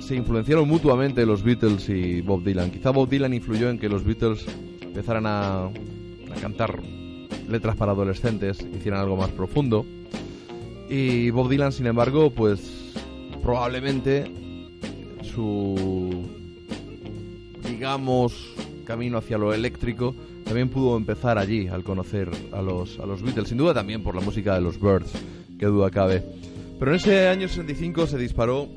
se 0.00 0.16
influenciaron 0.16 0.68
mutuamente 0.68 1.24
los 1.26 1.42
Beatles 1.42 1.88
y 1.88 2.20
Bob 2.22 2.42
Dylan. 2.42 2.70
Quizá 2.70 2.90
Bob 2.90 3.08
Dylan 3.08 3.34
influyó 3.34 3.70
en 3.70 3.78
que 3.78 3.88
los 3.88 4.04
Beatles 4.04 4.46
empezaran 4.80 5.26
a, 5.26 5.66
a 5.66 6.40
cantar 6.40 6.80
letras 7.48 7.76
para 7.76 7.92
adolescentes, 7.92 8.66
hicieran 8.74 9.00
algo 9.00 9.16
más 9.16 9.30
profundo. 9.30 9.84
Y 10.88 11.30
Bob 11.30 11.48
Dylan, 11.48 11.72
sin 11.72 11.86
embargo, 11.86 12.30
pues 12.30 12.92
probablemente 13.42 14.30
su, 15.22 16.26
digamos, 17.68 18.54
camino 18.84 19.18
hacia 19.18 19.38
lo 19.38 19.54
eléctrico 19.54 20.14
también 20.52 20.68
pudo 20.68 20.98
empezar 20.98 21.38
allí 21.38 21.66
al 21.68 21.82
conocer 21.82 22.30
a 22.52 22.60
los, 22.60 22.98
a 23.00 23.06
los 23.06 23.22
Beatles, 23.22 23.48
sin 23.48 23.56
duda 23.56 23.72
también 23.72 24.02
por 24.02 24.14
la 24.14 24.20
música 24.20 24.54
de 24.54 24.60
los 24.60 24.78
Birds, 24.78 25.10
que 25.58 25.64
duda 25.64 25.88
cabe. 25.90 26.22
Pero 26.78 26.90
en 26.90 26.96
ese 26.98 27.28
año 27.28 27.48
65 27.48 28.06
se 28.06 28.18
disparó 28.18 28.68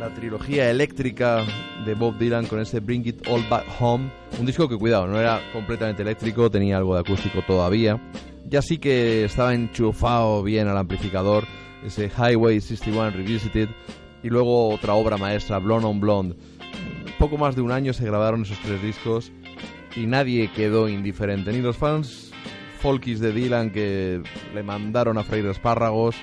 la 0.00 0.12
trilogía 0.12 0.68
eléctrica 0.68 1.44
de 1.86 1.94
Bob 1.94 2.18
Dylan 2.18 2.46
con 2.46 2.58
ese 2.58 2.80
Bring 2.80 3.06
It 3.06 3.28
All 3.28 3.48
Back 3.48 3.64
Home, 3.78 4.10
un 4.40 4.44
disco 4.44 4.68
que 4.68 4.76
cuidado, 4.76 5.06
no 5.06 5.20
era 5.20 5.40
completamente 5.52 6.02
eléctrico, 6.02 6.50
tenía 6.50 6.78
algo 6.78 6.94
de 6.94 7.02
acústico 7.02 7.42
todavía, 7.46 8.02
ya 8.48 8.60
sí 8.60 8.78
que 8.78 9.22
estaba 9.22 9.54
enchufado 9.54 10.42
bien 10.42 10.66
al 10.66 10.76
amplificador, 10.76 11.44
ese 11.86 12.10
Highway 12.10 12.60
61 12.60 13.10
Revisited 13.10 13.68
y 14.24 14.30
luego 14.30 14.68
otra 14.70 14.94
obra 14.94 15.16
maestra, 15.16 15.60
Blonde 15.60 15.86
on 15.86 16.00
Blonde. 16.00 16.34
Poco 17.20 17.38
más 17.38 17.54
de 17.54 17.62
un 17.62 17.70
año 17.70 17.92
se 17.92 18.04
grabaron 18.04 18.42
esos 18.42 18.58
tres 18.58 18.82
discos 18.82 19.30
y 19.96 20.06
nadie 20.06 20.50
quedó 20.54 20.88
indiferente, 20.88 21.52
ni 21.52 21.60
los 21.60 21.76
fans 21.76 22.32
folkies 22.80 23.20
de 23.20 23.32
Dylan 23.32 23.70
que 23.70 24.22
le 24.54 24.62
mandaron 24.62 25.16
a 25.18 25.22
freír 25.24 25.46
espárragos, 25.46 26.16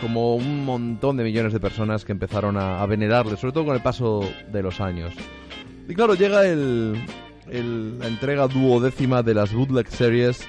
como 0.00 0.34
un 0.36 0.64
montón 0.64 1.16
de 1.16 1.24
millones 1.24 1.52
de 1.52 1.60
personas 1.60 2.04
que 2.04 2.12
empezaron 2.12 2.56
a, 2.56 2.84
venerarle, 2.86 3.36
sobre 3.36 3.52
todo 3.52 3.64
con 3.66 3.74
el 3.76 3.82
paso 3.82 4.28
de 4.52 4.62
los 4.62 4.80
años. 4.80 5.14
Y 5.88 5.94
claro, 5.94 6.14
llega 6.14 6.46
el, 6.46 6.94
el- 7.48 7.98
la 7.98 8.08
entrega 8.08 8.48
duodécima 8.48 9.22
de 9.22 9.34
las 9.34 9.52
Bootleg 9.54 9.88
Series, 9.88 10.46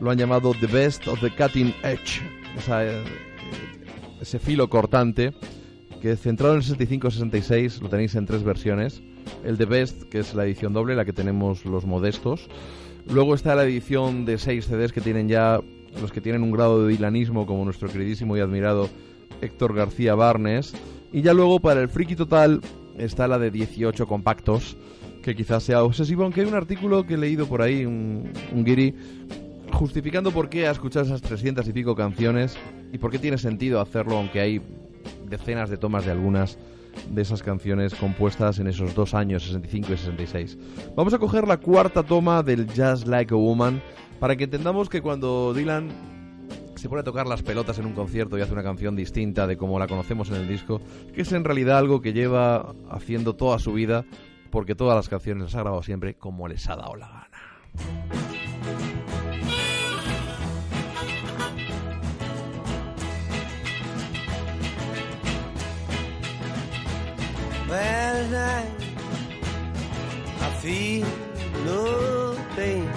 lo 0.00 0.10
han 0.10 0.18
llamado 0.18 0.54
The 0.58 0.66
Best 0.66 1.06
of 1.08 1.20
the 1.20 1.30
Cutting 1.30 1.74
Edge, 1.84 2.20
esa, 2.56 2.84
eh, 2.86 3.02
ese 4.20 4.38
filo 4.38 4.68
cortante, 4.70 5.34
que 6.00 6.16
centrado 6.16 6.54
en 6.54 6.60
el 6.62 6.66
65-66 6.66 7.80
lo 7.82 7.88
tenéis 7.90 8.14
en 8.14 8.24
tres 8.26 8.42
versiones. 8.42 9.02
El 9.44 9.58
The 9.58 9.64
Best, 9.64 10.02
que 10.04 10.20
es 10.20 10.34
la 10.34 10.44
edición 10.44 10.72
doble, 10.72 10.94
la 10.94 11.04
que 11.04 11.12
tenemos 11.12 11.64
los 11.64 11.86
modestos. 11.86 12.48
Luego 13.08 13.34
está 13.34 13.54
la 13.54 13.64
edición 13.64 14.24
de 14.24 14.38
6 14.38 14.66
CDs 14.66 14.92
que 14.92 15.00
tienen 15.00 15.28
ya 15.28 15.60
los 16.00 16.12
que 16.12 16.20
tienen 16.20 16.42
un 16.42 16.52
grado 16.52 16.84
de 16.84 16.92
dilanismo, 16.92 17.46
como 17.46 17.64
nuestro 17.64 17.88
queridísimo 17.88 18.36
y 18.36 18.40
admirado 18.40 18.88
Héctor 19.40 19.74
García 19.74 20.14
Barnes. 20.14 20.74
Y 21.12 21.22
ya 21.22 21.32
luego 21.32 21.60
para 21.60 21.80
el 21.80 21.88
friki 21.88 22.14
total 22.14 22.60
está 22.98 23.26
la 23.26 23.38
de 23.38 23.50
18 23.50 24.06
compactos, 24.06 24.76
que 25.22 25.34
quizás 25.34 25.64
sea 25.64 25.82
obsesivo, 25.82 26.22
aunque 26.22 26.42
hay 26.42 26.46
un 26.46 26.54
artículo 26.54 27.06
que 27.06 27.14
he 27.14 27.18
leído 27.18 27.46
por 27.46 27.62
ahí, 27.62 27.84
un, 27.84 28.30
un 28.52 28.64
guiri, 28.64 28.94
justificando 29.72 30.30
por 30.30 30.48
qué 30.48 30.66
ha 30.66 30.70
escuchado 30.70 31.06
esas 31.06 31.22
300 31.22 31.66
y 31.66 31.72
pico 31.72 31.94
canciones 31.94 32.56
y 32.92 32.98
por 32.98 33.10
qué 33.10 33.18
tiene 33.18 33.38
sentido 33.38 33.80
hacerlo, 33.80 34.18
aunque 34.18 34.40
hay 34.40 34.60
decenas 35.28 35.70
de 35.70 35.76
tomas 35.76 36.04
de 36.04 36.12
algunas 36.12 36.58
de 37.10 37.22
esas 37.22 37.42
canciones 37.42 37.94
compuestas 37.94 38.58
en 38.58 38.66
esos 38.66 38.94
dos 38.94 39.14
años, 39.14 39.44
65 39.44 39.92
y 39.92 39.96
66. 39.96 40.58
Vamos 40.96 41.14
a 41.14 41.18
coger 41.18 41.46
la 41.46 41.58
cuarta 41.58 42.02
toma 42.02 42.42
del 42.42 42.66
Just 42.66 43.06
Like 43.06 43.34
a 43.34 43.36
Woman 43.36 43.82
para 44.18 44.36
que 44.36 44.44
entendamos 44.44 44.88
que 44.88 45.00
cuando 45.00 45.52
Dylan 45.54 45.88
se 46.76 46.88
pone 46.88 47.00
a 47.00 47.04
tocar 47.04 47.26
las 47.26 47.42
pelotas 47.42 47.78
en 47.78 47.86
un 47.86 47.92
concierto 47.92 48.38
y 48.38 48.40
hace 48.40 48.52
una 48.52 48.62
canción 48.62 48.96
distinta 48.96 49.46
de 49.46 49.56
como 49.56 49.78
la 49.78 49.86
conocemos 49.86 50.30
en 50.30 50.36
el 50.36 50.48
disco, 50.48 50.80
que 51.12 51.22
es 51.22 51.32
en 51.32 51.44
realidad 51.44 51.78
algo 51.78 52.00
que 52.00 52.12
lleva 52.12 52.74
haciendo 52.90 53.34
toda 53.34 53.58
su 53.58 53.74
vida, 53.74 54.04
porque 54.50 54.74
todas 54.74 54.96
las 54.96 55.08
canciones 55.08 55.44
las 55.44 55.54
ha 55.56 55.60
grabado 55.60 55.82
siempre 55.82 56.14
como 56.14 56.48
les 56.48 56.68
ha 56.68 56.76
dado 56.76 56.96
la 56.96 57.08
gana. 57.08 58.19
Well, 67.70 68.24
tonight 68.24 68.66
I 70.40 70.50
feel 70.60 71.06
no 71.64 72.36
pain. 72.56 72.90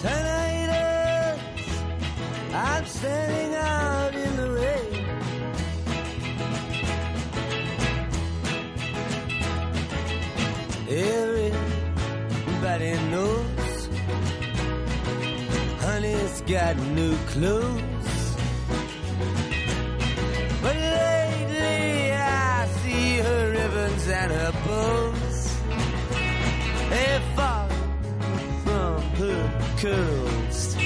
Tonight 0.00 1.38
I'm 2.52 2.84
standing 2.84 3.54
out 3.54 4.14
in 4.14 4.36
the 4.36 4.50
rain. 4.50 5.06
Everybody 12.50 12.92
knows 13.08 13.88
honey's 15.80 16.42
got 16.42 16.76
new 16.76 17.16
clothes. 17.28 17.93
And 24.08 24.32
her 24.32 24.52
bows. 24.66 25.58
They 26.90 27.20
fall 27.36 27.68
from 28.64 29.02
her 29.20 29.42
curls. 29.78 30.76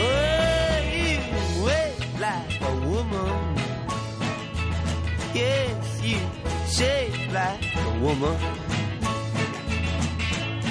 Oh, 0.00 0.78
you 0.94 1.18
wait 1.64 1.98
like 2.20 2.60
a 2.60 2.74
woman. 2.88 3.56
Yes, 5.34 6.02
you 6.02 6.20
shake 6.68 7.32
like 7.32 7.64
a 7.76 7.98
woman. 8.00 8.38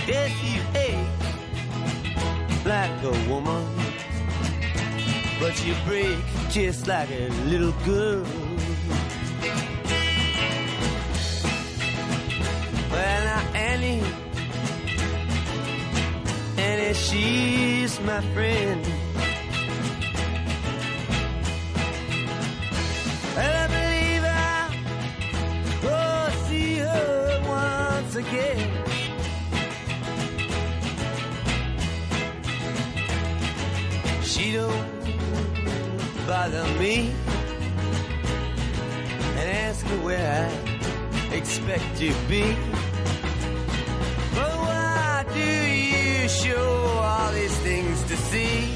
Yes, 0.07 0.31
you 0.43 0.61
ache 0.75 1.07
like 2.65 3.03
a 3.03 3.29
woman 3.29 3.77
but 5.39 5.65
you 5.65 5.75
break 5.85 6.17
just 6.49 6.87
like 6.87 7.09
a 7.11 7.29
little 7.45 7.73
girl. 7.85 8.46
Annie, 16.57 16.93
she's 16.95 17.99
my 18.01 18.19
friend. 18.33 18.83
And 23.37 23.53
I 23.55 23.67
believe 23.77 24.23
I'll 24.25 24.69
oh, 25.85 26.45
see 26.49 26.77
her 26.77 27.43
once 27.47 28.15
again. 28.15 28.71
She 34.23 34.53
don't 34.53 34.87
bother 36.25 36.65
me 36.79 37.13
and 39.37 39.49
ask 39.49 39.85
me 39.85 39.97
where 39.99 40.49
I 40.49 41.35
expect 41.35 41.97
to 41.97 42.11
be. 42.27 42.76
Show 46.27 46.99
all 47.01 47.31
these 47.31 47.57
things 47.59 48.03
to 48.03 48.17
see? 48.17 48.73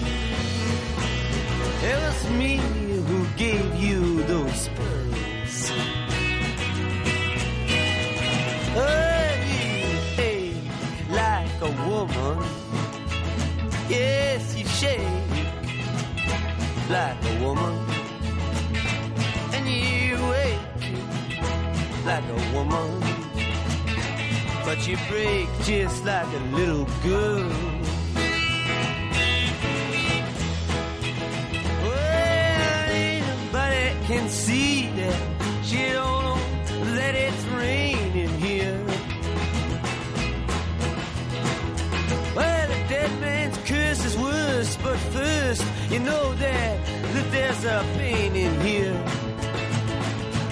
It 1.83 1.97
was 2.01 2.29
me 2.31 2.57
who 2.57 3.25
gave 3.35 3.75
you 3.75 4.23
those 4.23 4.69
pearls. 4.69 5.71
Oh, 8.73 9.31
you 9.51 10.23
ache 10.23 10.53
like 11.09 11.61
a 11.61 11.71
woman. 11.89 12.45
Yes, 13.89 14.55
you 14.57 14.65
shake 14.65 14.99
like 16.89 17.23
a 17.25 17.43
woman. 17.43 17.75
And 19.53 19.67
you 19.67 20.15
wake 20.29 20.59
like 22.05 22.23
a 22.23 22.55
woman. 22.55 23.20
But 24.73 24.87
you 24.87 24.95
break 25.09 25.49
just 25.63 26.05
like 26.05 26.33
a 26.33 26.39
little 26.55 26.85
girl. 27.03 27.49
Well, 31.83 32.89
anybody 32.89 34.05
can 34.07 34.29
see 34.29 34.89
that 34.95 35.21
she 35.65 35.91
don't 35.91 36.23
know 36.23 36.95
that 36.95 37.15
it's 37.15 37.43
raining 37.47 38.29
here. 38.39 38.81
Well, 42.33 42.67
the 42.69 42.87
dead 42.87 43.11
man's 43.19 43.57
curse 43.67 44.05
is 44.05 44.17
worse, 44.17 44.77
but 44.77 44.97
first, 44.97 45.65
you 45.89 45.99
know 45.99 46.33
that, 46.35 46.85
that 46.85 47.31
there's 47.33 47.65
a 47.65 47.85
pain 47.97 48.37
in 48.37 48.61
here. 48.61 49.03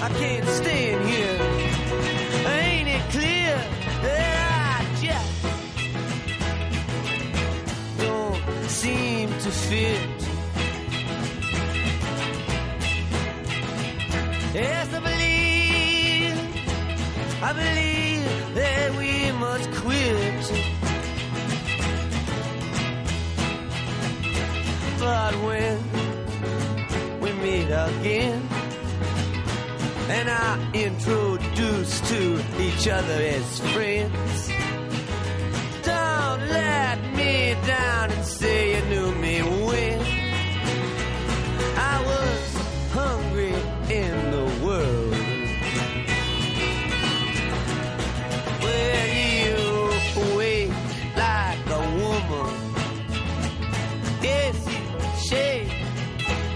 I 0.01 0.09
can't 0.19 0.45
stand 0.45 1.07
here. 1.07 1.39
Ain't 2.49 2.89
it 2.89 3.11
clear 3.11 3.79
I 4.01 4.85
just 5.01 5.43
don't 7.97 8.69
seem 8.69 9.29
to 9.29 9.51
fit? 9.51 10.09
Yes, 14.53 14.93
I 14.93 14.99
believe, 14.99 16.37
I 17.43 17.53
believe 17.53 18.55
that 18.55 18.95
we 18.97 19.31
must 19.33 19.71
quit. 19.71 20.45
But 24.99 25.33
when 25.45 25.77
we 27.21 27.31
meet 27.33 27.69
again, 27.71 28.58
and 30.09 30.27
are 30.27 30.59
introduced 30.73 32.03
to 32.05 32.41
each 32.59 32.87
other 32.87 33.13
as 33.13 33.59
friends. 33.73 34.49
Don't 35.83 36.41
let 36.49 36.97
me 37.15 37.55
down 37.67 38.09
and 38.09 38.25
say 38.25 38.75
you 38.75 38.81
knew 38.89 39.11
me 39.15 39.41
when 39.67 39.99
I 41.77 42.03
was 42.11 42.57
hungry 42.91 43.53
in 43.95 44.31
the 44.31 44.65
world. 44.65 45.15
Well, 48.63 49.07
you 49.29 50.35
wake 50.35 50.71
like 51.15 51.65
a 51.69 51.83
woman. 52.01 52.55
Yes, 54.23 54.57
you 54.73 55.29
shake 55.29 55.71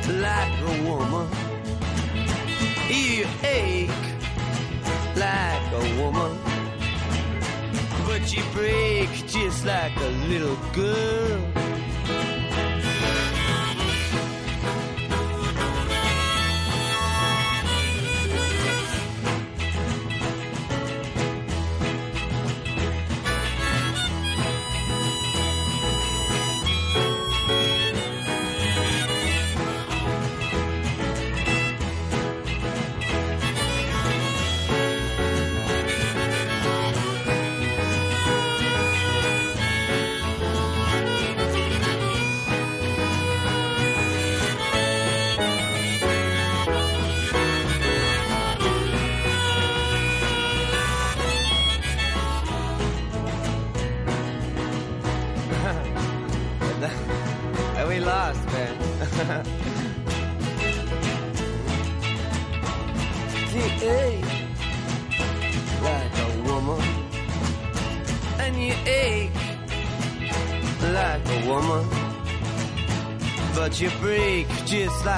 like 0.07 0.59
a 0.61 0.89
woman. 0.89 1.52
You 2.89 3.25
ache 3.43 3.89
like 5.15 5.71
a 5.71 6.01
woman. 6.01 6.37
But 8.05 8.35
you 8.35 8.43
break 8.53 9.09
just 9.25 9.65
like 9.65 9.95
a 9.97 10.09
little 10.27 10.57
girl. 10.73 11.62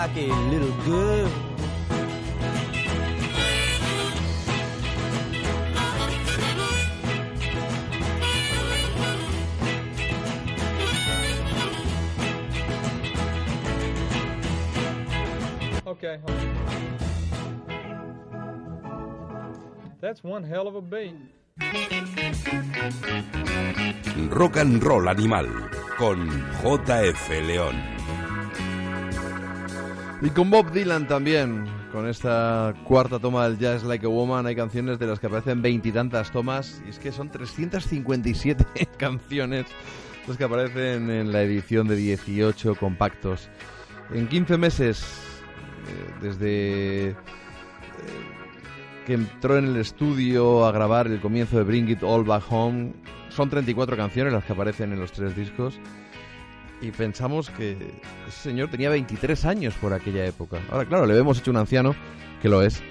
Like 0.07 0.17
a 0.17 0.27
little 0.51 0.71
girl. 0.83 1.31
Okay, 15.87 16.19
hold 16.23 16.37
on. 16.37 16.45
That's 20.01 20.23
one 20.23 20.43
hell 20.43 20.67
of 20.67 20.75
a 20.75 20.81
beat. 20.81 21.15
Rock 24.29 24.57
and 24.57 24.83
Roll 24.83 25.09
Animal 25.09 25.47
con 25.97 26.29
JF 26.61 27.41
León. 27.47 27.94
Y 30.25 30.31
con 30.31 30.49
Bob 30.49 30.71
Dylan 30.71 31.07
también, 31.07 31.65
con 31.91 32.07
esta 32.07 32.73
cuarta 32.83 33.19
toma 33.19 33.47
del 33.47 33.59
Jazz 33.59 33.83
Like 33.83 34.07
a 34.07 34.09
Woman, 34.09 34.47
hay 34.47 34.55
canciones 34.55 34.97
de 34.97 35.05
las 35.05 35.19
que 35.19 35.27
aparecen 35.27 35.61
veintitantas 35.61 36.31
tomas, 36.31 36.81
y 36.83 36.89
es 36.89 36.97
que 36.97 37.11
son 37.11 37.29
357 37.29 38.65
canciones 38.97 39.67
las 40.27 40.35
que 40.35 40.43
aparecen 40.43 41.11
en 41.11 41.31
la 41.31 41.43
edición 41.43 41.87
de 41.87 41.95
18 41.95 42.73
compactos. 42.73 43.49
En 44.15 44.27
15 44.27 44.57
meses, 44.57 45.05
eh, 45.87 46.13
desde 46.19 47.09
eh, 47.09 47.15
que 49.05 49.13
entró 49.13 49.59
en 49.59 49.65
el 49.65 49.77
estudio 49.77 50.65
a 50.65 50.71
grabar 50.71 51.05
el 51.05 51.21
comienzo 51.21 51.57
de 51.57 51.63
Bring 51.65 51.87
It 51.87 52.01
All 52.01 52.23
Back 52.23 52.45
Home, 52.49 52.93
son 53.29 53.51
34 53.51 53.95
canciones 53.95 54.33
las 54.33 54.43
que 54.43 54.53
aparecen 54.53 54.91
en 54.91 54.99
los 54.99 55.11
tres 55.11 55.35
discos. 55.35 55.79
Y 56.81 56.91
pensamos 56.91 57.49
que 57.49 57.77
ese 58.27 58.49
señor 58.49 58.69
tenía 58.69 58.89
23 58.89 59.45
años 59.45 59.73
por 59.75 59.93
aquella 59.93 60.25
época. 60.25 60.59
Ahora, 60.71 60.85
claro, 60.85 61.05
le 61.05 61.13
vemos 61.13 61.39
hecho 61.39 61.51
un 61.51 61.57
anciano, 61.57 61.95
que 62.41 62.49
lo 62.49 62.61
es. 62.61 62.83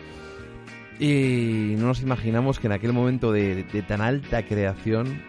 Y 0.98 1.74
no 1.78 1.86
nos 1.88 2.00
imaginamos 2.00 2.58
que 2.58 2.66
en 2.66 2.72
aquel 2.72 2.92
momento 2.92 3.32
de, 3.32 3.64
de 3.64 3.82
tan 3.82 4.00
alta 4.00 4.44
creación 4.44 5.22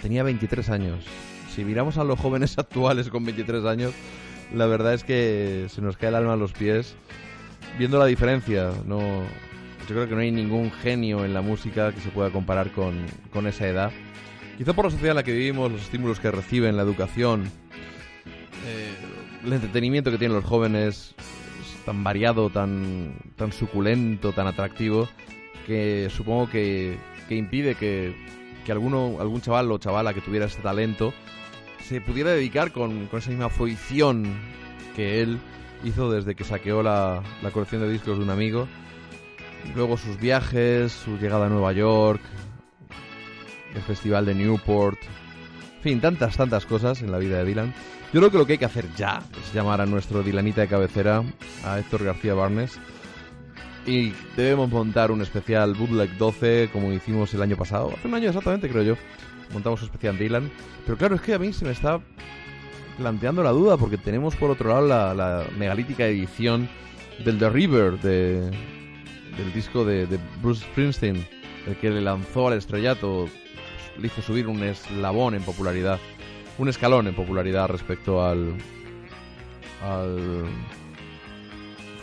tenía 0.00 0.22
23 0.22 0.70
años. 0.70 1.04
Si 1.54 1.64
miramos 1.64 1.98
a 1.98 2.04
los 2.04 2.18
jóvenes 2.18 2.58
actuales 2.58 3.08
con 3.08 3.24
23 3.24 3.64
años, 3.64 3.92
la 4.54 4.66
verdad 4.66 4.94
es 4.94 5.04
que 5.04 5.66
se 5.68 5.82
nos 5.82 5.96
cae 5.96 6.10
el 6.10 6.14
alma 6.14 6.34
a 6.34 6.36
los 6.36 6.52
pies 6.52 6.94
viendo 7.78 7.98
la 7.98 8.06
diferencia. 8.06 8.70
No, 8.86 9.00
yo 9.00 9.94
creo 9.94 10.08
que 10.08 10.14
no 10.14 10.20
hay 10.20 10.30
ningún 10.30 10.70
genio 10.70 11.24
en 11.24 11.34
la 11.34 11.42
música 11.42 11.92
que 11.92 12.00
se 12.00 12.10
pueda 12.10 12.30
comparar 12.30 12.70
con, 12.70 13.06
con 13.32 13.46
esa 13.46 13.66
edad. 13.66 13.92
Quizá 14.56 14.72
por 14.72 14.86
la 14.86 14.90
sociedad 14.90 15.10
en 15.10 15.16
la 15.16 15.22
que 15.22 15.32
vivimos, 15.32 15.70
los 15.70 15.82
estímulos 15.82 16.18
que 16.18 16.30
reciben, 16.30 16.76
la 16.76 16.82
educación, 16.82 17.44
eh, 18.66 18.94
el 19.44 19.52
entretenimiento 19.52 20.10
que 20.10 20.16
tienen 20.16 20.34
los 20.34 20.46
jóvenes 20.46 21.14
es 21.18 21.84
tan 21.84 22.02
variado, 22.02 22.48
tan, 22.48 23.16
tan 23.36 23.52
suculento, 23.52 24.32
tan 24.32 24.46
atractivo, 24.46 25.08
que 25.66 26.08
supongo 26.10 26.48
que, 26.48 26.96
que 27.28 27.36
impide 27.36 27.74
que, 27.74 28.16
que 28.64 28.72
alguno, 28.72 29.18
algún 29.20 29.42
chaval 29.42 29.70
o 29.70 29.78
chavala 29.78 30.14
que 30.14 30.22
tuviera 30.22 30.46
ese 30.46 30.62
talento 30.62 31.12
se 31.84 32.00
pudiera 32.00 32.30
dedicar 32.30 32.72
con, 32.72 33.06
con 33.06 33.18
esa 33.18 33.30
misma 33.30 33.50
fruición 33.50 34.24
que 34.96 35.20
él 35.20 35.38
hizo 35.84 36.10
desde 36.10 36.34
que 36.34 36.44
saqueó 36.44 36.82
la, 36.82 37.22
la 37.42 37.50
colección 37.50 37.82
de 37.82 37.90
discos 37.90 38.16
de 38.16 38.24
un 38.24 38.30
amigo. 38.30 38.66
Luego 39.74 39.96
sus 39.96 40.18
viajes, 40.18 40.92
su 40.92 41.18
llegada 41.18 41.46
a 41.46 41.48
Nueva 41.48 41.72
York, 41.72 42.22
el 43.76 43.82
festival 43.82 44.26
de 44.26 44.34
Newport, 44.34 44.98
en 45.76 45.82
fin, 45.82 46.00
tantas, 46.00 46.36
tantas 46.36 46.66
cosas 46.66 47.02
en 47.02 47.12
la 47.12 47.18
vida 47.18 47.38
de 47.38 47.44
Dylan. 47.44 47.74
Yo 48.12 48.20
creo 48.20 48.30
que 48.30 48.38
lo 48.38 48.46
que 48.46 48.52
hay 48.54 48.58
que 48.58 48.64
hacer 48.64 48.86
ya 48.96 49.22
es 49.40 49.54
llamar 49.54 49.80
a 49.80 49.86
nuestro 49.86 50.22
Dylanita 50.22 50.62
de 50.62 50.68
cabecera, 50.68 51.22
a 51.64 51.78
Héctor 51.78 52.04
García 52.04 52.34
Barnes, 52.34 52.78
y 53.86 54.12
debemos 54.36 54.70
montar 54.70 55.12
un 55.12 55.22
especial 55.22 55.74
Bootleg 55.74 56.16
12 56.16 56.70
como 56.72 56.92
hicimos 56.92 57.32
el 57.34 57.42
año 57.42 57.56
pasado, 57.56 57.92
hace 57.96 58.08
un 58.08 58.14
año 58.14 58.28
exactamente 58.28 58.68
creo 58.68 58.82
yo. 58.82 58.96
Montamos 59.52 59.80
un 59.82 59.86
especial 59.86 60.18
Dylan, 60.18 60.50
pero 60.84 60.98
claro, 60.98 61.14
es 61.14 61.20
que 61.20 61.34
a 61.34 61.38
mí 61.38 61.52
se 61.52 61.64
me 61.64 61.70
está 61.70 62.00
planteando 62.98 63.42
la 63.42 63.50
duda 63.50 63.76
porque 63.76 63.96
tenemos 63.96 64.34
por 64.34 64.50
otro 64.50 64.70
lado 64.70 65.14
la, 65.14 65.44
megalítica 65.56 66.06
edición 66.06 66.68
del 67.24 67.38
The 67.38 67.50
River 67.50 68.00
de, 68.00 68.40
del 69.36 69.52
disco 69.54 69.84
de, 69.84 70.06
de 70.06 70.18
Bruce 70.42 70.64
Springsteen, 70.64 71.24
el 71.66 71.76
que 71.76 71.90
le 71.90 72.00
lanzó 72.00 72.48
al 72.48 72.54
estrellato, 72.54 73.28
le 73.98 74.06
hizo 74.06 74.22
subir 74.22 74.46
un 74.46 74.62
eslabón 74.62 75.34
en 75.34 75.42
popularidad, 75.42 75.98
un 76.58 76.68
escalón 76.68 77.06
en 77.06 77.14
popularidad 77.14 77.68
respecto 77.68 78.24
al 78.24 78.54
al 79.82 80.44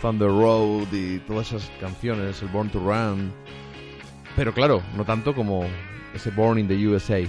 Thunder 0.02 0.28
Road 0.28 0.92
y 0.92 1.20
todas 1.20 1.52
esas 1.52 1.72
canciones, 1.80 2.42
el 2.42 2.50
Born 2.50 2.70
to 2.70 2.80
Run, 2.80 3.32
pero 4.36 4.54
claro, 4.54 4.82
no 4.96 5.06
tanto 5.06 5.34
como 5.34 5.66
ese 6.14 6.30
Born 6.32 6.60
in 6.60 6.68
the 6.68 6.88
USA. 6.88 7.20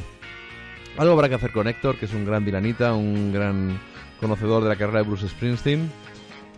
Algo 0.97 1.13
habrá 1.13 1.29
que 1.29 1.35
hacer 1.35 1.53
con 1.53 1.67
Héctor, 1.67 1.97
que 1.97 2.07
es 2.07 2.15
un 2.15 2.25
gran 2.25 2.45
dilanita, 2.45 2.95
un 2.95 3.33
gran 3.33 3.81
conocedor 4.21 4.63
de 4.63 4.69
la 4.69 4.77
carrera 4.77 4.99
de 5.01 5.09
Bruce 5.09 5.29
Springsteen, 5.29 5.91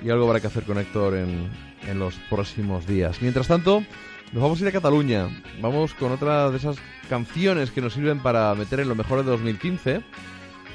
y 0.02 0.10
algo 0.10 0.26
habrá 0.26 0.40
que 0.40 0.46
hacer 0.46 0.64
con 0.64 0.78
Héctor 0.78 1.14
en, 1.14 1.50
en 1.86 1.98
los 1.98 2.14
próximos 2.30 2.86
días. 2.86 3.20
Mientras 3.22 3.48
tanto, 3.48 3.82
nos 4.32 4.42
vamos 4.42 4.58
a 4.58 4.62
ir 4.62 4.68
a 4.68 4.72
Cataluña. 4.72 5.28
Vamos 5.60 5.94
con 5.94 6.12
otra 6.12 6.50
de 6.50 6.56
esas 6.56 6.76
canciones 7.08 7.70
que 7.70 7.80
nos 7.80 7.94
sirven 7.94 8.20
para 8.20 8.54
meter 8.54 8.80
en 8.80 8.88
lo 8.88 8.94
mejor 8.94 9.24
de 9.24 9.30
2015, 9.30 10.02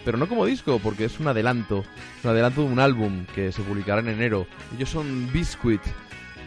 pero 0.05 0.17
no 0.17 0.27
como 0.27 0.45
disco, 0.45 0.79
porque 0.81 1.05
es 1.05 1.19
un 1.19 1.27
adelanto, 1.27 1.83
es 2.17 2.25
un 2.25 2.31
adelanto 2.31 2.61
de 2.61 2.67
un 2.67 2.79
álbum 2.79 3.25
que 3.35 3.51
se 3.51 3.61
publicará 3.61 4.01
en 4.01 4.09
enero. 4.09 4.47
Ellos 4.75 4.89
son 4.89 5.31
Biscuit, 5.31 5.81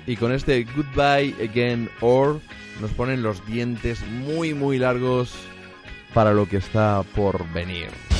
y 0.06 0.16
con 0.16 0.32
este 0.32 0.64
Goodbye 0.64 1.34
Again 1.42 1.90
Or 2.00 2.40
nos 2.80 2.90
ponen 2.92 3.22
los 3.22 3.44
dientes 3.46 4.04
muy 4.06 4.54
muy 4.54 4.78
largos 4.78 5.34
para 6.12 6.32
lo 6.32 6.48
que 6.48 6.58
está 6.58 7.02
por 7.14 7.50
venir. 7.52 8.13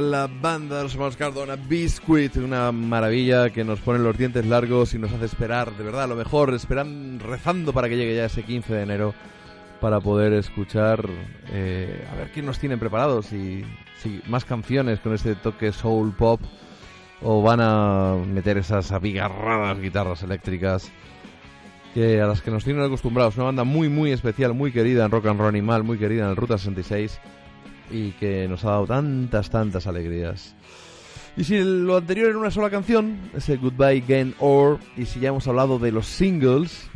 La 0.00 0.28
banda 0.28 0.78
de 0.78 0.84
los 0.84 0.94
hermanos 0.94 1.18
Biscuit, 1.68 2.34
una 2.36 2.72
maravilla 2.72 3.50
que 3.50 3.64
nos 3.64 3.80
pone 3.80 3.98
los 3.98 4.16
dientes 4.16 4.46
largos 4.46 4.94
y 4.94 4.98
nos 4.98 5.12
hace 5.12 5.26
esperar, 5.26 5.76
de 5.76 5.84
verdad, 5.84 6.04
a 6.04 6.06
lo 6.06 6.16
mejor, 6.16 6.54
esperan, 6.54 7.20
rezando 7.20 7.74
para 7.74 7.86
que 7.86 7.98
llegue 7.98 8.16
ya 8.16 8.24
ese 8.24 8.42
15 8.42 8.72
de 8.72 8.82
enero 8.82 9.14
para 9.78 10.00
poder 10.00 10.32
escuchar, 10.32 11.04
eh, 11.52 12.08
a 12.10 12.16
ver 12.16 12.32
qué 12.32 12.40
nos 12.40 12.58
tienen 12.58 12.78
preparados 12.78 13.30
y 13.34 13.62
si 13.98 14.22
más 14.26 14.46
canciones 14.46 15.00
con 15.00 15.12
este 15.12 15.34
toque 15.34 15.70
soul 15.70 16.12
pop 16.12 16.40
o 17.20 17.42
van 17.42 17.60
a 17.60 18.16
meter 18.26 18.56
esas 18.56 18.92
abigarradas 18.92 19.78
guitarras 19.80 20.22
eléctricas 20.22 20.90
que 21.92 22.22
a 22.22 22.26
las 22.26 22.40
que 22.40 22.50
nos 22.50 22.64
tienen 22.64 22.82
acostumbrados. 22.82 23.36
Una 23.36 23.46
banda 23.46 23.64
muy, 23.64 23.90
muy 23.90 24.12
especial, 24.12 24.54
muy 24.54 24.72
querida 24.72 25.04
en 25.04 25.10
Rock 25.10 25.26
and 25.26 25.38
Roll 25.38 25.50
Animal, 25.50 25.84
muy 25.84 25.98
querida 25.98 26.24
en 26.24 26.30
el 26.30 26.36
Ruta 26.36 26.56
66 26.56 27.20
y 27.90 28.12
que 28.12 28.46
nos 28.48 28.64
ha 28.64 28.70
dado 28.70 28.86
tantas, 28.86 29.50
tantas 29.50 29.86
alegrías. 29.86 30.54
Y 31.36 31.44
si 31.44 31.58
lo 31.58 31.96
anterior 31.96 32.30
era 32.30 32.38
una 32.38 32.50
sola 32.50 32.70
canción, 32.70 33.18
ese 33.34 33.56
Goodbye 33.56 34.02
Again 34.02 34.34
Or, 34.38 34.78
y 34.96 35.06
si 35.06 35.20
ya 35.20 35.28
hemos 35.28 35.46
hablado 35.46 35.78
de 35.78 35.92
los 35.92 36.06
singles, 36.06 36.88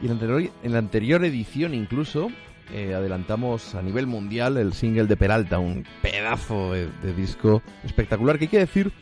y 0.00 0.06
en 0.06 0.12
anterior, 0.12 0.50
en 0.62 0.72
la 0.72 0.78
anterior 0.78 1.24
edición 1.24 1.74
incluso, 1.74 2.30
eh, 2.72 2.94
adelantamos 2.94 3.74
a 3.74 3.82
nivel 3.82 4.06
mundial 4.06 4.56
el 4.56 4.72
single 4.72 5.06
de 5.06 5.16
Peralta, 5.16 5.58
un 5.58 5.84
pedazo 6.02 6.72
de, 6.72 6.88
de 7.02 7.12
disco 7.14 7.62
espectacular, 7.84 8.38
que 8.38 8.44
hay 8.44 8.48
que 8.48 8.58
decir, 8.58 8.92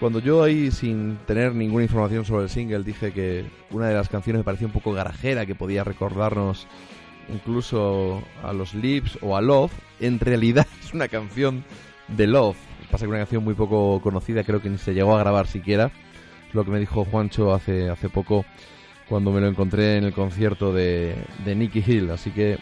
cuando 0.00 0.20
yo 0.20 0.42
ahí, 0.42 0.70
sin 0.70 1.16
tener 1.26 1.54
ninguna 1.54 1.84
información 1.84 2.24
sobre 2.24 2.44
el 2.44 2.50
single, 2.50 2.84
dije 2.84 3.12
que 3.12 3.44
una 3.70 3.88
de 3.88 3.94
las 3.94 4.08
canciones 4.08 4.40
me 4.40 4.44
parecía 4.44 4.66
un 4.66 4.72
poco 4.72 4.92
garajera, 4.92 5.46
que 5.46 5.54
podía 5.54 5.84
recordarnos 5.84 6.66
incluso 7.32 8.22
a 8.42 8.52
los 8.52 8.74
Lips 8.74 9.18
o 9.22 9.36
a 9.36 9.40
Love, 9.40 9.72
en 10.00 10.18
realidad 10.20 10.66
es 10.82 10.94
una 10.94 11.08
canción 11.08 11.64
de 12.08 12.26
Love. 12.26 12.56
Pasa 12.90 13.04
que 13.04 13.10
una 13.10 13.18
canción 13.18 13.44
muy 13.44 13.54
poco 13.54 14.00
conocida, 14.02 14.44
creo 14.44 14.62
que 14.62 14.70
ni 14.70 14.78
se 14.78 14.94
llegó 14.94 15.16
a 15.16 15.20
grabar 15.20 15.46
siquiera. 15.46 15.90
Lo 16.52 16.64
que 16.64 16.70
me 16.70 16.80
dijo 16.80 17.04
Juancho 17.04 17.52
hace, 17.52 17.90
hace 17.90 18.08
poco 18.08 18.44
cuando 19.08 19.30
me 19.30 19.40
lo 19.40 19.48
encontré 19.48 19.96
en 19.96 20.04
el 20.04 20.12
concierto 20.12 20.72
de, 20.72 21.14
de 21.44 21.54
Nicky 21.54 21.84
Hill. 21.86 22.10
Así 22.10 22.30
que, 22.30 22.58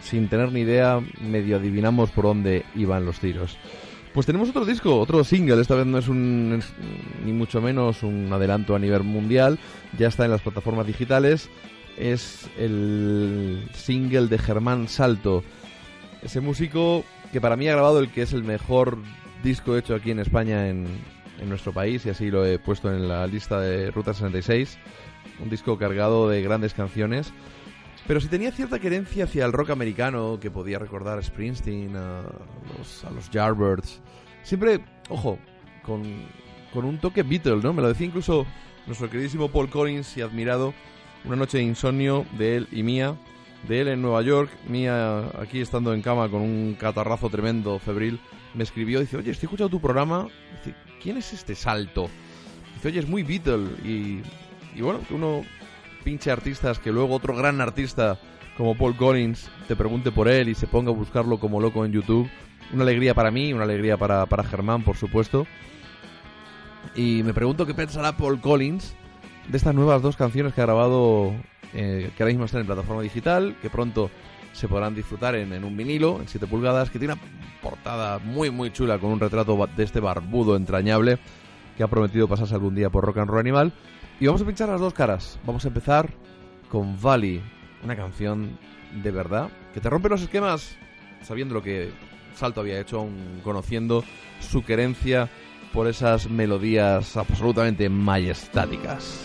sin 0.00 0.28
tener 0.28 0.52
ni 0.52 0.60
idea, 0.60 1.00
medio 1.20 1.56
adivinamos 1.56 2.10
por 2.10 2.24
dónde 2.24 2.64
iban 2.74 3.06
los 3.06 3.20
tiros. 3.20 3.56
Pues 4.12 4.26
tenemos 4.26 4.48
otro 4.50 4.64
disco, 4.64 5.00
otro 5.00 5.24
single. 5.24 5.60
Esta 5.60 5.74
vez 5.74 5.86
no 5.86 5.98
es 5.98 6.06
un, 6.06 6.56
es 6.58 6.72
ni 7.24 7.32
mucho 7.32 7.60
menos 7.60 8.02
un 8.02 8.32
adelanto 8.32 8.76
a 8.76 8.78
nivel 8.78 9.02
mundial. 9.02 9.58
Ya 9.98 10.08
está 10.08 10.24
en 10.24 10.30
las 10.30 10.42
plataformas 10.42 10.86
digitales 10.86 11.50
es 11.96 12.48
el 12.58 13.68
single 13.74 14.28
de 14.28 14.38
Germán 14.38 14.88
Salto. 14.88 15.42
Ese 16.22 16.40
músico 16.40 17.04
que 17.32 17.40
para 17.40 17.56
mí 17.56 17.68
ha 17.68 17.72
grabado 17.72 17.98
el 17.98 18.10
que 18.10 18.22
es 18.22 18.32
el 18.32 18.44
mejor 18.44 18.98
disco 19.42 19.76
hecho 19.76 19.94
aquí 19.94 20.10
en 20.10 20.20
España 20.20 20.68
en, 20.68 20.86
en 21.38 21.48
nuestro 21.48 21.72
país 21.72 22.04
y 22.06 22.10
así 22.10 22.30
lo 22.30 22.44
he 22.44 22.58
puesto 22.58 22.92
en 22.92 23.08
la 23.08 23.26
lista 23.26 23.60
de 23.60 23.90
Ruta 23.90 24.14
66. 24.14 24.78
Un 25.40 25.50
disco 25.50 25.78
cargado 25.78 26.28
de 26.28 26.42
grandes 26.42 26.74
canciones. 26.74 27.32
Pero 28.06 28.20
si 28.20 28.28
tenía 28.28 28.52
cierta 28.52 28.78
querencia 28.78 29.24
hacia 29.24 29.46
el 29.46 29.52
rock 29.52 29.70
americano, 29.70 30.38
que 30.38 30.50
podía 30.50 30.78
recordar 30.78 31.18
a 31.18 31.22
Springsteen, 31.22 31.96
a 31.96 32.22
los, 32.76 33.04
a 33.04 33.30
Yardbirds. 33.32 34.00
Siempre, 34.42 34.84
ojo, 35.08 35.38
con, 35.82 36.02
con 36.72 36.84
un 36.84 36.98
toque 36.98 37.22
Beatle, 37.22 37.62
¿no? 37.62 37.72
Me 37.72 37.80
lo 37.80 37.88
decía 37.88 38.06
incluso 38.06 38.46
nuestro 38.86 39.08
queridísimo 39.08 39.48
Paul 39.48 39.70
Collins 39.70 40.18
y 40.18 40.20
admirado 40.20 40.74
una 41.24 41.36
noche 41.36 41.58
de 41.58 41.64
insomnio 41.64 42.26
de 42.36 42.56
él 42.56 42.68
y 42.70 42.82
mía, 42.82 43.16
de 43.66 43.80
él 43.80 43.88
en 43.88 44.02
Nueva 44.02 44.22
York, 44.22 44.50
mía 44.68 45.24
aquí 45.40 45.60
estando 45.60 45.94
en 45.94 46.02
cama 46.02 46.28
con 46.28 46.42
un 46.42 46.76
catarrazo 46.78 47.30
tremendo, 47.30 47.78
febril, 47.78 48.20
me 48.54 48.62
escribió 48.62 49.00
dice, 49.00 49.16
oye, 49.16 49.30
estoy 49.30 49.46
escuchando 49.46 49.70
tu 49.70 49.80
programa, 49.80 50.28
dice, 50.58 50.76
¿quién 51.02 51.16
es 51.16 51.32
este 51.32 51.54
salto? 51.54 52.08
Dice, 52.74 52.88
oye, 52.88 53.00
es 53.00 53.08
muy 53.08 53.22
Beatle 53.22 53.68
y, 53.84 54.20
y 54.74 54.80
bueno, 54.80 55.00
que 55.06 55.14
uno 55.14 55.42
pinche 56.04 56.30
artistas, 56.30 56.78
que 56.78 56.92
luego 56.92 57.14
otro 57.14 57.34
gran 57.34 57.60
artista 57.60 58.18
como 58.56 58.76
Paul 58.76 58.96
Collins 58.96 59.50
te 59.66 59.74
pregunte 59.74 60.12
por 60.12 60.28
él 60.28 60.48
y 60.48 60.54
se 60.54 60.66
ponga 60.66 60.90
a 60.90 60.94
buscarlo 60.94 61.38
como 61.38 61.60
loco 61.60 61.84
en 61.84 61.92
YouTube. 61.92 62.28
Una 62.72 62.82
alegría 62.82 63.14
para 63.14 63.30
mí, 63.30 63.52
una 63.52 63.64
alegría 63.64 63.96
para, 63.96 64.26
para 64.26 64.44
Germán, 64.44 64.82
por 64.82 64.96
supuesto. 64.96 65.46
Y 66.94 67.22
me 67.24 67.34
pregunto 67.34 67.66
qué 67.66 67.74
pensará 67.74 68.16
Paul 68.16 68.40
Collins 68.40 68.94
de 69.48 69.56
estas 69.56 69.74
nuevas 69.74 70.02
dos 70.02 70.16
canciones 70.16 70.54
que 70.54 70.60
ha 70.60 70.66
grabado, 70.66 71.32
eh, 71.72 72.10
que 72.16 72.22
ahora 72.22 72.32
mismo 72.32 72.44
están 72.44 72.60
en 72.60 72.66
plataforma 72.66 73.02
digital, 73.02 73.56
que 73.60 73.70
pronto 73.70 74.10
se 74.52 74.68
podrán 74.68 74.94
disfrutar 74.94 75.34
en, 75.34 75.52
en 75.52 75.64
un 75.64 75.76
vinilo, 75.76 76.20
en 76.20 76.28
7 76.28 76.46
pulgadas, 76.46 76.90
que 76.90 76.98
tiene 76.98 77.14
una 77.14 77.22
portada 77.60 78.18
muy 78.18 78.50
muy 78.50 78.72
chula 78.72 78.98
con 78.98 79.10
un 79.10 79.20
retrato 79.20 79.68
de 79.76 79.82
este 79.82 80.00
barbudo 80.00 80.56
entrañable 80.56 81.18
que 81.76 81.82
ha 81.82 81.88
prometido 81.88 82.28
pasarse 82.28 82.54
algún 82.54 82.74
día 82.74 82.90
por 82.90 83.04
Rock 83.04 83.18
and 83.18 83.30
Roll 83.30 83.40
Animal. 83.40 83.72
Y 84.20 84.26
vamos 84.26 84.42
a 84.42 84.46
pinchar 84.46 84.68
las 84.68 84.80
dos 84.80 84.94
caras. 84.94 85.40
Vamos 85.44 85.64
a 85.64 85.68
empezar 85.68 86.10
con 86.70 87.00
Valley, 87.00 87.42
una 87.82 87.96
canción 87.96 88.58
de 89.02 89.10
verdad 89.10 89.48
que 89.72 89.80
te 89.80 89.90
rompe 89.90 90.08
los 90.08 90.22
esquemas 90.22 90.76
sabiendo 91.22 91.54
lo 91.54 91.62
que 91.62 91.90
Salto 92.34 92.60
había 92.60 92.80
hecho, 92.80 93.00
aún 93.00 93.40
conociendo 93.42 94.04
su 94.40 94.64
querencia 94.64 95.28
por 95.74 95.88
esas 95.88 96.30
melodías 96.30 97.16
absolutamente 97.16 97.88
majestáticas. 97.88 99.24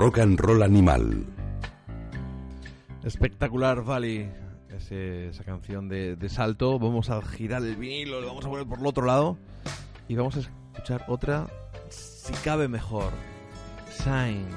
Rock 0.00 0.18
and 0.20 0.40
Roll 0.40 0.62
Animal. 0.62 1.26
Espectacular 3.04 3.82
ese- 4.74 5.28
esa 5.28 5.44
canción 5.44 5.90
de, 5.90 6.16
de 6.16 6.28
salto. 6.30 6.78
Vamos 6.78 7.10
a 7.10 7.20
girar 7.20 7.62
el 7.62 7.76
vinilo, 7.76 8.22
lo 8.22 8.28
vamos 8.28 8.46
a 8.46 8.48
poner 8.48 8.66
por 8.66 8.78
el 8.78 8.86
otro 8.86 9.04
lado 9.04 9.36
y 10.08 10.14
vamos 10.14 10.36
a 10.38 10.40
escuchar 10.40 11.04
otra, 11.06 11.48
si 11.90 12.32
cabe 12.42 12.66
mejor. 12.66 13.12
Signs. 13.90 14.54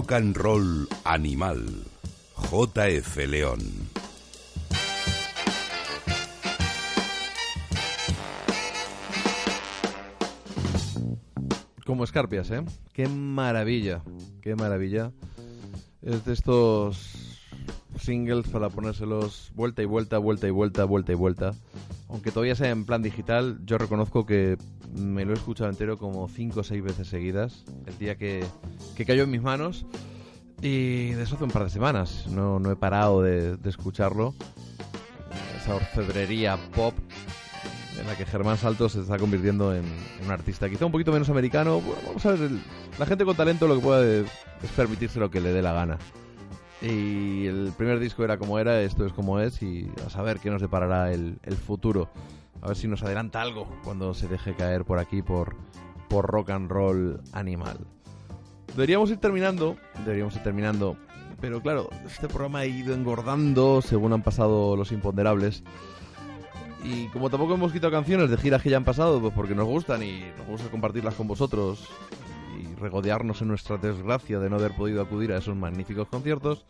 Rock 0.00 0.12
and 0.12 0.34
Roll 0.34 0.88
Animal. 1.04 1.62
JF 2.50 3.16
León. 3.28 3.60
Como 11.84 12.04
escarpias, 12.04 12.50
¿eh? 12.50 12.64
Qué 12.94 13.08
maravilla, 13.08 14.00
qué 14.40 14.56
maravilla. 14.56 15.12
Es 16.00 16.24
de 16.24 16.32
estos 16.32 17.38
singles 18.00 18.48
para 18.48 18.70
ponérselos, 18.70 19.52
vuelta 19.54 19.82
y 19.82 19.84
vuelta, 19.84 20.16
vuelta 20.16 20.48
y 20.48 20.50
vuelta, 20.50 20.84
vuelta 20.86 21.12
y 21.12 21.16
vuelta. 21.16 21.52
Aunque 22.08 22.30
todavía 22.30 22.54
sea 22.54 22.70
en 22.70 22.86
plan 22.86 23.02
digital, 23.02 23.60
yo 23.66 23.76
reconozco 23.76 24.24
que 24.24 24.56
me 24.94 25.24
lo 25.24 25.32
he 25.32 25.36
escuchado 25.36 25.70
entero 25.70 25.98
como 25.98 26.28
cinco 26.28 26.60
o 26.60 26.64
seis 26.64 26.82
veces 26.82 27.08
seguidas. 27.08 27.64
El 27.86 27.98
día 27.98 28.16
que, 28.16 28.44
que 28.96 29.04
cayó 29.04 29.22
en 29.24 29.30
mis 29.30 29.42
manos. 29.42 29.84
Y 30.62 31.12
de 31.12 31.22
eso 31.22 31.36
hace 31.36 31.44
un 31.44 31.50
par 31.50 31.64
de 31.64 31.70
semanas. 31.70 32.26
No, 32.28 32.58
no 32.58 32.70
he 32.70 32.76
parado 32.76 33.22
de, 33.22 33.56
de 33.56 33.70
escucharlo. 33.70 34.34
Esa 35.62 35.74
orfebrería 35.74 36.58
pop 36.74 36.94
en 38.00 38.06
la 38.06 38.16
que 38.16 38.24
Germán 38.24 38.56
Saltos 38.56 38.92
se 38.92 39.00
está 39.02 39.18
convirtiendo 39.18 39.74
en, 39.74 39.84
en 39.84 40.24
un 40.26 40.30
artista 40.30 40.68
quizá 40.70 40.86
un 40.86 40.92
poquito 40.92 41.12
menos 41.12 41.28
americano. 41.30 41.80
Bueno, 41.80 42.00
vamos 42.06 42.24
a 42.26 42.30
ver, 42.32 42.40
el- 42.42 42.60
la 42.98 43.06
gente 43.06 43.24
con 43.24 43.36
talento 43.36 43.66
lo 43.68 43.76
que 43.76 43.80
puede 43.82 44.20
es 44.20 44.70
permitirse 44.76 45.18
lo 45.20 45.30
que 45.30 45.40
le 45.40 45.52
dé 45.52 45.62
la 45.62 45.72
gana. 45.72 45.98
Y 46.82 47.46
el 47.46 47.72
primer 47.76 47.98
disco 47.98 48.24
era 48.24 48.38
como 48.38 48.58
era, 48.58 48.80
esto 48.80 49.04
es 49.04 49.12
como 49.12 49.38
es, 49.38 49.62
y 49.62 49.90
a 50.06 50.08
saber 50.10 50.38
qué 50.40 50.50
nos 50.50 50.62
deparará 50.62 51.12
el, 51.12 51.38
el 51.42 51.54
futuro. 51.56 52.08
A 52.62 52.68
ver 52.68 52.76
si 52.76 52.88
nos 52.88 53.02
adelanta 53.02 53.40
algo 53.40 53.66
cuando 53.84 54.12
se 54.14 54.28
deje 54.28 54.54
caer 54.54 54.84
por 54.84 54.98
aquí 54.98 55.22
por, 55.22 55.56
por 56.08 56.26
rock 56.26 56.50
and 56.50 56.70
roll 56.70 57.20
animal. 57.32 57.78
Deberíamos 58.74 59.10
ir 59.10 59.16
terminando, 59.16 59.76
deberíamos 60.04 60.36
ir 60.36 60.42
terminando, 60.42 60.96
pero 61.40 61.60
claro, 61.60 61.88
este 62.06 62.28
programa 62.28 62.60
ha 62.60 62.66
ido 62.66 62.94
engordando 62.94 63.80
según 63.82 64.12
han 64.12 64.22
pasado 64.22 64.76
los 64.76 64.92
imponderables. 64.92 65.64
Y 66.84 67.06
como 67.08 67.28
tampoco 67.28 67.54
hemos 67.54 67.72
quitado 67.72 67.92
canciones 67.92 68.30
de 68.30 68.36
giras 68.36 68.62
que 68.62 68.70
ya 68.70 68.76
han 68.76 68.84
pasado, 68.84 69.20
pues 69.20 69.34
porque 69.34 69.54
nos 69.54 69.66
gustan 69.66 70.02
y 70.02 70.22
nos 70.38 70.46
gusta 70.46 70.70
compartirlas 70.70 71.14
con 71.14 71.28
vosotros 71.28 71.88
y 72.58 72.74
regodearnos 72.76 73.42
en 73.42 73.48
nuestra 73.48 73.76
desgracia 73.76 74.38
de 74.38 74.48
no 74.48 74.56
haber 74.56 74.74
podido 74.74 75.02
acudir 75.02 75.32
a 75.32 75.38
esos 75.38 75.56
magníficos 75.56 76.08
conciertos, 76.08 76.64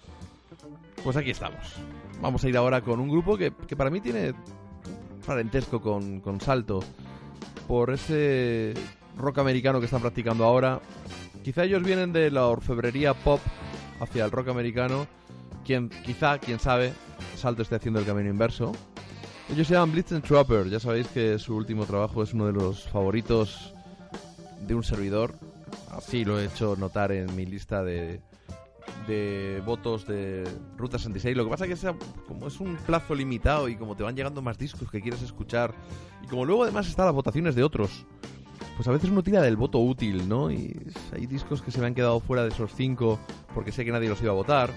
pues 1.04 1.16
aquí 1.16 1.30
estamos. 1.30 1.76
Vamos 2.20 2.44
a 2.44 2.48
ir 2.48 2.56
ahora 2.56 2.80
con 2.80 3.00
un 3.00 3.08
grupo 3.08 3.36
que, 3.36 3.52
que 3.66 3.76
para 3.76 3.90
mí 3.90 4.00
tiene 4.00 4.34
parentesco 5.20 5.80
con, 5.80 6.20
con 6.20 6.40
Salto 6.40 6.80
por 7.66 7.90
ese 7.90 8.74
rock 9.16 9.38
americano 9.38 9.78
que 9.78 9.86
están 9.86 10.00
practicando 10.00 10.44
ahora. 10.44 10.80
Quizá 11.42 11.64
ellos 11.64 11.82
vienen 11.82 12.12
de 12.12 12.30
la 12.30 12.46
orfebrería 12.46 13.14
pop 13.14 13.40
hacia 14.00 14.24
el 14.24 14.30
rock 14.30 14.48
americano. 14.48 15.06
Quien, 15.64 15.88
quizá, 15.88 16.38
quién 16.38 16.58
sabe, 16.58 16.92
Salto 17.36 17.62
esté 17.62 17.76
haciendo 17.76 18.00
el 18.00 18.06
camino 18.06 18.28
inverso. 18.28 18.72
Ellos 19.48 19.66
se 19.66 19.74
llaman 19.74 19.92
Blitz 19.92 20.12
and 20.12 20.24
Trapper. 20.24 20.68
Ya 20.68 20.80
sabéis 20.80 21.06
que 21.08 21.38
su 21.38 21.54
último 21.56 21.86
trabajo 21.86 22.22
es 22.22 22.34
uno 22.34 22.46
de 22.46 22.52
los 22.52 22.88
favoritos 22.88 23.74
de 24.66 24.74
un 24.74 24.82
servidor. 24.82 25.34
Así 25.90 26.24
lo 26.24 26.40
he 26.40 26.46
hecho 26.46 26.76
notar 26.76 27.12
en 27.12 27.34
mi 27.34 27.46
lista 27.46 27.82
de, 27.82 28.20
de 29.06 29.62
votos 29.64 30.06
de 30.06 30.44
Ruta 30.76 30.98
66. 30.98 31.36
Lo 31.36 31.44
que 31.44 31.50
pasa 31.50 31.64
es 31.64 31.70
que 31.70 31.76
sea- 31.76 31.94
como 32.26 32.46
es 32.46 32.60
un 32.60 32.76
plazo 32.76 33.14
limitado 33.14 33.68
y 33.68 33.76
como 33.76 33.96
te 33.96 34.02
van 34.02 34.14
llegando 34.16 34.42
más 34.42 34.58
discos 34.58 34.90
que 34.90 35.00
quieres 35.00 35.22
escuchar 35.22 35.74
y 36.22 36.26
como 36.26 36.44
luego 36.44 36.64
además 36.64 36.88
están 36.88 37.06
las 37.06 37.14
votaciones 37.14 37.54
de 37.54 37.62
otros, 37.62 38.04
pues 38.76 38.88
a 38.88 38.92
veces 38.92 39.10
uno 39.10 39.22
tira 39.22 39.42
del 39.42 39.56
voto 39.56 39.78
útil, 39.78 40.28
¿no? 40.28 40.50
Y 40.50 40.74
hay 41.12 41.26
discos 41.26 41.60
que 41.62 41.70
se 41.70 41.80
me 41.80 41.86
han 41.86 41.94
quedado 41.94 42.20
fuera 42.20 42.42
de 42.42 42.48
esos 42.50 42.72
cinco 42.74 43.18
porque 43.54 43.72
sé 43.72 43.84
que 43.84 43.92
nadie 43.92 44.08
los 44.08 44.20
iba 44.22 44.30
a 44.30 44.34
votar 44.34 44.70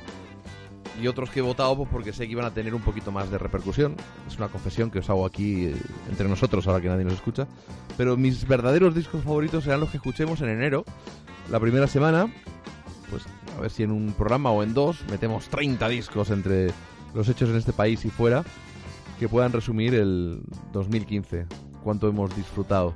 y 1.01 1.07
otros 1.07 1.29
que 1.31 1.39
he 1.39 1.41
votado 1.41 1.75
pues 1.75 1.89
porque 1.91 2.13
sé 2.13 2.25
que 2.27 2.33
iban 2.33 2.45
a 2.45 2.51
tener 2.53 2.75
un 2.75 2.81
poquito 2.81 3.11
más 3.11 3.31
de 3.31 3.37
repercusión. 3.37 3.95
Es 4.27 4.37
una 4.37 4.47
confesión 4.49 4.91
que 4.91 4.99
os 4.99 5.09
hago 5.09 5.25
aquí 5.25 5.65
eh, 5.65 5.75
entre 6.09 6.27
nosotros 6.29 6.67
ahora 6.67 6.81
que 6.81 6.87
nadie 6.89 7.03
nos 7.05 7.13
escucha. 7.13 7.47
Pero 7.97 8.15
mis 8.17 8.47
verdaderos 8.47 8.93
discos 8.93 9.23
favoritos 9.23 9.63
serán 9.63 9.79
los 9.79 9.89
que 9.89 9.97
escuchemos 9.97 10.41
en 10.41 10.49
enero, 10.49 10.83
la 11.49 11.59
primera 11.59 11.87
semana. 11.87 12.31
A 13.57 13.61
ver 13.61 13.71
si 13.71 13.83
en 13.83 13.91
un 13.91 14.13
programa 14.13 14.51
o 14.51 14.63
en 14.63 14.73
dos 14.73 15.03
metemos 15.09 15.47
30 15.49 15.87
discos 15.89 16.29
entre 16.31 16.71
los 17.13 17.29
hechos 17.29 17.49
en 17.49 17.57
este 17.57 17.73
país 17.73 18.03
y 18.05 18.09
fuera 18.09 18.43
que 19.19 19.29
puedan 19.29 19.51
resumir 19.51 19.93
el 19.95 20.41
2015, 20.71 21.45
cuánto 21.83 22.07
hemos 22.07 22.35
disfrutado. 22.35 22.95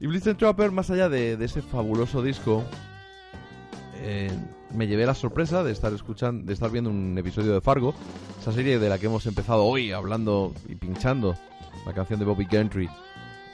Y 0.00 0.06
Blitz 0.06 0.26
and 0.26 0.36
Trapper, 0.36 0.72
más 0.72 0.90
allá 0.90 1.08
de, 1.08 1.34
ese 1.34 1.62
fabuloso 1.62 2.22
disco, 2.22 2.64
eh, 3.94 4.30
me 4.74 4.88
llevé 4.88 5.06
la 5.06 5.14
sorpresa 5.14 5.62
de 5.62 5.70
estar 5.70 5.92
escuchando, 5.92 6.44
de 6.44 6.52
estar 6.52 6.70
viendo 6.70 6.90
un 6.90 7.16
episodio 7.16 7.54
de 7.54 7.60
Fargo, 7.60 7.94
esa 8.40 8.52
serie 8.52 8.80
de 8.80 8.88
la 8.88 8.98
que 8.98 9.06
hemos 9.06 9.26
empezado 9.26 9.64
hoy 9.64 9.92
hablando 9.92 10.52
y 10.68 10.74
pinchando 10.74 11.36
la 11.86 11.92
canción 11.92 12.18
de 12.18 12.24
Bobby 12.24 12.46
Gentry, 12.50 12.88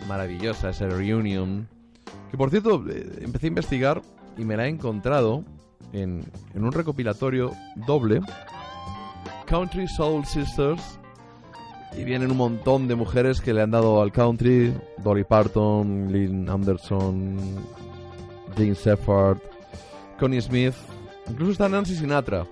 maravillosa, 0.07 0.71
ese 0.71 0.89
reunion. 0.89 1.69
Que 2.31 2.39
por 2.39 2.51
cierto, 2.51 2.83
eh, 2.89 3.21
empecé 3.21 3.47
a 3.47 3.49
investigar 3.49 4.03
y 4.39 4.45
me 4.45 4.57
la 4.57 4.67
he 4.67 4.71
encontrado 4.71 5.45
en, 5.93 6.25
un 6.55 6.73
recopilatorio 6.73 7.53
doble, 7.87 8.21
Country 9.47 9.89
Soul 9.89 10.25
Sisters, 10.25 10.99
y 11.97 12.05
vienen 12.05 12.31
un 12.31 12.37
montón 12.37 12.87
de 12.89 12.95
mujeres 12.95 13.41
que 13.41 13.55
le 13.55 13.63
han 13.63 13.71
dado 13.71 14.03
al 14.03 14.13
country, 14.13 14.75
Dolly 15.03 15.25
Parton, 15.25 16.13
Lynn 16.13 16.49
Anderson, 16.49 17.39
Dean 18.57 18.75
Seffard, 18.75 19.39
Connie 20.19 20.41
Smith, 20.41 20.75
incluso 21.29 21.53
está 21.53 21.69
Nancy 21.69 21.97
Sinatra. 21.97 22.47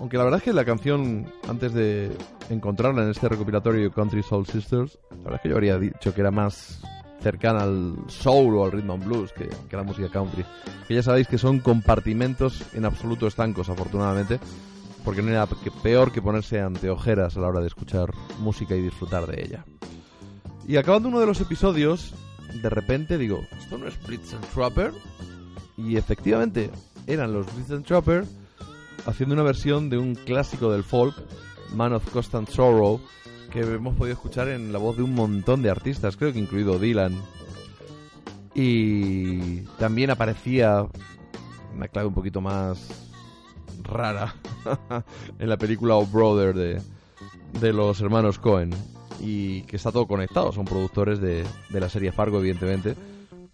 Aunque 0.00 0.16
la 0.16 0.24
verdad 0.24 0.38
es 0.38 0.44
que 0.44 0.52
la 0.52 0.64
canción, 0.64 1.26
antes 1.48 1.72
de 1.72 2.10
encontrarla 2.50 3.02
en 3.02 3.10
este 3.10 3.28
recopilatorio 3.28 3.90
Country 3.92 4.22
Soul 4.22 4.46
Sisters, 4.46 4.98
la 5.10 5.16
verdad 5.16 5.34
es 5.36 5.40
que 5.42 5.48
yo 5.48 5.54
habría 5.54 5.78
dicho 5.78 6.14
que 6.14 6.20
era 6.20 6.30
más 6.30 6.80
cercana 7.20 7.62
al 7.62 7.96
soul 8.08 8.56
o 8.56 8.64
al 8.64 8.72
rhythm 8.72 8.90
and 8.90 9.04
blues 9.04 9.32
que, 9.32 9.48
que 9.68 9.76
la 9.76 9.82
música 9.82 10.08
country. 10.08 10.44
Que 10.86 10.94
ya 10.94 11.02
sabéis 11.02 11.28
que 11.28 11.38
son 11.38 11.60
compartimentos 11.60 12.62
en 12.74 12.84
absoluto 12.84 13.26
estancos, 13.26 13.68
afortunadamente, 13.68 14.40
porque 15.04 15.22
no 15.22 15.48
que 15.62 15.70
peor 15.70 16.12
que 16.12 16.22
ponerse 16.22 16.60
ante 16.60 16.90
ojeras 16.90 17.36
a 17.36 17.40
la 17.40 17.48
hora 17.48 17.60
de 17.60 17.66
escuchar 17.66 18.12
música 18.40 18.74
y 18.74 18.82
disfrutar 18.82 19.26
de 19.26 19.42
ella. 19.42 19.64
Y 20.66 20.76
acabando 20.76 21.08
uno 21.08 21.20
de 21.20 21.26
los 21.26 21.40
episodios, 21.40 22.14
de 22.62 22.68
repente 22.68 23.16
digo, 23.16 23.46
¿esto 23.58 23.78
no 23.78 23.86
es 23.86 23.94
Blitz 24.06 24.34
and 24.34 24.46
Trapper? 24.52 24.92
Y 25.76 25.96
efectivamente, 25.96 26.70
eran 27.06 27.32
los 27.32 27.46
Blitz 27.54 27.70
and 27.70 27.86
Trapper 27.86 28.24
haciendo 29.06 29.34
una 29.34 29.44
versión 29.44 29.88
de 29.88 29.96
un 29.96 30.14
clásico 30.14 30.70
del 30.70 30.84
folk, 30.84 31.14
Man 31.74 31.94
of 31.94 32.08
Constant 32.10 32.48
Sorrow, 32.50 33.00
que 33.50 33.60
hemos 33.60 33.96
podido 33.96 34.14
escuchar 34.14 34.48
en 34.48 34.72
la 34.72 34.78
voz 34.78 34.96
de 34.96 35.02
un 35.02 35.14
montón 35.14 35.62
de 35.62 35.70
artistas, 35.70 36.16
creo 36.16 36.32
que 36.32 36.38
incluido 36.38 36.78
Dylan. 36.78 37.14
Y 38.54 39.60
también 39.78 40.10
aparecía 40.10 40.86
una 41.74 41.88
clave 41.88 42.08
un 42.08 42.14
poquito 42.14 42.40
más 42.40 42.88
rara 43.82 44.34
en 45.38 45.48
la 45.48 45.56
película 45.56 45.94
Oh 45.94 46.06
Brother 46.06 46.54
de, 46.54 46.82
de 47.60 47.72
los 47.72 48.00
hermanos 48.00 48.38
Cohen. 48.38 48.70
Y 49.20 49.62
que 49.62 49.76
está 49.76 49.90
todo 49.90 50.06
conectado, 50.06 50.52
son 50.52 50.64
productores 50.64 51.20
de, 51.20 51.44
de 51.70 51.80
la 51.80 51.88
serie 51.88 52.12
Fargo, 52.12 52.38
evidentemente, 52.38 52.94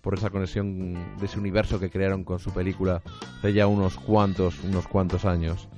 por 0.02 0.14
esa 0.14 0.28
conexión 0.28 0.94
de 1.18 1.26
ese 1.26 1.38
universo 1.38 1.80
que 1.80 1.88
crearon 1.88 2.24
con 2.24 2.38
su 2.38 2.52
película 2.52 3.02
hace 3.38 3.54
ya 3.54 3.66
unos 3.66 3.96
cuantos, 3.96 4.62
unos 4.62 4.86
cuantos 4.86 5.24
años. 5.24 5.68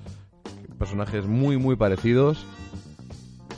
Personajes 0.79 1.27
muy, 1.27 1.57
muy 1.57 1.77
parecidos, 1.77 2.45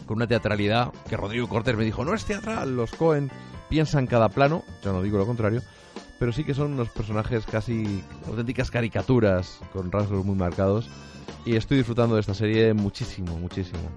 con 0.08 0.16
una 0.16 0.26
teatralidad 0.26 0.90
que 1.08 1.16
Rodrigo 1.16 1.48
Cortés 1.48 1.76
me 1.76 1.84
dijo, 1.84 2.04
no 2.04 2.14
es 2.14 2.24
teatral, 2.24 2.74
los 2.74 2.90
Cohen 2.92 3.30
piensan 3.68 4.06
cada 4.06 4.30
plano, 4.30 4.64
yo 4.82 4.92
no 4.92 5.02
digo 5.02 5.18
lo 5.18 5.26
contrario, 5.26 5.62
pero 6.18 6.32
sí 6.32 6.42
que 6.42 6.54
son 6.54 6.72
unos 6.72 6.88
personajes 6.88 7.44
casi 7.46 8.02
auténticas 8.26 8.70
caricaturas, 8.70 9.60
con 9.72 9.92
rasgos 9.92 10.24
muy 10.24 10.34
marcados, 10.34 10.88
y 11.44 11.56
estoy 11.56 11.76
disfrutando 11.76 12.14
de 12.14 12.22
esta 12.22 12.34
serie 12.34 12.72
muchísimo, 12.72 13.36
muchísimo. 13.38 13.90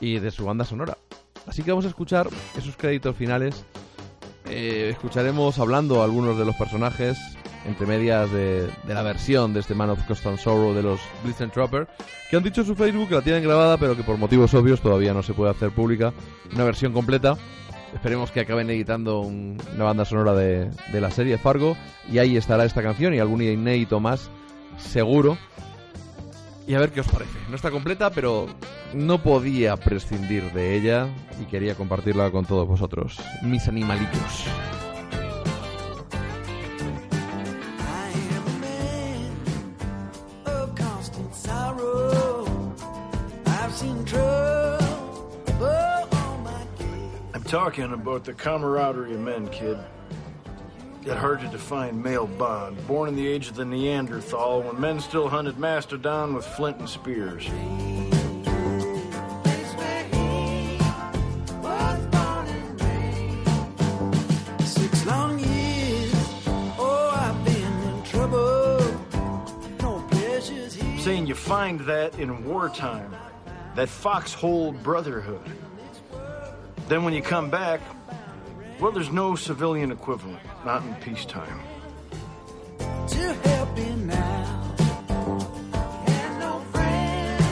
Y 0.00 0.18
de 0.18 0.30
su 0.30 0.44
banda 0.44 0.64
sonora. 0.64 0.98
Así 1.46 1.62
que 1.62 1.70
vamos 1.70 1.84
a 1.84 1.88
escuchar 1.88 2.28
esos 2.58 2.76
créditos 2.76 3.16
finales. 3.16 3.64
Eh, 4.46 4.88
escucharemos 4.90 5.58
hablando 5.58 6.02
a 6.02 6.04
algunos 6.04 6.36
de 6.36 6.44
los 6.44 6.56
personajes, 6.56 7.18
entre 7.66 7.86
medias 7.86 8.30
de, 8.32 8.68
de 8.84 8.94
la 8.94 9.02
versión 9.02 9.52
de 9.52 9.60
este 9.60 9.74
Man 9.74 9.90
of 9.90 10.02
Constant 10.06 10.38
Sorrow 10.38 10.72
de 10.74 10.82
los 10.82 11.00
Blitz 11.22 11.40
and 11.40 11.52
Trapper, 11.52 11.86
que 12.30 12.36
han 12.36 12.42
dicho 12.42 12.62
en 12.62 12.66
su 12.66 12.74
Facebook 12.74 13.08
que 13.08 13.14
la 13.16 13.22
tienen 13.22 13.42
grabada, 13.42 13.76
pero 13.76 13.96
que 13.96 14.02
por 14.02 14.16
motivos 14.16 14.54
obvios 14.54 14.80
todavía 14.80 15.12
no 15.12 15.22
se 15.22 15.34
puede 15.34 15.50
hacer 15.50 15.70
pública. 15.70 16.12
Una 16.54 16.64
versión 16.64 16.92
completa. 16.92 17.36
Esperemos 17.94 18.30
que 18.30 18.40
acaben 18.40 18.70
editando 18.70 19.20
un- 19.20 19.60
una 19.74 19.84
banda 19.84 20.04
sonora 20.04 20.32
de, 20.34 20.70
de 20.92 21.00
la 21.00 21.10
serie 21.10 21.38
Fargo. 21.38 21.76
Y 22.10 22.18
ahí 22.18 22.36
estará 22.36 22.64
esta 22.64 22.82
canción 22.82 23.14
y 23.14 23.18
algún 23.18 23.42
inédito 23.42 23.98
más, 24.00 24.30
seguro. 24.78 25.36
Y 26.68 26.74
a 26.74 26.78
ver 26.78 26.92
qué 26.92 27.00
os 27.00 27.08
parece. 27.08 27.32
No 27.48 27.56
está 27.56 27.72
completa, 27.72 28.10
pero 28.10 28.46
no 28.94 29.20
podía 29.22 29.76
prescindir 29.76 30.52
de 30.52 30.76
ella 30.76 31.08
y 31.42 31.46
quería 31.46 31.74
compartirla 31.74 32.30
con 32.30 32.44
todos 32.46 32.68
vosotros, 32.68 33.18
mis 33.42 33.66
animalitos. 33.66 34.44
I'm 43.82 44.04
talking 47.44 47.92
about 47.94 48.24
the 48.24 48.34
camaraderie 48.34 49.14
of 49.14 49.20
men, 49.20 49.48
kid. 49.48 49.78
Yet 51.02 51.16
hard 51.16 51.40
to 51.40 51.48
define 51.48 52.02
male 52.02 52.26
bond, 52.26 52.86
born 52.86 53.08
in 53.08 53.16
the 53.16 53.26
age 53.26 53.48
of 53.48 53.56
the 53.56 53.64
Neanderthal 53.64 54.60
when 54.62 54.78
men 54.78 55.00
still 55.00 55.30
hunted 55.30 55.58
mastodon 55.58 56.34
with 56.34 56.44
flint 56.44 56.76
and 56.78 56.88
spears. 56.88 57.46
Saying 70.98 71.26
you 71.26 71.34
find 71.34 71.80
that 71.80 72.18
in 72.18 72.44
wartime 72.44 73.16
that 73.80 73.88
foxhole 73.88 74.72
brotherhood. 74.72 75.40
Then 76.88 77.02
when 77.02 77.14
you 77.14 77.22
come 77.22 77.48
back, 77.48 77.80
well, 78.78 78.92
there's 78.92 79.10
no 79.10 79.34
civilian 79.34 79.90
equivalent, 79.90 80.42
not 80.66 80.82
in 80.82 80.94
peacetime. 80.96 81.58
to 82.78 83.32
help 83.32 83.78
you 83.78 83.96
now. 84.04 84.74
And 86.06 86.40
no 86.40 86.60
friend 86.72 87.44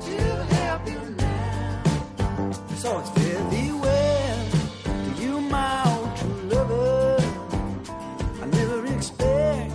to 0.00 0.44
help 0.54 0.88
you 0.88 1.00
now. 1.18 1.82
So 2.76 2.98
it's 3.00 3.10
fare 3.10 3.50
thee 3.50 3.72
well 3.72 4.46
to 4.84 5.22
you, 5.22 5.40
my 5.42 5.82
old 5.92 6.16
true 6.16 6.40
lover. 6.44 7.18
I 8.40 8.46
never 8.46 8.86
expect. 8.86 9.72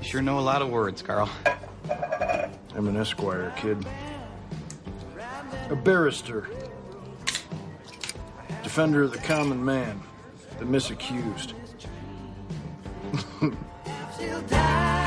You 0.00 0.04
sure 0.04 0.20
know 0.20 0.38
a 0.38 0.40
lot 0.52 0.60
of 0.60 0.68
words, 0.68 1.00
Carl. 1.00 1.30
I'm 2.74 2.88
an 2.88 2.98
esquire, 2.98 3.54
kid. 3.56 3.86
A 5.70 5.76
barrister. 5.76 6.48
Defender 8.62 9.02
of 9.02 9.12
the 9.12 9.18
common 9.18 9.64
man, 9.64 10.00
the 10.58 10.64
misaccused. 10.64 11.54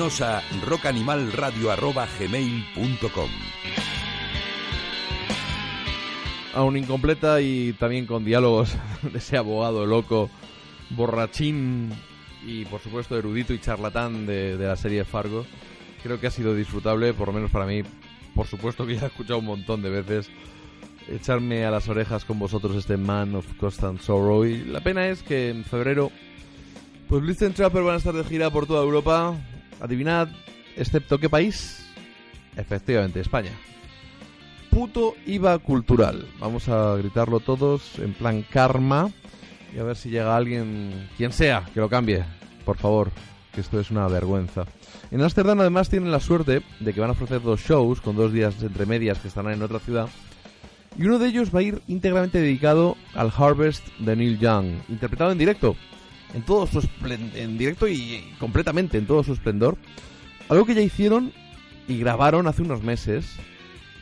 Escríbenos 0.00 0.22
a 0.22 0.42
rockanimalradio.gmail.com 0.64 3.30
Aún 6.54 6.78
incompleta 6.78 7.42
y 7.42 7.74
también 7.74 8.06
con 8.06 8.24
diálogos 8.24 8.78
de 9.02 9.18
ese 9.18 9.36
abogado 9.36 9.84
loco, 9.84 10.30
borrachín 10.88 11.90
y 12.46 12.64
por 12.64 12.80
supuesto 12.80 13.18
erudito 13.18 13.52
y 13.52 13.60
charlatán 13.60 14.24
de, 14.24 14.56
de 14.56 14.66
la 14.66 14.76
serie 14.76 15.04
Fargo. 15.04 15.44
Creo 16.02 16.18
que 16.18 16.28
ha 16.28 16.30
sido 16.30 16.54
disfrutable, 16.54 17.12
por 17.12 17.28
lo 17.28 17.34
menos 17.34 17.50
para 17.50 17.66
mí. 17.66 17.82
Por 18.34 18.46
supuesto 18.46 18.86
que 18.86 18.96
ya 18.96 19.02
he 19.02 19.08
escuchado 19.08 19.40
un 19.40 19.44
montón 19.44 19.82
de 19.82 19.90
veces 19.90 20.30
echarme 21.08 21.66
a 21.66 21.70
las 21.70 21.90
orejas 21.90 22.24
con 22.24 22.38
vosotros 22.38 22.74
este 22.74 22.96
Man 22.96 23.34
of 23.34 23.44
Constant 23.58 24.00
Sorrow. 24.00 24.46
Y 24.46 24.64
la 24.64 24.80
pena 24.80 25.08
es 25.08 25.22
que 25.22 25.50
en 25.50 25.62
febrero, 25.62 26.10
pues 27.06 27.22
Listen 27.22 27.52
Trapper 27.52 27.82
van 27.82 27.96
a 27.96 27.98
estar 27.98 28.14
de 28.14 28.24
gira 28.24 28.48
por 28.48 28.66
toda 28.66 28.82
Europa. 28.82 29.36
Adivinad, 29.80 30.28
excepto 30.76 31.18
qué 31.18 31.28
país. 31.28 31.86
Efectivamente, 32.56 33.20
España. 33.20 33.52
Puto 34.70 35.14
IVA 35.26 35.58
cultural. 35.58 36.26
Vamos 36.38 36.68
a 36.68 36.96
gritarlo 36.96 37.40
todos 37.40 37.98
en 37.98 38.12
plan 38.12 38.42
karma. 38.42 39.10
Y 39.74 39.78
a 39.78 39.84
ver 39.84 39.96
si 39.96 40.10
llega 40.10 40.36
alguien, 40.36 41.08
quien 41.16 41.32
sea, 41.32 41.64
que 41.72 41.80
lo 41.80 41.88
cambie. 41.88 42.24
Por 42.64 42.76
favor, 42.76 43.10
que 43.52 43.60
esto 43.60 43.80
es 43.80 43.90
una 43.90 44.06
vergüenza. 44.08 44.64
En 45.10 45.22
Ámsterdam 45.22 45.60
además 45.60 45.88
tienen 45.88 46.12
la 46.12 46.20
suerte 46.20 46.62
de 46.78 46.94
que 46.94 47.00
van 47.00 47.10
a 47.10 47.14
ofrecer 47.14 47.42
dos 47.42 47.60
shows 47.60 48.00
con 48.00 48.16
dos 48.16 48.32
días 48.32 48.62
entre 48.62 48.86
medias 48.86 49.18
que 49.18 49.28
estarán 49.28 49.54
en 49.54 49.62
otra 49.62 49.78
ciudad. 49.78 50.08
Y 50.96 51.04
uno 51.04 51.18
de 51.18 51.28
ellos 51.28 51.54
va 51.54 51.60
a 51.60 51.64
ir 51.64 51.82
íntegramente 51.86 52.40
dedicado 52.40 52.96
al 53.14 53.32
Harvest 53.36 53.86
de 53.98 54.16
Neil 54.16 54.38
Young, 54.38 54.82
interpretado 54.88 55.32
en 55.32 55.38
directo, 55.38 55.76
en 56.34 56.42
todo 56.42 56.66
su 56.66 56.86
en 57.34 57.58
directo 57.58 57.88
y, 57.88 57.94
y 57.94 58.34
completamente 58.38 58.98
en 58.98 59.06
todo 59.06 59.22
su 59.22 59.32
esplendor. 59.32 59.76
Algo 60.48 60.66
que 60.66 60.74
ya 60.74 60.80
hicieron 60.80 61.32
y 61.88 61.98
grabaron 61.98 62.46
hace 62.46 62.62
unos 62.62 62.82
meses 62.82 63.36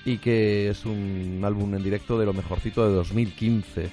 y 0.05 0.19
que 0.19 0.71
es 0.71 0.85
un 0.85 1.41
álbum 1.45 1.75
en 1.75 1.83
directo 1.83 2.19
de 2.19 2.27
lo 2.27 2.33
mejorcito 2.33 2.87
de 2.89 2.95
2015. 2.95 3.91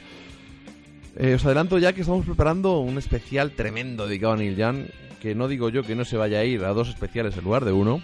Eh, 1.17 1.33
os 1.35 1.45
adelanto 1.45 1.77
ya 1.77 1.93
que 1.93 2.01
estamos 2.01 2.25
preparando 2.25 2.79
un 2.79 2.97
especial 2.97 3.51
tremendo 3.51 4.07
dedicado 4.07 4.33
a 4.33 4.37
Neil 4.37 4.55
Young, 4.55 4.85
que 5.21 5.33
no 5.33 5.47
digo 5.47 5.69
yo 5.69 5.83
que 5.83 5.95
no 5.95 6.03
se 6.03 6.17
vaya 6.17 6.39
a 6.39 6.43
ir 6.43 6.63
a 6.63 6.73
dos 6.73 6.89
especiales 6.89 7.37
en 7.37 7.45
lugar 7.45 7.63
de 7.63 7.71
uno, 7.71 8.01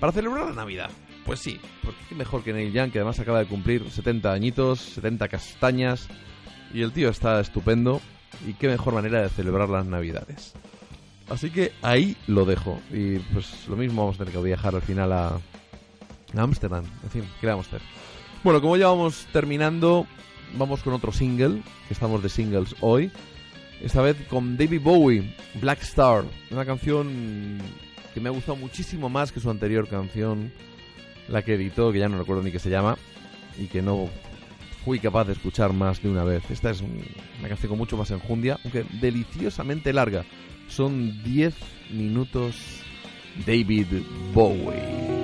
para 0.00 0.12
celebrar 0.12 0.46
la 0.46 0.54
Navidad. 0.54 0.90
Pues 1.26 1.40
sí, 1.40 1.60
porque 1.82 2.00
qué 2.08 2.14
mejor 2.14 2.42
que 2.42 2.54
Neil 2.54 2.72
Young, 2.72 2.90
que 2.90 2.98
además 2.98 3.20
acaba 3.20 3.40
de 3.40 3.46
cumplir 3.46 3.90
70 3.90 4.32
añitos, 4.32 4.80
70 4.80 5.28
castañas, 5.28 6.08
y 6.72 6.80
el 6.80 6.92
tío 6.92 7.10
está 7.10 7.40
estupendo, 7.40 8.00
y 8.46 8.54
qué 8.54 8.68
mejor 8.68 8.94
manera 8.94 9.22
de 9.22 9.28
celebrar 9.28 9.68
las 9.68 9.86
Navidades. 9.86 10.54
Así 11.28 11.50
que 11.50 11.72
ahí 11.82 12.16
lo 12.26 12.44
dejo, 12.44 12.80
y 12.90 13.18
pues 13.18 13.68
lo 13.68 13.76
mismo 13.76 14.02
vamos 14.02 14.16
a 14.16 14.18
tener 14.20 14.32
que 14.32 14.42
viajar 14.42 14.74
al 14.74 14.82
final 14.82 15.12
a, 15.12 15.38
Ámsterdam, 16.36 16.84
en 17.04 17.10
fin, 17.10 17.24
¿qué 17.40 17.46
vamos 17.46 17.66
a 17.66 17.76
hacer? 17.76 17.82
Bueno, 18.42 18.60
como 18.60 18.76
ya 18.76 18.88
vamos 18.88 19.26
terminando, 19.32 20.06
vamos 20.56 20.82
con 20.82 20.94
otro 20.94 21.12
single, 21.12 21.62
que 21.86 21.94
estamos 21.94 22.22
de 22.22 22.28
singles 22.28 22.74
hoy. 22.80 23.10
Esta 23.82 24.02
vez 24.02 24.16
con 24.28 24.56
David 24.56 24.80
Bowie, 24.82 25.34
Black 25.60 25.82
Star, 25.82 26.24
una 26.50 26.64
canción 26.64 27.58
que 28.12 28.20
me 28.20 28.28
ha 28.28 28.32
gustado 28.32 28.56
muchísimo 28.56 29.08
más 29.08 29.32
que 29.32 29.40
su 29.40 29.50
anterior 29.50 29.88
canción, 29.88 30.52
la 31.28 31.42
que 31.42 31.54
editó, 31.54 31.92
que 31.92 31.98
ya 31.98 32.08
no 32.08 32.18
recuerdo 32.18 32.42
ni 32.42 32.50
qué 32.50 32.58
se 32.58 32.70
llama, 32.70 32.96
y 33.58 33.66
que 33.66 33.82
no 33.82 34.08
fui 34.88 35.00
capaz 35.00 35.26
de 35.26 35.34
escuchar 35.34 35.74
más 35.74 36.02
de 36.02 36.08
una 36.08 36.24
vez. 36.24 36.50
Esta 36.50 36.70
es 36.70 36.80
un- 36.80 37.04
una 37.40 37.48
canción 37.48 37.68
con 37.68 37.76
mucho 37.76 37.98
más 37.98 38.10
enjundia, 38.10 38.58
aunque 38.64 38.86
deliciosamente 39.02 39.92
larga. 39.92 40.24
Son 40.66 41.22
10 41.22 41.54
minutos 41.90 42.54
David 43.46 43.86
Bowie. 44.32 45.17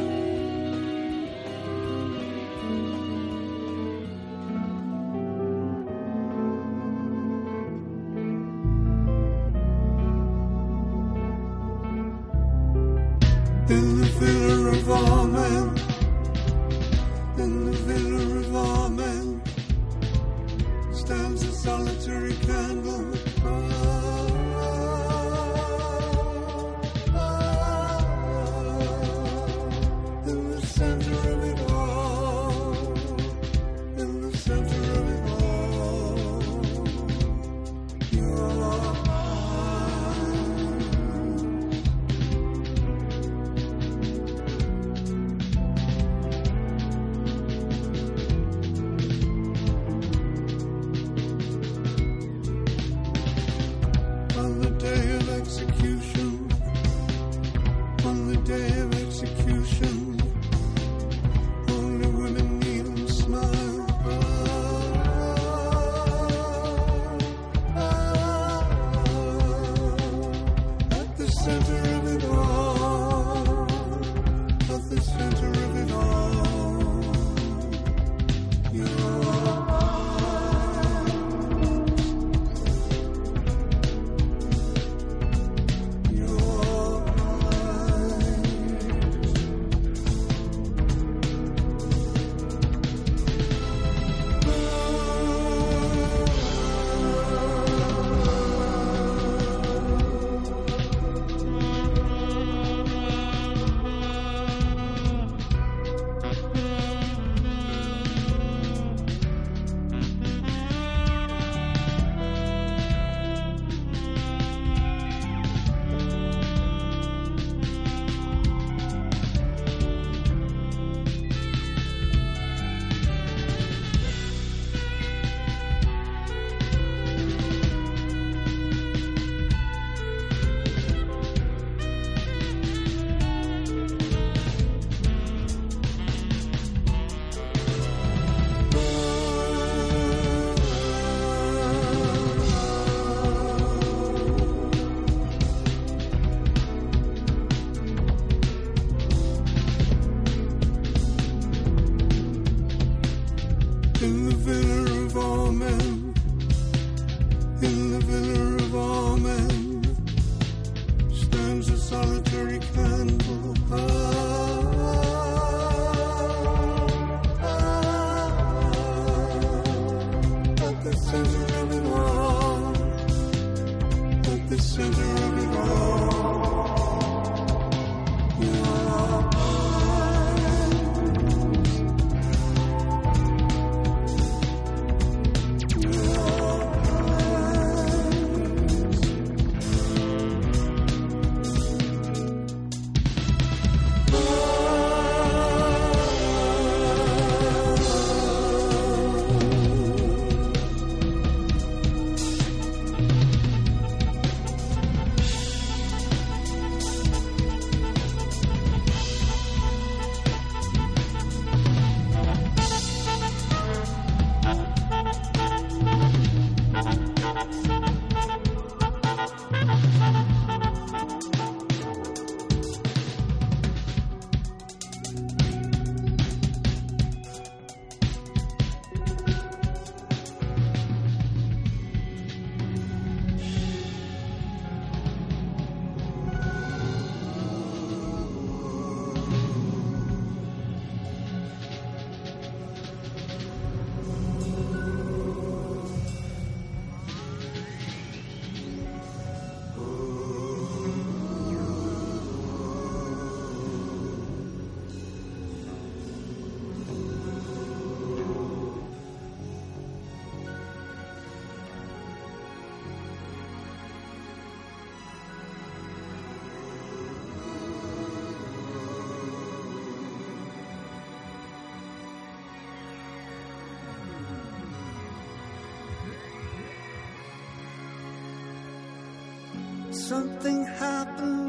In 154.05 154.26
the 154.26 154.35
villa 154.35 154.64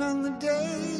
on 0.02 0.22
the 0.24 0.30
day 0.32 0.95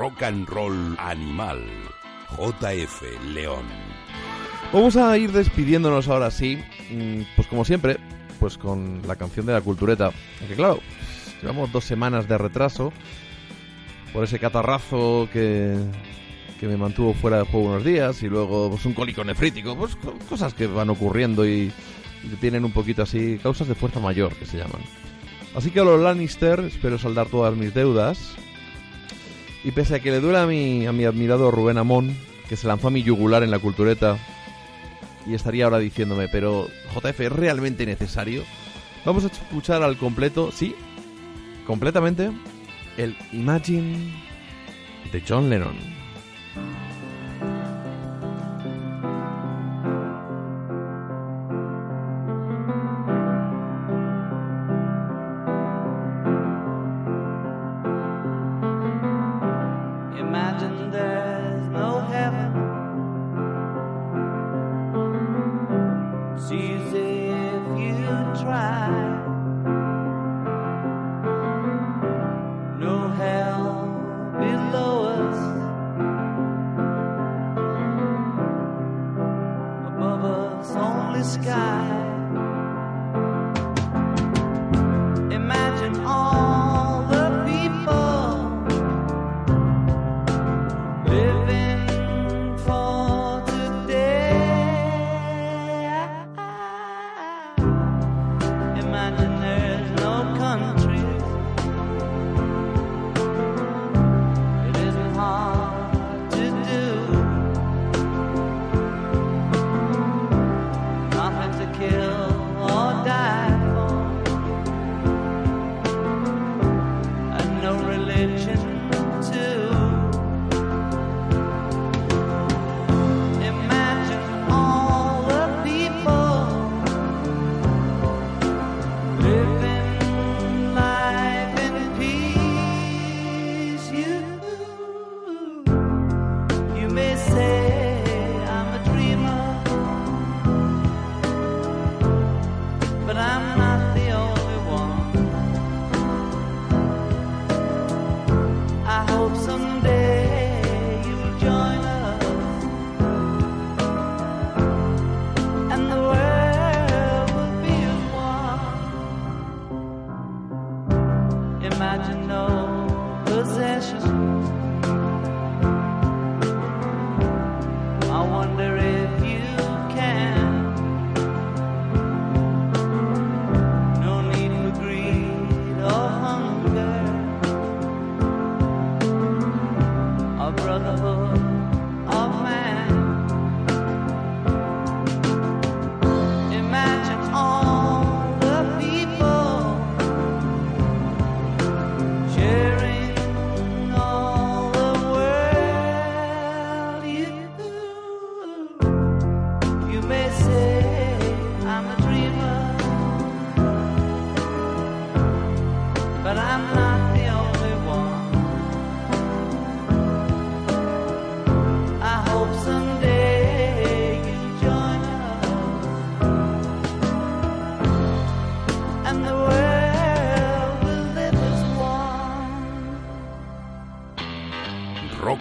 Rock 0.00 0.22
and 0.22 0.48
Roll 0.48 0.96
Animal. 0.98 1.60
JF 2.30 3.02
León. 3.34 3.66
Vamos 4.72 4.96
a 4.96 5.18
ir 5.18 5.30
despidiéndonos 5.30 6.08
ahora 6.08 6.30
sí, 6.30 6.56
mm, 6.90 7.20
pues 7.36 7.46
como 7.48 7.66
siempre, 7.66 7.98
pues 8.38 8.56
con 8.56 9.02
la 9.06 9.16
canción 9.16 9.44
de 9.44 9.52
la 9.52 9.60
cultureta. 9.60 10.10
Aunque 10.40 10.54
claro, 10.56 10.78
llevamos 11.42 11.70
dos 11.70 11.84
semanas 11.84 12.26
de 12.26 12.38
retraso 12.38 12.94
por 14.14 14.24
ese 14.24 14.38
catarrazo 14.38 15.28
que, 15.30 15.76
que 16.58 16.66
me 16.66 16.78
mantuvo 16.78 17.12
fuera 17.12 17.36
del 17.36 17.46
juego 17.48 17.66
unos 17.68 17.84
días 17.84 18.22
y 18.22 18.28
luego 18.30 18.70
pues 18.70 18.86
un 18.86 18.94
cólico 18.94 19.22
nefrítico, 19.22 19.76
pues 19.76 19.96
co- 19.96 20.14
cosas 20.30 20.54
que 20.54 20.66
van 20.66 20.88
ocurriendo 20.88 21.46
y, 21.46 21.70
y 22.24 22.28
que 22.30 22.36
tienen 22.36 22.64
un 22.64 22.72
poquito 22.72 23.02
así, 23.02 23.38
causas 23.42 23.68
de 23.68 23.74
fuerza 23.74 24.00
mayor 24.00 24.34
que 24.36 24.46
se 24.46 24.56
llaman. 24.56 24.80
Así 25.54 25.70
que 25.70 25.80
a 25.80 25.84
los 25.84 26.00
Lannister 26.00 26.60
espero 26.60 26.96
saldar 26.98 27.26
todas 27.26 27.54
mis 27.54 27.74
deudas. 27.74 28.34
Y 29.64 29.72
pese 29.72 29.96
a 29.96 30.00
que 30.00 30.10
le 30.10 30.20
duela 30.20 30.44
a 30.44 30.46
mi, 30.46 30.86
a 30.86 30.92
mi 30.92 31.04
admirado 31.04 31.50
Rubén 31.50 31.78
Amón, 31.78 32.16
que 32.48 32.56
se 32.56 32.66
lanzó 32.66 32.88
a 32.88 32.90
mi 32.90 33.02
yugular 33.02 33.42
en 33.42 33.50
la 33.50 33.58
cultureta, 33.58 34.18
y 35.26 35.34
estaría 35.34 35.64
ahora 35.64 35.78
diciéndome, 35.78 36.28
pero 36.28 36.68
JF, 36.94 37.20
¿es 37.20 37.32
realmente 37.32 37.84
necesario? 37.84 38.42
Vamos 39.04 39.24
a 39.24 39.28
escuchar 39.28 39.82
al 39.82 39.96
completo, 39.96 40.50
sí, 40.50 40.74
completamente, 41.66 42.30
el 42.96 43.16
Imagine 43.32 44.12
de 45.12 45.22
John 45.26 45.50
Lennon. 45.50 45.99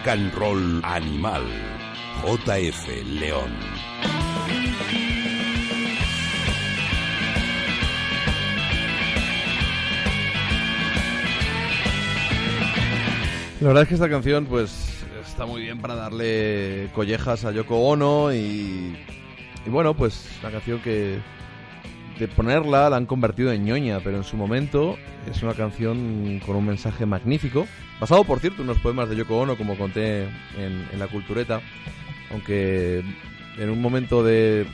And 0.10 0.34
roll 0.34 0.84
animal. 0.84 1.44
JF 2.23 2.88
León. 3.19 3.52
La 13.61 13.68
verdad 13.68 13.84
es 13.84 13.90
que 13.90 13.94
esta 13.94 14.10
canción, 14.10 14.45
pues, 14.45 15.03
está 15.23 15.45
muy 15.45 15.61
bien 15.61 15.80
para 15.80 15.94
darle 15.94 16.90
collejas 16.95 17.45
a 17.45 17.51
Yoko 17.51 17.77
Ono 17.77 18.33
y, 18.33 18.98
y 19.66 19.69
bueno, 19.69 19.93
pues, 19.93 20.27
una 20.42 20.51
canción 20.51 20.80
que 20.80 21.19
de 22.17 22.27
ponerla 22.27 22.90
la 22.90 22.98
han 22.98 23.06
convertido 23.06 23.51
en 23.51 23.64
ñoña, 23.64 24.00
pero 24.03 24.17
en 24.17 24.24
su 24.24 24.38
momento 24.38 24.98
es 25.30 25.43
una 25.43 25.53
canción 25.53 26.42
con 26.45 26.56
un 26.56 26.66
mensaje 26.66 27.06
magnífico, 27.06 27.67
basado, 28.00 28.24
por 28.24 28.40
cierto, 28.40 28.61
unos 28.61 28.78
poemas 28.80 29.10
de 29.10 29.16
Yoko 29.16 29.38
Ono, 29.40 29.58
como 29.58 29.78
conté 29.78 30.24
en, 30.58 31.00
la 31.00 31.08
cultureta, 31.08 31.61
aunque 32.32 33.03
en 33.58 33.69
un 33.69 33.82
momento 33.82 34.24
de, 34.24 34.66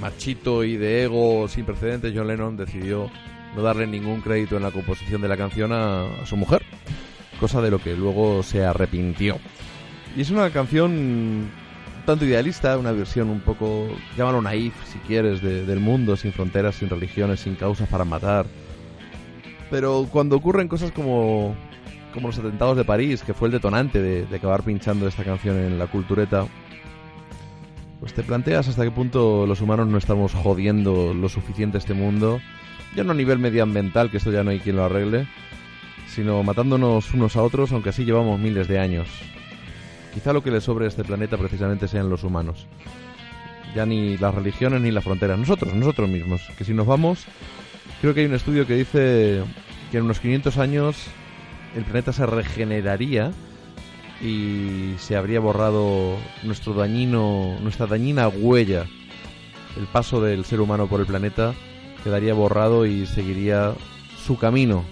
machito 0.00 0.64
y 0.64 0.76
de 0.76 1.04
ego 1.04 1.48
sin 1.48 1.64
precedentes, 1.64 2.12
John 2.14 2.26
Lennon 2.28 2.56
decidió 2.56 3.10
no 3.54 3.62
darle 3.62 3.86
ningún 3.86 4.20
crédito 4.22 4.56
en 4.56 4.62
la 4.62 4.70
composición 4.70 5.20
de 5.20 5.28
la 5.28 5.36
canción 5.36 5.72
a, 5.72 6.06
su 6.24 6.36
mujer, 6.36 6.62
cosa 7.38 7.60
de 7.60 7.70
lo 7.70 7.78
que 7.78 7.94
luego 7.94 8.42
se 8.42 8.64
arrepintió. 8.64 9.38
Y 10.16 10.22
es 10.22 10.30
una 10.30 10.50
canción 10.50 11.50
tanto 12.06 12.24
idealista, 12.24 12.76
una 12.78 12.92
versión 12.92 13.30
un 13.30 13.40
poco, 13.40 13.88
llámalo 14.16 14.42
naif 14.42 14.74
si 14.90 14.98
quieres, 15.00 15.40
de- 15.42 15.64
del 15.64 15.80
mundo, 15.80 16.16
sin 16.16 16.32
fronteras, 16.32 16.74
sin 16.76 16.88
religiones, 16.90 17.40
sin 17.40 17.54
causas 17.54 17.88
para 17.88 18.04
matar. 18.04 18.46
Pero 19.70 20.06
cuando 20.10 20.36
ocurren 20.36 20.68
cosas 20.68 20.90
como, 20.92 21.56
como 22.12 22.28
los 22.28 22.38
atentados 22.38 22.76
de 22.76 22.84
París, 22.84 23.22
que 23.22 23.34
fue 23.34 23.48
el 23.48 23.52
detonante 23.52 24.00
de, 24.00 24.26
de 24.26 24.36
acabar 24.36 24.62
pinchando 24.62 25.06
esta 25.08 25.24
canción 25.24 25.58
en 25.58 25.78
la 25.78 25.86
cultureta, 25.86 26.46
pues 28.00 28.14
te 28.14 28.22
planteas 28.22 28.68
hasta 28.68 28.82
qué 28.82 28.90
punto 28.90 29.46
los 29.46 29.60
humanos 29.60 29.86
no 29.86 29.98
estamos 29.98 30.34
jodiendo 30.34 31.14
lo 31.14 31.28
suficiente 31.28 31.78
este 31.78 31.94
mundo, 31.94 32.40
ya 32.94 33.04
no 33.04 33.12
a 33.12 33.14
nivel 33.14 33.38
medioambiental, 33.38 34.10
que 34.10 34.16
esto 34.16 34.32
ya 34.32 34.44
no 34.44 34.50
hay 34.50 34.60
quien 34.60 34.76
lo 34.76 34.84
arregle, 34.84 35.26
sino 36.08 36.42
matándonos 36.42 37.14
unos 37.14 37.36
a 37.36 37.42
otros, 37.42 37.72
aunque 37.72 37.90
así 37.90 38.04
llevamos 38.04 38.38
miles 38.38 38.68
de 38.68 38.78
años. 38.78 39.08
Quizá 40.12 40.32
lo 40.32 40.42
que 40.42 40.50
le 40.50 40.60
sobre 40.60 40.84
a 40.84 40.88
este 40.88 41.04
planeta 41.04 41.38
precisamente 41.38 41.88
sean 41.88 42.10
los 42.10 42.22
humanos. 42.22 42.66
Ya 43.74 43.86
ni 43.86 44.18
las 44.18 44.34
religiones 44.34 44.82
ni 44.82 44.90
las 44.90 45.04
fronteras. 45.04 45.38
Nosotros, 45.38 45.72
nosotros 45.72 46.08
mismos. 46.08 46.42
Que 46.58 46.64
si 46.64 46.74
nos 46.74 46.86
vamos, 46.86 47.24
creo 48.02 48.12
que 48.12 48.20
hay 48.20 48.26
un 48.26 48.34
estudio 48.34 48.66
que 48.66 48.74
dice 48.74 49.42
que 49.90 49.98
en 49.98 50.04
unos 50.04 50.20
500 50.20 50.58
años 50.58 51.06
el 51.74 51.84
planeta 51.84 52.12
se 52.12 52.26
regeneraría 52.26 53.32
y 54.20 54.94
se 54.98 55.16
habría 55.16 55.40
borrado 55.40 56.16
nuestro 56.42 56.74
dañino, 56.74 57.56
nuestra 57.60 57.86
dañina 57.86 58.28
huella. 58.28 58.86
El 59.76 59.86
paso 59.86 60.20
del 60.20 60.44
ser 60.44 60.60
humano 60.60 60.86
por 60.86 61.00
el 61.00 61.06
planeta 61.06 61.54
quedaría 62.04 62.34
borrado 62.34 62.86
y 62.86 63.06
seguiría 63.06 63.74
su 64.24 64.36
camino 64.38 64.84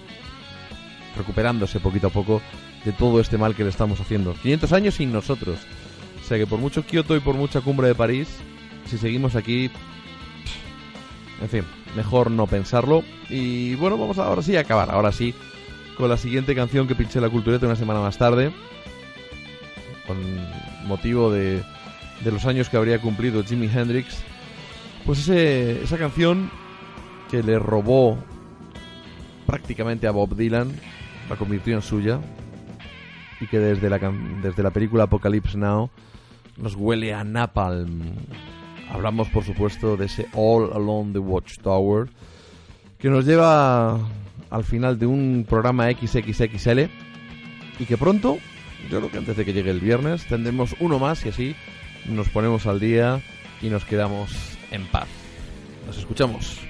recuperándose 1.17 1.81
poquito 1.81 2.09
a 2.09 2.11
poco 2.11 2.41
de 2.85 2.93
todo 2.93 3.21
este 3.21 3.37
mal 3.37 3.55
que 3.55 3.65
le 3.65 3.71
estamos 3.71 4.01
haciendo. 4.01 4.35
500 4.35 4.73
años 4.73 4.95
sin 4.95 5.13
nosotros. 5.13 5.59
O 6.21 6.25
sea 6.27 6.39
que 6.39 6.47
por 6.47 6.59
mucho 6.59 6.87
Kioto 6.87 7.17
y 7.17 7.21
por 7.21 7.35
mucha 7.35 7.61
cumbre 7.61 7.89
de 7.89 7.95
París, 7.95 8.29
si 8.87 8.99
seguimos 8.99 9.37
aquí... 9.37 9.71
En 11.41 11.49
fin, 11.49 11.65
mejor 11.97 12.31
no 12.31 12.47
pensarlo. 12.47 13.03
Y 13.29 13.75
bueno, 13.77 13.97
vamos 13.97 14.19
ahora 14.19 14.43
sí 14.43 14.57
a 14.57 14.61
acabar. 14.61 14.91
Ahora 14.91 15.11
sí, 15.11 15.35
con 16.01 16.09
la 16.09 16.17
siguiente 16.17 16.55
canción 16.55 16.89
que 16.89 16.95
pinché 16.95 17.21
la 17.21 17.29
cultureta 17.29 17.67
una 17.67 17.77
semana 17.77 18.01
más 18.01 18.17
tarde. 18.17 18.53
Con 20.07 20.17
motivo 20.87 21.31
de, 21.31 21.63
de 22.25 22.33
los 22.33 22.47
años 22.47 22.69
que 22.69 22.77
habría 22.77 23.01
cumplido 23.01 23.45
Jimi 23.45 23.67
Hendrix. 23.73 24.23
Pues 25.05 25.21
ese, 25.21 25.83
esa 25.83 25.99
canción 25.99 26.51
que 27.31 27.43
le 27.43 27.59
robó 27.59 28.19
prácticamente 29.47 30.07
a 30.07 30.11
Bob 30.11 30.35
Dylan, 30.37 30.73
la 31.29 31.37
convirtió 31.37 31.75
en 31.75 31.83
suya 31.83 32.19
y 33.41 33.47
que 33.47 33.59
desde 33.59 33.91
la, 33.91 33.99
desde 34.43 34.63
la 34.63 34.71
película 34.71 35.05
Apocalypse 35.05 35.57
Now 35.59 35.91
nos 36.57 36.75
huele 36.77 37.15
a 37.15 37.25
napalm. 37.25 38.01
Hablamos, 38.91 39.29
por 39.29 39.45
supuesto, 39.45 39.97
de 39.97 40.07
ese 40.07 40.29
All 40.33 40.73
Along 40.73 41.13
the 41.13 41.19
Watchtower 41.19 42.09
que 42.99 43.09
nos 43.09 43.25
lleva 43.25 43.99
al 44.51 44.65
final 44.65 44.99
de 44.99 45.07
un 45.07 45.47
programa 45.49 45.91
XXXL 45.91 46.89
y 47.79 47.85
que 47.87 47.97
pronto, 47.97 48.39
yo 48.91 48.99
creo 48.99 49.11
que 49.11 49.19
antes 49.19 49.37
de 49.37 49.45
que 49.45 49.53
llegue 49.53 49.71
el 49.71 49.81
viernes, 49.81 50.27
tendremos 50.27 50.75
uno 50.81 50.99
más 50.99 51.25
y 51.25 51.31
así 51.31 51.57
nos 52.07 52.29
ponemos 52.29 52.67
al 52.67 52.81
día 52.81 53.23
y 53.63 53.69
nos 53.69 53.85
quedamos 53.85 54.59
en 54.71 54.87
paz. 54.87 55.09
Nos 55.87 55.99
escuchamos. 55.99 56.70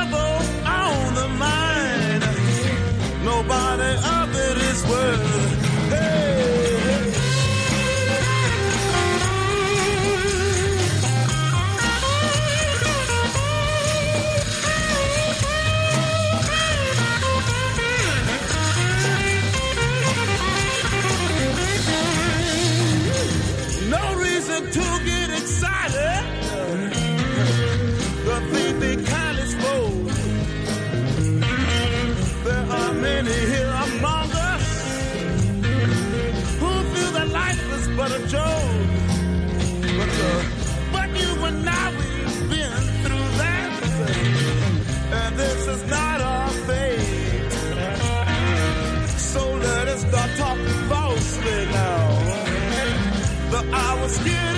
Rescue. 54.11 54.50